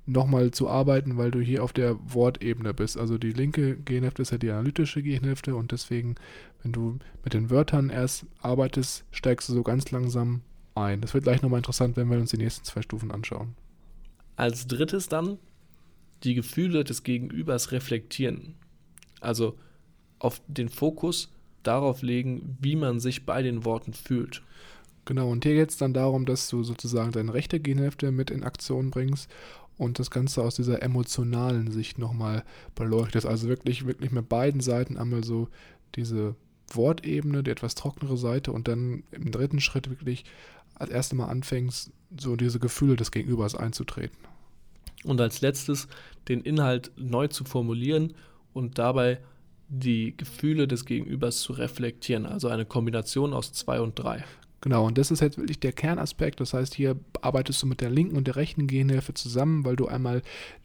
nochmal 0.06 0.50
zu 0.50 0.68
arbeiten, 0.68 1.16
weil 1.18 1.30
du 1.30 1.38
hier 1.38 1.62
auf 1.62 1.72
der 1.72 1.96
Wortebene 2.12 2.74
bist. 2.74 2.98
Also 2.98 3.16
die 3.16 3.30
linke 3.30 3.76
Gehirnhälfte 3.76 4.22
ist 4.22 4.32
ja 4.32 4.38
die 4.38 4.50
analytische 4.50 5.04
Gehirnhälfte 5.04 5.54
und 5.54 5.70
deswegen, 5.70 6.16
wenn 6.64 6.72
du 6.72 6.98
mit 7.22 7.32
den 7.32 7.48
Wörtern 7.48 7.88
erst 7.88 8.26
arbeitest, 8.42 9.04
steigst 9.12 9.48
du 9.48 9.52
so 9.52 9.62
ganz 9.62 9.92
langsam 9.92 10.40
ein. 10.74 11.00
Das 11.00 11.14
wird 11.14 11.22
gleich 11.22 11.42
nochmal 11.42 11.60
interessant, 11.60 11.96
wenn 11.96 12.10
wir 12.10 12.18
uns 12.18 12.30
die 12.30 12.38
nächsten 12.38 12.64
zwei 12.64 12.82
Stufen 12.82 13.12
anschauen. 13.12 13.54
Als 14.34 14.66
drittes 14.66 15.08
dann 15.08 15.38
die 16.24 16.34
Gefühle 16.34 16.82
des 16.82 17.04
Gegenübers 17.04 17.70
reflektieren. 17.70 18.56
Also 19.20 19.56
auf 20.18 20.42
den 20.48 20.70
Fokus 20.70 21.30
darauf 21.66 22.02
legen, 22.02 22.56
wie 22.60 22.76
man 22.76 23.00
sich 23.00 23.26
bei 23.26 23.42
den 23.42 23.64
Worten 23.64 23.92
fühlt. 23.92 24.42
Genau, 25.04 25.30
und 25.30 25.44
hier 25.44 25.54
geht 25.54 25.70
es 25.70 25.76
dann 25.76 25.94
darum, 25.94 26.26
dass 26.26 26.48
du 26.48 26.64
sozusagen 26.64 27.12
deine 27.12 27.32
rechte 27.32 27.60
Gehirnhälfte 27.60 28.10
mit 28.10 28.30
in 28.30 28.42
Aktion 28.42 28.90
bringst 28.90 29.30
und 29.78 29.98
das 29.98 30.10
Ganze 30.10 30.42
aus 30.42 30.56
dieser 30.56 30.82
emotionalen 30.82 31.70
Sicht 31.70 31.98
nochmal 31.98 32.44
beleuchtest. 32.74 33.26
Also 33.26 33.48
wirklich, 33.48 33.86
wirklich 33.86 34.10
mit 34.10 34.28
beiden 34.28 34.60
Seiten 34.60 34.96
einmal 34.96 35.22
so 35.22 35.48
diese 35.94 36.34
Wortebene, 36.72 37.42
die 37.42 37.50
etwas 37.50 37.74
trocknere 37.74 38.16
Seite 38.16 38.52
und 38.52 38.68
dann 38.68 39.04
im 39.12 39.30
dritten 39.30 39.60
Schritt 39.60 39.88
wirklich 39.88 40.24
als 40.74 40.90
erstes 40.90 41.16
Mal 41.16 41.26
anfängst, 41.26 41.90
so 42.18 42.36
diese 42.36 42.58
Gefühle 42.58 42.96
des 42.96 43.10
Gegenübers 43.10 43.54
einzutreten. 43.54 44.18
Und 45.04 45.20
als 45.20 45.40
letztes 45.40 45.88
den 46.28 46.40
Inhalt 46.40 46.90
neu 46.96 47.28
zu 47.28 47.44
formulieren 47.44 48.14
und 48.52 48.78
dabei 48.78 49.20
die 49.68 50.16
Gefühle 50.16 50.68
des 50.68 50.84
Gegenübers 50.84 51.40
zu 51.40 51.52
reflektieren. 51.52 52.26
Also 52.26 52.48
eine 52.48 52.64
Kombination 52.64 53.32
aus 53.32 53.52
zwei 53.52 53.80
und 53.80 53.94
drei. 53.94 54.24
Genau, 54.60 54.86
und 54.86 54.98
das 54.98 55.10
ist 55.10 55.20
jetzt 55.20 55.38
wirklich 55.38 55.60
der 55.60 55.72
Kernaspekt. 55.72 56.40
Das 56.40 56.54
heißt, 56.54 56.74
hier 56.74 56.96
arbeitest 57.20 57.62
du 57.62 57.66
mit 57.66 57.80
der 57.80 57.90
linken 57.90 58.16
und 58.16 58.26
der 58.26 58.36
rechten 58.36 58.66
Gehirnhälfte 58.66 59.14
zusammen, 59.14 59.64
weil 59.64 59.76
du 59.76 59.86
einmal 59.86 60.22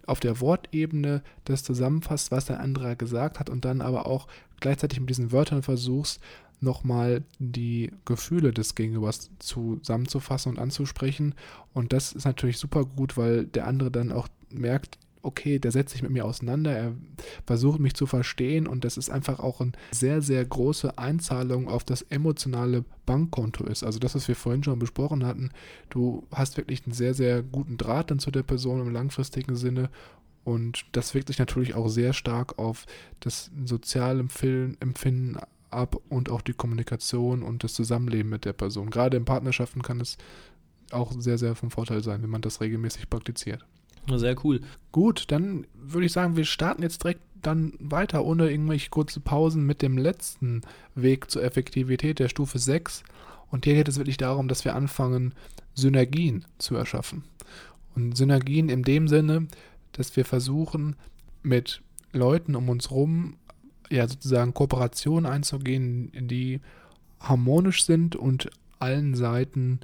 auf 0.07 0.19
der 0.19 0.39
Wortebene 0.39 1.21
das 1.45 1.63
zusammenfasst, 1.63 2.31
was 2.31 2.45
der 2.45 2.59
andere 2.59 2.95
gesagt 2.95 3.39
hat, 3.39 3.49
und 3.49 3.65
dann 3.65 3.81
aber 3.81 4.07
auch 4.07 4.27
gleichzeitig 4.59 4.99
mit 4.99 5.09
diesen 5.09 5.31
Wörtern 5.31 5.61
versuchst, 5.61 6.19
nochmal 6.61 7.23
die 7.39 7.91
Gefühle 8.05 8.53
des 8.53 8.75
Gegenübers 8.75 9.29
zusammenzufassen 9.39 10.51
und 10.53 10.59
anzusprechen. 10.59 11.35
Und 11.73 11.91
das 11.91 12.13
ist 12.13 12.25
natürlich 12.25 12.59
super 12.59 12.85
gut, 12.85 13.17
weil 13.17 13.45
der 13.45 13.67
andere 13.67 13.91
dann 13.91 14.11
auch 14.11 14.27
merkt, 14.49 14.97
okay, 15.23 15.59
der 15.59 15.71
setzt 15.71 15.91
sich 15.93 16.01
mit 16.01 16.11
mir 16.11 16.25
auseinander, 16.25 16.71
er 16.71 16.93
versucht 17.45 17.79
mich 17.79 17.93
zu 17.93 18.05
verstehen 18.05 18.67
und 18.67 18.83
das 18.83 18.97
ist 18.97 19.09
einfach 19.09 19.39
auch 19.39 19.61
eine 19.61 19.71
sehr, 19.91 20.21
sehr 20.21 20.43
große 20.43 20.97
Einzahlung 20.97 21.67
auf 21.67 21.83
das 21.83 22.01
emotionale 22.03 22.83
Bankkonto 23.05 23.65
ist. 23.65 23.83
Also 23.83 23.99
das, 23.99 24.15
was 24.15 24.27
wir 24.27 24.35
vorhin 24.35 24.63
schon 24.63 24.79
besprochen 24.79 25.25
hatten, 25.25 25.51
du 25.89 26.25
hast 26.31 26.57
wirklich 26.57 26.85
einen 26.85 26.93
sehr, 26.93 27.13
sehr 27.13 27.43
guten 27.43 27.77
Draht 27.77 28.11
dann 28.11 28.19
zu 28.19 28.31
der 28.31 28.43
Person 28.43 28.81
im 28.81 28.91
langfristigen 28.91 29.55
Sinne 29.55 29.89
und 30.43 30.85
das 30.91 31.13
wirkt 31.13 31.27
sich 31.27 31.39
natürlich 31.39 31.75
auch 31.75 31.87
sehr 31.87 32.13
stark 32.13 32.57
auf 32.57 32.85
das 33.19 33.51
soziale 33.65 34.19
Empfinden 34.19 35.37
ab 35.69 35.97
und 36.09 36.29
auch 36.29 36.41
die 36.41 36.53
Kommunikation 36.53 37.43
und 37.43 37.63
das 37.63 37.73
Zusammenleben 37.73 38.29
mit 38.29 38.45
der 38.45 38.53
Person. 38.53 38.89
Gerade 38.89 39.17
in 39.17 39.25
Partnerschaften 39.25 39.81
kann 39.81 40.01
es 40.01 40.17
auch 40.91 41.13
sehr, 41.17 41.37
sehr 41.37 41.55
vom 41.55 41.71
Vorteil 41.71 42.03
sein, 42.03 42.21
wenn 42.21 42.29
man 42.29 42.41
das 42.41 42.59
regelmäßig 42.59 43.09
praktiziert. 43.09 43.65
Sehr 44.07 44.35
cool. 44.43 44.61
Gut, 44.91 45.25
dann 45.27 45.65
würde 45.73 46.05
ich 46.05 46.11
sagen, 46.11 46.35
wir 46.35 46.45
starten 46.45 46.81
jetzt 46.81 47.03
direkt 47.03 47.21
dann 47.41 47.73
weiter, 47.79 48.23
ohne 48.23 48.49
irgendwelche 48.49 48.89
kurze 48.89 49.19
Pausen 49.19 49.65
mit 49.65 49.81
dem 49.81 49.97
letzten 49.97 50.61
Weg 50.95 51.31
zur 51.31 51.43
Effektivität 51.43 52.19
der 52.19 52.29
Stufe 52.29 52.59
6. 52.59 53.03
Und 53.49 53.65
hier 53.65 53.75
geht 53.75 53.87
es 53.87 53.97
wirklich 53.97 54.17
darum, 54.17 54.47
dass 54.47 54.65
wir 54.65 54.75
anfangen, 54.75 55.33
Synergien 55.73 56.45
zu 56.57 56.75
erschaffen. 56.75 57.23
Und 57.95 58.15
Synergien 58.15 58.69
in 58.69 58.83
dem 58.83 59.07
Sinne, 59.07 59.47
dass 59.91 60.15
wir 60.15 60.25
versuchen, 60.25 60.95
mit 61.43 61.81
Leuten 62.13 62.55
um 62.55 62.69
uns 62.69 62.89
herum 62.89 63.35
ja 63.89 64.07
sozusagen 64.07 64.53
Kooperationen 64.53 65.29
einzugehen, 65.29 66.11
die 66.13 66.61
harmonisch 67.19 67.83
sind 67.83 68.15
und 68.15 68.49
allen 68.79 69.15
Seiten 69.15 69.79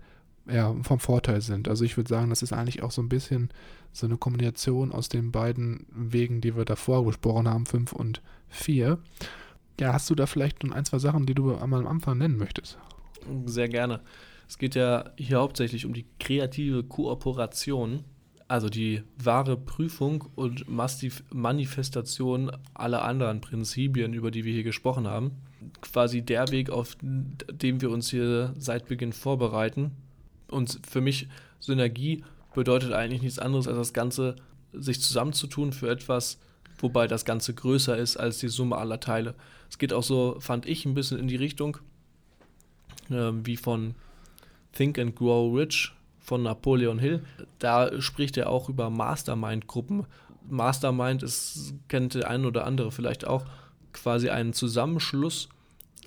ja, 0.49 0.75
vom 0.81 0.99
Vorteil 0.99 1.41
sind. 1.41 1.67
Also 1.67 1.83
ich 1.83 1.97
würde 1.97 2.09
sagen, 2.09 2.29
das 2.29 2.41
ist 2.41 2.53
eigentlich 2.53 2.83
auch 2.83 2.91
so 2.91 3.01
ein 3.01 3.09
bisschen 3.09 3.49
so 3.91 4.05
eine 4.05 4.17
Kombination 4.17 4.91
aus 4.91 5.09
den 5.09 5.31
beiden 5.31 5.85
Wegen, 5.91 6.41
die 6.41 6.55
wir 6.55 6.65
davor 6.65 7.05
besprochen 7.05 7.47
haben, 7.47 7.65
5 7.65 7.93
und 7.93 8.21
4. 8.49 8.99
Ja, 9.79 9.93
hast 9.93 10.09
du 10.09 10.15
da 10.15 10.25
vielleicht 10.25 10.63
ein, 10.63 10.85
zwei 10.85 10.99
Sachen, 10.99 11.25
die 11.25 11.35
du 11.35 11.55
einmal 11.55 11.81
am 11.81 11.87
Anfang 11.87 12.17
nennen 12.17 12.37
möchtest? 12.37 12.77
Sehr 13.45 13.69
gerne. 13.69 14.01
Es 14.47 14.57
geht 14.57 14.75
ja 14.75 15.11
hier 15.17 15.39
hauptsächlich 15.39 15.85
um 15.85 15.93
die 15.93 16.05
kreative 16.19 16.83
Kooperation, 16.83 18.03
also 18.47 18.69
die 18.69 19.03
wahre 19.21 19.57
Prüfung 19.57 20.23
und 20.35 20.65
Manifestation 20.69 22.51
aller 22.73 23.03
anderen 23.03 23.41
Prinzipien, 23.41 24.13
über 24.13 24.31
die 24.31 24.45
wir 24.45 24.53
hier 24.53 24.63
gesprochen 24.63 25.05
haben. 25.05 25.31
Quasi 25.81 26.21
der 26.21 26.49
Weg, 26.51 26.69
auf 26.69 26.95
dem 27.01 27.81
wir 27.81 27.91
uns 27.91 28.09
hier 28.09 28.53
seit 28.57 28.87
Beginn 28.87 29.11
vorbereiten. 29.11 29.91
Und 30.49 30.79
für 30.87 31.01
mich 31.01 31.27
Synergie 31.59 32.23
bedeutet 32.53 32.93
eigentlich 32.93 33.21
nichts 33.21 33.39
anderes, 33.39 33.67
als 33.67 33.77
das 33.77 33.93
Ganze 33.93 34.35
sich 34.73 35.01
zusammenzutun 35.01 35.73
für 35.73 35.89
etwas, 35.89 36.39
wobei 36.79 37.07
das 37.07 37.25
Ganze 37.25 37.53
größer 37.53 37.97
ist 37.97 38.17
als 38.17 38.39
die 38.39 38.47
Summe 38.47 38.77
aller 38.77 38.99
Teile. 38.99 39.35
Es 39.69 39.77
geht 39.77 39.93
auch 39.93 40.03
so, 40.03 40.37
fand 40.39 40.65
ich, 40.65 40.85
ein 40.85 40.93
bisschen 40.93 41.19
in 41.19 41.27
die 41.27 41.35
Richtung 41.35 41.77
äh, 43.09 43.31
wie 43.43 43.57
von 43.57 43.95
Think 44.73 44.99
and 44.99 45.15
Grow 45.15 45.55
Rich 45.55 45.93
von 46.19 46.43
Napoleon 46.43 46.99
Hill. 46.99 47.23
Da 47.59 48.01
spricht 48.01 48.37
er 48.37 48.49
auch 48.49 48.69
über 48.69 48.89
Mastermind-Gruppen. 48.89 50.05
Mastermind 50.49 51.23
ist, 51.23 51.73
kennt 51.87 52.13
der 52.13 52.29
ein 52.29 52.45
oder 52.45 52.65
andere 52.65 52.91
vielleicht 52.91 53.25
auch, 53.25 53.45
quasi 53.93 54.29
einen 54.29 54.53
Zusammenschluss 54.53 55.49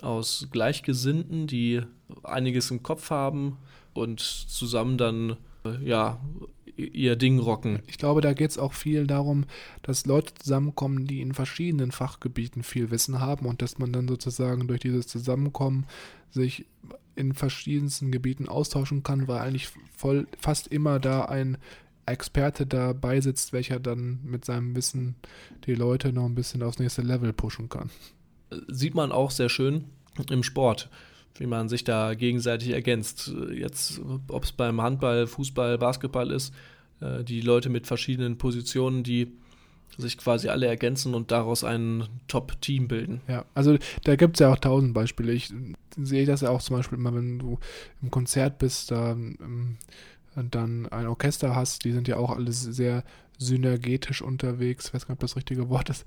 aus 0.02 0.48
Gleichgesinnten, 0.50 1.46
die 1.46 1.82
einiges 2.22 2.70
im 2.70 2.82
Kopf 2.82 3.10
haben 3.10 3.58
und 3.94 4.20
zusammen 4.20 4.98
dann 4.98 5.36
ja, 5.82 6.20
ihr 6.76 7.16
Ding 7.16 7.38
rocken. 7.38 7.80
Ich 7.86 7.98
glaube, 7.98 8.20
da 8.20 8.32
geht 8.32 8.50
es 8.50 8.58
auch 8.58 8.72
viel 8.72 9.06
darum, 9.06 9.44
dass 9.82 10.06
Leute 10.06 10.34
zusammenkommen, 10.34 11.06
die 11.06 11.20
in 11.20 11.34
verschiedenen 11.34 11.92
Fachgebieten 11.92 12.62
viel 12.62 12.90
Wissen 12.90 13.20
haben 13.20 13.46
und 13.46 13.62
dass 13.62 13.78
man 13.78 13.92
dann 13.92 14.08
sozusagen 14.08 14.66
durch 14.68 14.80
dieses 14.80 15.06
Zusammenkommen 15.06 15.86
sich 16.30 16.66
in 17.16 17.34
verschiedensten 17.34 18.10
Gebieten 18.10 18.48
austauschen 18.48 19.02
kann, 19.02 19.28
weil 19.28 19.40
eigentlich 19.40 19.68
voll 19.94 20.26
fast 20.38 20.68
immer 20.68 20.98
da 20.98 21.26
ein 21.26 21.58
Experte 22.06 22.66
dabei 22.66 23.20
sitzt, 23.20 23.52
welcher 23.52 23.78
dann 23.78 24.20
mit 24.24 24.44
seinem 24.44 24.74
Wissen 24.74 25.16
die 25.66 25.74
Leute 25.74 26.12
noch 26.12 26.24
ein 26.24 26.34
bisschen 26.34 26.62
aufs 26.62 26.78
nächste 26.78 27.02
Level 27.02 27.32
pushen 27.32 27.68
kann. 27.68 27.90
Sieht 28.68 28.94
man 28.94 29.12
auch 29.12 29.30
sehr 29.30 29.48
schön 29.48 29.84
im 30.28 30.42
Sport, 30.42 30.88
wie 31.36 31.46
man 31.46 31.68
sich 31.68 31.84
da 31.84 32.14
gegenseitig 32.14 32.70
ergänzt. 32.70 33.32
Jetzt, 33.52 34.00
ob 34.28 34.44
es 34.44 34.52
beim 34.52 34.80
Handball, 34.80 35.26
Fußball, 35.26 35.78
Basketball 35.78 36.30
ist, 36.30 36.52
äh, 37.00 37.24
die 37.24 37.40
Leute 37.40 37.68
mit 37.70 37.86
verschiedenen 37.86 38.38
Positionen, 38.38 39.02
die 39.02 39.32
sich 39.98 40.18
quasi 40.18 40.48
alle 40.48 40.66
ergänzen 40.66 41.14
und 41.14 41.30
daraus 41.30 41.64
ein 41.64 42.04
Top-Team 42.28 42.88
bilden. 42.88 43.20
Ja, 43.28 43.44
also 43.54 43.76
da 44.04 44.16
gibt 44.16 44.36
es 44.36 44.40
ja 44.40 44.52
auch 44.52 44.58
tausend 44.58 44.94
Beispiele. 44.94 45.32
Ich 45.32 45.52
sehe 45.96 46.26
das 46.26 46.42
ja 46.42 46.50
auch 46.50 46.62
zum 46.62 46.76
Beispiel 46.76 46.98
immer, 46.98 47.14
wenn 47.14 47.38
du 47.38 47.58
im 48.00 48.10
Konzert 48.10 48.58
bist, 48.58 48.90
da 48.90 49.12
ähm, 49.12 49.76
dann 50.34 50.86
ein 50.86 51.06
Orchester 51.06 51.56
hast, 51.56 51.84
die 51.84 51.92
sind 51.92 52.08
ja 52.08 52.16
auch 52.16 52.30
alles 52.30 52.62
sehr 52.62 53.04
synergetisch 53.38 54.22
unterwegs. 54.22 54.88
Ich 54.88 54.94
weiß 54.94 55.06
gar 55.06 55.14
nicht, 55.14 55.18
ob 55.18 55.20
das 55.20 55.36
richtige 55.36 55.68
Wort 55.68 55.90
ist. 55.90 56.04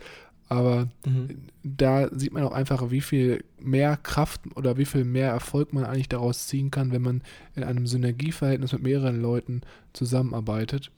Aber 0.50 0.90
mhm. 1.06 1.30
da 1.64 2.10
sieht 2.16 2.34
man 2.34 2.44
auch 2.44 2.52
einfach, 2.52 2.92
wie 2.92 3.02
viel 3.02 3.44
mehr 3.60 3.98
Kraft 3.98 4.42
oder 4.56 4.78
wie 4.78 4.86
viel 4.86 5.04
mehr 5.04 5.30
Erfolg 5.30 5.74
man 5.74 5.86
eigentlich 5.86 6.10
daraus 6.10 6.48
ziehen 6.48 6.70
kann, 6.70 6.92
wenn 6.92 7.02
man 7.02 7.22
in 7.56 7.64
einem 7.64 7.88
Synergieverhältnis 7.88 8.74
mit 8.74 8.84
mehreren 8.84 9.22
Leuten 9.22 9.62
zusammenarbeitet. 9.94 10.92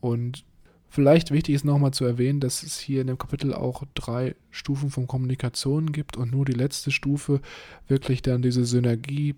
Und 0.00 0.44
Vielleicht 0.92 1.30
wichtig 1.30 1.54
ist 1.54 1.64
nochmal 1.64 1.92
zu 1.92 2.04
erwähnen, 2.04 2.40
dass 2.40 2.64
es 2.64 2.80
hier 2.80 3.00
in 3.00 3.06
dem 3.06 3.16
Kapitel 3.16 3.54
auch 3.54 3.84
drei 3.94 4.34
Stufen 4.50 4.90
von 4.90 5.06
Kommunikation 5.06 5.92
gibt 5.92 6.16
und 6.16 6.32
nur 6.32 6.44
die 6.44 6.52
letzte 6.52 6.90
Stufe 6.90 7.40
wirklich 7.86 8.22
dann 8.22 8.42
diese 8.42 8.64
Synergie 8.64 9.36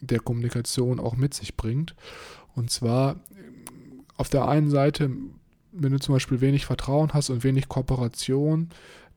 der 0.00 0.18
Kommunikation 0.18 0.98
auch 0.98 1.14
mit 1.14 1.34
sich 1.34 1.56
bringt. 1.56 1.94
Und 2.56 2.70
zwar 2.70 3.14
auf 4.16 4.28
der 4.28 4.48
einen 4.48 4.70
Seite, 4.70 5.08
wenn 5.78 5.92
du 5.92 6.00
zum 6.00 6.14
Beispiel 6.14 6.40
wenig 6.40 6.66
Vertrauen 6.66 7.12
hast 7.12 7.30
und 7.30 7.44
wenig 7.44 7.68
Kooperation, 7.68 8.68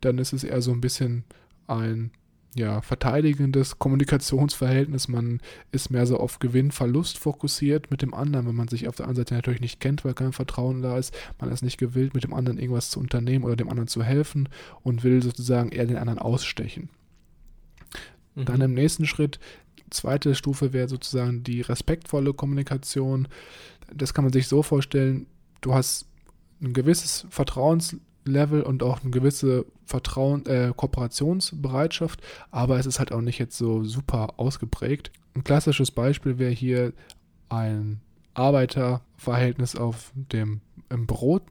dann 0.01 0.18
ist 0.18 0.34
es 0.34 0.43
eher 0.43 0.62
so 0.62 0.72
ein 0.72 0.82
bisschen 0.82 1.24
ein 1.68 2.12
ja, 2.53 2.82
verteidigendes 2.82 3.80
Kommunikationsverhältnis. 3.80 5.07
Man 5.07 5.39
ist 5.72 5.89
mehr 5.89 6.05
so 6.05 6.18
auf 6.18 6.39
Gewinn-Verlust 6.39 7.18
fokussiert 7.18 7.91
mit 7.91 8.01
dem 8.01 8.14
anderen, 8.14 8.47
wenn 8.47 8.55
man 8.55 8.68
sich 8.68 8.88
auf 8.88 8.95
der 8.95 9.05
einen 9.05 9.16
Seite 9.16 9.34
natürlich 9.34 9.62
nicht 9.62 9.80
kennt, 9.80 10.03
weil 10.03 10.14
kein 10.14 10.34
Vertrauen 10.34 10.82
da 10.82 10.97
ist. 10.97 11.16
Man 11.39 11.51
ist 11.51 11.64
nicht 11.64 11.78
gewillt, 11.78 12.14
mit 12.14 12.24
dem 12.24 12.34
anderen 12.34 12.57
irgendwas 12.57 12.89
zu 12.89 12.99
unternehmen 12.99 13.45
oder 13.45 13.55
dem 13.55 13.70
anderen 13.70 13.88
zu 13.88 14.03
helfen 14.03 14.49
und 14.84 15.03
will 15.03 15.24
sozusagen 15.24 15.70
eher 15.70 15.86
den 15.86 15.97
anderen 15.97 16.20
ausstechen. 16.20 16.89
Mhm. 18.36 18.45
Dann 18.45 18.62
im 18.62 18.74
nächsten 18.74 19.05
Schritt, 19.05 19.39
zweite 19.89 20.36
Stufe 20.36 20.74
wäre 20.74 20.89
sozusagen 20.89 21.43
die 21.43 21.62
respektvolle 21.62 22.34
Kommunikation. 22.34 23.30
Das 23.93 24.14
kann 24.14 24.26
man 24.26 24.34
sich 24.34 24.47
so 24.47 24.62
vorstellen, 24.62 25.28
du 25.62 25.74
hast 25.74 26.07
ein 26.62 26.74
gewisses 26.74 27.26
Vertrauens 27.30 27.95
Level 28.26 28.62
und 28.62 28.84
auch 28.84 29.01
eine 29.01 29.12
gewisse 29.12 29.66
Vertrauen, 29.86 30.45
äh, 30.45 30.74
Kooperationsbereitschaft, 30.76 32.22
aber 32.51 32.80
es 32.80 32.86
ist 32.86 32.99
halt 32.99 33.12
auch 33.12 33.22
nicht 33.22 33.39
jetzt 33.39 33.57
so 33.57 33.84
super 33.84 34.36
ausgeprägt. 34.38 35.12
Ein 35.36 35.43
klassisches 35.43 35.91
Beispiel 35.91 36.38
wäre 36.38 36.51
hier 36.51 36.93
ein 37.49 37.99
Arbeiterverhältnis 38.34 39.76
auf 39.76 40.12
dem 40.16 40.62
im 40.89 41.07
Brot. 41.07 41.43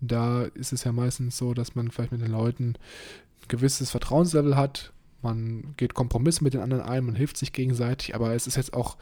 Da 0.00 0.44
ist 0.44 0.72
es 0.72 0.84
ja 0.84 0.92
meistens 0.92 1.36
so, 1.36 1.52
dass 1.52 1.74
man 1.74 1.90
vielleicht 1.90 2.12
mit 2.12 2.20
den 2.20 2.30
Leuten 2.30 2.74
ein 3.42 3.48
gewisses 3.48 3.90
Vertrauenslevel 3.90 4.56
hat. 4.56 4.92
Man 5.20 5.74
geht 5.76 5.94
Kompromisse 5.94 6.44
mit 6.44 6.54
den 6.54 6.60
anderen 6.60 6.84
ein, 6.84 7.04
man 7.04 7.16
hilft 7.16 7.36
sich 7.36 7.52
gegenseitig, 7.52 8.14
aber 8.14 8.34
es 8.34 8.46
ist 8.46 8.56
jetzt 8.56 8.72
auch 8.72 8.96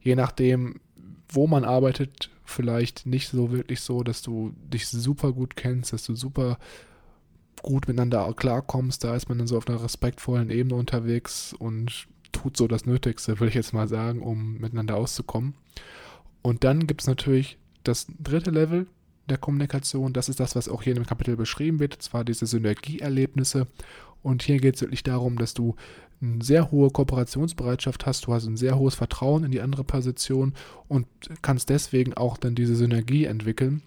je 0.00 0.16
nachdem, 0.16 0.80
wo 1.28 1.46
man 1.46 1.64
arbeitet, 1.64 2.30
vielleicht 2.50 3.06
nicht 3.06 3.28
so 3.28 3.50
wirklich 3.50 3.80
so, 3.80 4.02
dass 4.02 4.22
du 4.22 4.52
dich 4.72 4.88
super 4.88 5.32
gut 5.32 5.56
kennst, 5.56 5.92
dass 5.92 6.04
du 6.04 6.14
super 6.14 6.58
gut 7.62 7.88
miteinander 7.88 8.32
klarkommst. 8.34 9.04
Da 9.04 9.14
ist 9.14 9.28
man 9.28 9.38
dann 9.38 9.46
so 9.46 9.56
auf 9.56 9.68
einer 9.68 9.82
respektvollen 9.82 10.50
Ebene 10.50 10.74
unterwegs 10.74 11.52
und 11.52 12.06
tut 12.32 12.56
so 12.56 12.68
das 12.68 12.86
Nötigste, 12.86 13.40
würde 13.40 13.48
ich 13.48 13.54
jetzt 13.54 13.72
mal 13.72 13.88
sagen, 13.88 14.22
um 14.22 14.58
miteinander 14.58 14.96
auszukommen. 14.96 15.54
Und 16.42 16.64
dann 16.64 16.86
gibt 16.86 17.02
es 17.02 17.06
natürlich 17.06 17.58
das 17.84 18.06
dritte 18.18 18.50
Level 18.50 18.86
der 19.28 19.38
Kommunikation. 19.38 20.12
Das 20.12 20.28
ist 20.28 20.40
das, 20.40 20.56
was 20.56 20.68
auch 20.68 20.82
hier 20.82 20.92
in 20.94 21.02
dem 21.02 21.06
Kapitel 21.06 21.36
beschrieben 21.36 21.80
wird, 21.80 22.00
zwar 22.02 22.24
diese 22.24 22.46
Synergieerlebnisse. 22.46 23.66
Und 24.22 24.42
hier 24.42 24.58
geht 24.58 24.76
es 24.76 24.80
wirklich 24.82 25.02
darum, 25.02 25.38
dass 25.38 25.54
du 25.54 25.76
eine 26.22 26.44
sehr 26.44 26.70
hohe 26.70 26.90
Kooperationsbereitschaft 26.90 28.04
hast, 28.04 28.26
du 28.26 28.34
hast 28.34 28.46
ein 28.46 28.56
sehr 28.56 28.78
hohes 28.78 28.94
Vertrauen 28.94 29.44
in 29.44 29.50
die 29.50 29.62
andere 29.62 29.84
Position 29.84 30.54
und 30.86 31.06
kannst 31.40 31.70
deswegen 31.70 32.14
auch 32.14 32.36
dann 32.36 32.54
diese 32.54 32.76
Synergie 32.76 33.24
entwickeln. 33.24 33.82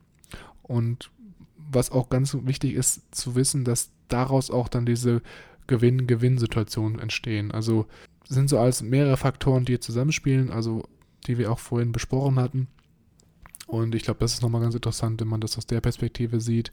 Und 0.64 1.12
was 1.58 1.92
auch 1.92 2.10
ganz 2.10 2.36
wichtig 2.42 2.74
ist 2.74 3.16
zu 3.16 3.36
wissen, 3.36 3.64
dass 3.64 3.92
daraus 4.08 4.50
auch 4.50 4.68
dann 4.68 4.86
diese 4.86 5.22
Gewinn-Gewinn-Situationen 5.68 7.00
entstehen. 7.00 7.52
Also 7.52 7.86
sind 8.28 8.50
so 8.50 8.58
als 8.58 8.82
mehrere 8.82 9.18
Faktoren, 9.18 9.66
die 9.66 9.80
zusammenspielen, 9.80 10.52
also 10.52 10.84
die 11.28 11.38
wir 11.38 11.52
auch 11.52 11.60
vorhin 11.60 11.92
besprochen 11.92 12.40
hatten. 12.40 12.68
Und 13.68 13.96
ich 13.96 14.04
glaube, 14.04 14.20
das 14.20 14.34
ist 14.34 14.42
nochmal 14.42 14.62
ganz 14.62 14.76
interessant, 14.76 15.22
wenn 15.22 15.28
man 15.28 15.42
das 15.42 15.58
aus 15.58 15.66
der 15.66 15.82
Perspektive 15.82 16.42
sieht. 16.42 16.72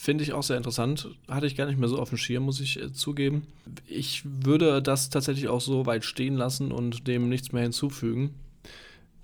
Finde 0.00 0.24
ich 0.24 0.32
auch 0.32 0.42
sehr 0.42 0.56
interessant. 0.56 1.10
Hatte 1.28 1.46
ich 1.46 1.56
gar 1.56 1.66
nicht 1.66 1.78
mehr 1.78 1.90
so 1.90 1.98
auf 1.98 2.08
dem 2.08 2.16
Schirm, 2.16 2.44
muss 2.44 2.58
ich 2.58 2.80
äh, 2.80 2.90
zugeben. 2.90 3.46
Ich 3.86 4.22
würde 4.24 4.80
das 4.80 5.10
tatsächlich 5.10 5.48
auch 5.48 5.60
so 5.60 5.84
weit 5.84 6.06
stehen 6.06 6.38
lassen 6.38 6.72
und 6.72 7.06
dem 7.06 7.28
nichts 7.28 7.52
mehr 7.52 7.64
hinzufügen. 7.64 8.34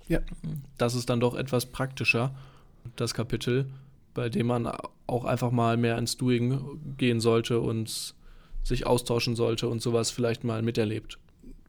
Ja. 0.07 0.19
Das 0.77 0.93
ist 0.93 1.09
dann 1.09 1.19
doch 1.19 1.33
etwas 1.33 1.65
praktischer, 1.65 2.35
das 2.95 3.15
Kapitel, 3.15 3.65
bei 4.13 4.29
dem 4.29 4.45
man 4.45 4.71
auch 5.07 5.25
einfach 5.25 5.49
mal 5.49 5.77
mehr 5.77 5.97
ins 5.97 6.15
Doing 6.15 6.79
gehen 6.95 7.21
sollte 7.21 7.59
und 7.59 8.13
sich 8.63 8.85
austauschen 8.85 9.35
sollte 9.35 9.69
und 9.69 9.81
sowas 9.81 10.11
vielleicht 10.11 10.43
mal 10.43 10.61
miterlebt 10.61 11.17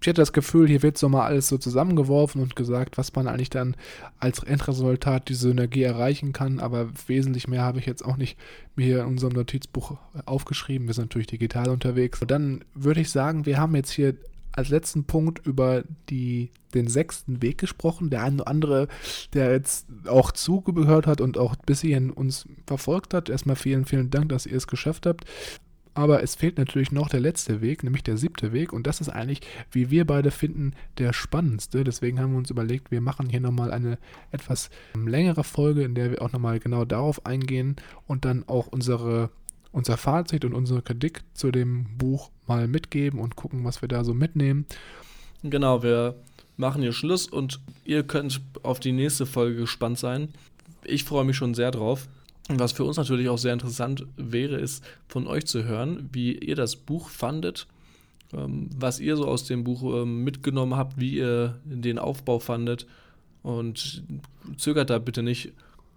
ich 0.01 0.09
hatte 0.09 0.23
das 0.23 0.33
Gefühl, 0.33 0.69
hier 0.69 0.83
wird 0.83 0.97
so 0.97 1.09
mal 1.09 1.27
alles 1.27 1.49
so 1.49 1.59
zusammengeworfen 1.59 2.41
und 2.41 2.55
gesagt, 2.55 2.99
was 2.99 3.15
man 3.15 3.27
eigentlich 3.27 3.51
dann 3.51 3.77
als 4.19 4.43
Endresultat 4.43 5.29
diese 5.29 5.49
Synergie 5.49 5.83
erreichen 5.83 6.33
kann. 6.33 6.61
Aber 6.61 6.89
wesentlich 7.07 7.49
mehr 7.49 7.63
habe 7.63 7.81
ich 7.81 7.87
jetzt 7.87 8.05
auch 8.05 8.17
nicht 8.17 8.39
mir 8.77 9.01
in 9.01 9.07
unserem 9.07 9.33
Notizbuch 9.33 9.97
aufgeschrieben. 10.25 10.87
Wir 10.87 10.95
sind 10.95 11.05
natürlich 11.05 11.27
digital 11.27 11.69
unterwegs. 11.69 12.23
Und 12.23 12.31
dann 12.31 12.65
würde 12.75 13.01
ich 13.01 13.11
sagen, 13.11 13.45
wir 13.45 13.59
haben 13.59 13.75
jetzt 13.75 13.91
hier 13.91 14.15
als 14.53 14.69
letzten 14.69 15.05
Punkt 15.05 15.47
über 15.47 15.85
die, 16.09 16.51
den 16.75 16.89
sechsten 16.89 17.43
Weg 17.43 17.59
gesprochen. 17.59 18.11
Der 18.11 18.23
eine 18.23 18.37
oder 18.37 18.49
andere, 18.49 18.89
der 19.33 19.53
jetzt 19.53 19.87
auch 20.07 20.33
zugehört 20.33 21.07
hat 21.07 21.21
und 21.21 21.39
auch 21.39 21.57
bis 21.57 21.81
hierhin 21.81 22.11
uns 22.11 22.47
verfolgt 22.67 23.15
hat. 23.15 23.29
Erstmal 23.29 23.57
vielen, 23.57 23.85
vielen 23.85 24.11
Dank, 24.11 24.29
dass 24.29 24.47
ihr 24.47 24.57
es 24.57 24.67
geschafft 24.67 25.07
habt. 25.07 25.25
Aber 25.99 26.23
es 26.23 26.37
fehlt 26.37 26.59
natürlich 26.59 26.93
noch 26.93 27.09
der 27.09 27.19
letzte 27.19 27.61
Weg, 27.61 27.83
nämlich 27.83 28.05
der 28.05 28.17
siebte 28.17 28.53
Weg. 28.53 28.73
Und 28.73 28.87
das 28.87 29.01
ist 29.01 29.09
eigentlich, 29.09 29.41
wie 29.73 29.91
wir 29.91 30.07
beide 30.07 30.31
finden, 30.31 30.75
der 30.97 31.13
spannendste. 31.13 31.83
Deswegen 31.83 32.21
haben 32.21 32.31
wir 32.31 32.39
uns 32.39 32.51
überlegt, 32.51 32.93
wir 32.93 33.01
machen 33.01 33.29
hier 33.29 33.41
nochmal 33.41 33.73
eine 33.73 33.99
etwas 34.31 34.71
längere 34.95 35.43
Folge, 35.43 35.83
in 35.83 35.97
der 35.97 36.13
wir 36.13 36.23
auch 36.23 36.31
nochmal 36.31 36.61
genau 36.61 36.85
darauf 36.85 37.27
eingehen 37.27 37.75
und 38.07 38.25
dann 38.25 38.45
auch 38.47 38.69
unsere, 38.69 39.31
unser 39.73 39.97
Fazit 39.97 40.45
und 40.45 40.55
unsere 40.55 40.83
Kritik 40.83 41.23
zu 41.35 41.51
dem 41.51 41.87
Buch 41.99 42.31
mal 42.47 42.69
mitgeben 42.69 43.19
und 43.19 43.35
gucken, 43.35 43.65
was 43.65 43.83
wir 43.83 43.89
da 43.89 44.05
so 44.05 44.15
mitnehmen. 44.15 44.67
Genau, 45.43 45.83
wir 45.83 46.15
machen 46.57 46.81
hier 46.81 46.93
Schluss 46.93 47.27
und 47.27 47.59
ihr 47.85 48.05
könnt 48.05 48.41
auf 48.63 48.79
die 48.79 48.93
nächste 48.93 49.27
Folge 49.27 49.63
gespannt 49.63 49.99
sein. 49.99 50.29
Ich 50.85 51.03
freue 51.03 51.25
mich 51.25 51.37
schon 51.37 51.55
sehr 51.55 51.73
drauf. 51.73 52.07
Was 52.49 52.73
für 52.73 52.85
uns 52.85 52.97
natürlich 52.97 53.29
auch 53.29 53.37
sehr 53.37 53.53
interessant 53.53 54.07
wäre, 54.17 54.57
ist 54.57 54.83
von 55.07 55.27
euch 55.27 55.45
zu 55.45 55.65
hören, 55.65 56.09
wie 56.13 56.33
ihr 56.33 56.57
das 56.57 56.77
Buch 56.77 57.11
fandet, 57.11 57.67
ähm, 58.33 58.71
was 58.75 59.01
ihr 59.01 59.17
so 59.17 59.27
aus 59.27 59.45
dem 59.45 59.65
Buch 59.65 59.83
ähm, 60.03 60.25
mitgenommen 60.25 60.75
habt, 60.75 60.99
wie 60.99 61.15
ihr 61.17 61.59
den 61.65 61.99
Aufbau 61.99 62.39
fandet. 62.39 62.87
Und 63.43 64.03
zögert 64.57 64.89
da 64.89 64.99
bitte 64.99 65.23
nicht, 65.23 65.53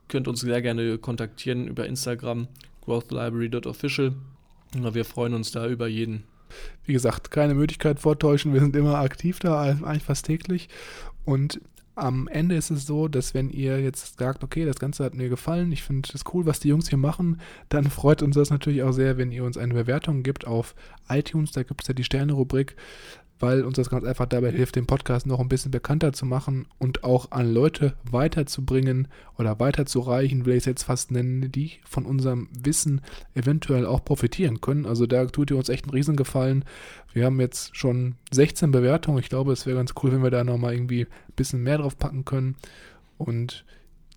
könnt 0.10 0.28
uns 0.28 0.42
sehr 0.42 0.62
gerne 0.62 0.98
kontaktieren 0.98 1.68
über 1.68 1.86
Instagram, 1.86 2.48
growthlibrary.official. 2.82 4.14
Wir 4.74 5.06
freuen 5.06 5.34
uns 5.34 5.52
da 5.52 5.68
über 5.68 5.88
jeden. 5.88 6.24
Wie 6.86 6.94
gesagt, 6.94 7.32
keine 7.32 7.54
Möglichkeit 7.54 8.00
vortäuschen, 8.00 8.54
wir 8.54 8.60
sind 8.60 8.76
immer 8.76 9.00
aktiv 9.00 9.40
da, 9.40 9.62
eigentlich 9.62 10.04
fast 10.04 10.26
täglich. 10.26 10.68
Und 11.24 11.62
am 11.96 12.28
Ende 12.28 12.56
ist 12.56 12.70
es 12.70 12.86
so, 12.86 13.08
dass 13.08 13.34
wenn 13.34 13.50
ihr 13.50 13.82
jetzt 13.82 14.18
sagt, 14.18 14.44
okay, 14.44 14.66
das 14.66 14.80
Ganze 14.80 15.04
hat 15.04 15.14
mir 15.14 15.30
gefallen, 15.30 15.72
ich 15.72 15.84
finde 15.84 16.10
es 16.14 16.24
cool, 16.34 16.46
was 16.46 16.60
die 16.60 16.70
Jungs 16.70 16.90
hier 16.90 16.98
machen, 16.98 17.42
dann 17.70 17.90
freut 17.90 18.22
uns 18.24 18.36
das 18.36 18.50
natürlich 18.50 18.84
auch 18.84 18.94
sehr, 18.94 19.18
wenn 19.18 19.32
ihr 19.32 19.44
uns 19.44 19.58
eine 19.58 19.74
Bewertung 19.74 20.24
gibt 20.24 20.48
auf 20.48 20.76
iTunes. 21.10 21.52
Da 21.52 21.64
gibt 21.64 21.82
es 21.82 21.88
ja 21.88 21.94
die 21.94 22.04
Sterne-Rubrik 22.04 22.76
weil 23.42 23.64
uns 23.64 23.76
das 23.76 23.90
ganz 23.90 24.06
einfach 24.06 24.26
dabei 24.26 24.52
hilft, 24.52 24.76
den 24.76 24.86
Podcast 24.86 25.26
noch 25.26 25.40
ein 25.40 25.50
bisschen 25.50 25.72
bekannter 25.72 26.14
zu 26.14 26.26
machen 26.26 26.66
und 26.80 27.04
auch 27.04 27.32
an 27.32 27.54
Leute 27.54 27.94
weiterzubringen 28.10 29.08
oder 29.38 29.60
weiterzureichen, 29.60 30.46
will 30.46 30.54
ich 30.54 30.60
es 30.60 30.66
jetzt 30.66 30.84
fast 30.84 31.12
nennen, 31.12 31.52
die 31.52 31.74
von 31.84 32.06
unserem 32.06 32.50
Wissen 32.52 33.02
eventuell 33.36 33.86
auch 33.86 34.04
profitieren 34.04 34.62
können. 34.62 34.86
Also 34.86 35.06
da 35.06 35.26
tut 35.26 35.52
ihr 35.52 35.58
uns 35.58 35.70
echt 35.70 35.86
einen 35.86 35.94
Riesengefallen. 35.94 36.66
Wir 37.14 37.26
haben 37.26 37.40
jetzt 37.40 37.76
schon 37.76 38.16
16 38.32 38.72
Bewertungen. 38.72 39.20
Ich 39.20 39.30
glaube, 39.30 39.54
es 39.54 39.66
wäre 39.66 39.78
ganz 39.78 39.94
cool, 40.02 40.12
wenn 40.12 40.24
wir 40.24 40.32
da 40.32 40.44
nochmal 40.44 40.74
irgendwie 40.74 41.02
ein 41.02 41.36
bisschen 41.36 41.64
mehr 41.64 41.78
drauf 41.78 41.98
packen 41.98 42.26
können. 42.26 42.56
Und 43.18 43.66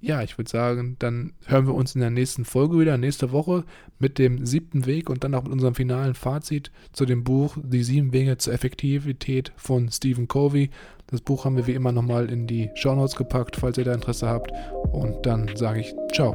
ja, 0.04 0.22
ich 0.22 0.36
würde 0.36 0.50
sagen, 0.50 0.96
dann 0.98 1.32
hören 1.46 1.66
wir 1.66 1.74
uns 1.74 1.94
in 1.94 2.02
der 2.02 2.10
nächsten 2.10 2.44
Folge 2.44 2.78
wieder, 2.78 2.98
nächste 2.98 3.32
Woche 3.32 3.64
mit 3.98 4.18
dem 4.18 4.44
siebten 4.44 4.84
Weg 4.84 5.08
und 5.08 5.24
dann 5.24 5.34
auch 5.34 5.44
mit 5.44 5.52
unserem 5.52 5.74
finalen 5.74 6.12
Fazit 6.14 6.70
zu 6.92 7.06
dem 7.06 7.24
Buch 7.24 7.56
Die 7.62 7.82
sieben 7.82 8.12
Wege 8.12 8.36
zur 8.36 8.52
Effektivität 8.52 9.52
von 9.56 9.90
Stephen 9.90 10.28
Covey. 10.28 10.68
Das 11.06 11.22
Buch 11.22 11.46
haben 11.46 11.56
wir 11.56 11.66
wie 11.66 11.72
immer 11.72 11.92
nochmal 11.92 12.30
in 12.30 12.46
die 12.46 12.70
Shownotes 12.74 13.16
gepackt, 13.16 13.56
falls 13.56 13.78
ihr 13.78 13.84
da 13.84 13.94
Interesse 13.94 14.28
habt. 14.28 14.52
Und 14.92 15.24
dann 15.24 15.50
sage 15.56 15.80
ich 15.80 15.94
ciao. 16.12 16.34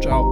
Ciao. 0.00 0.24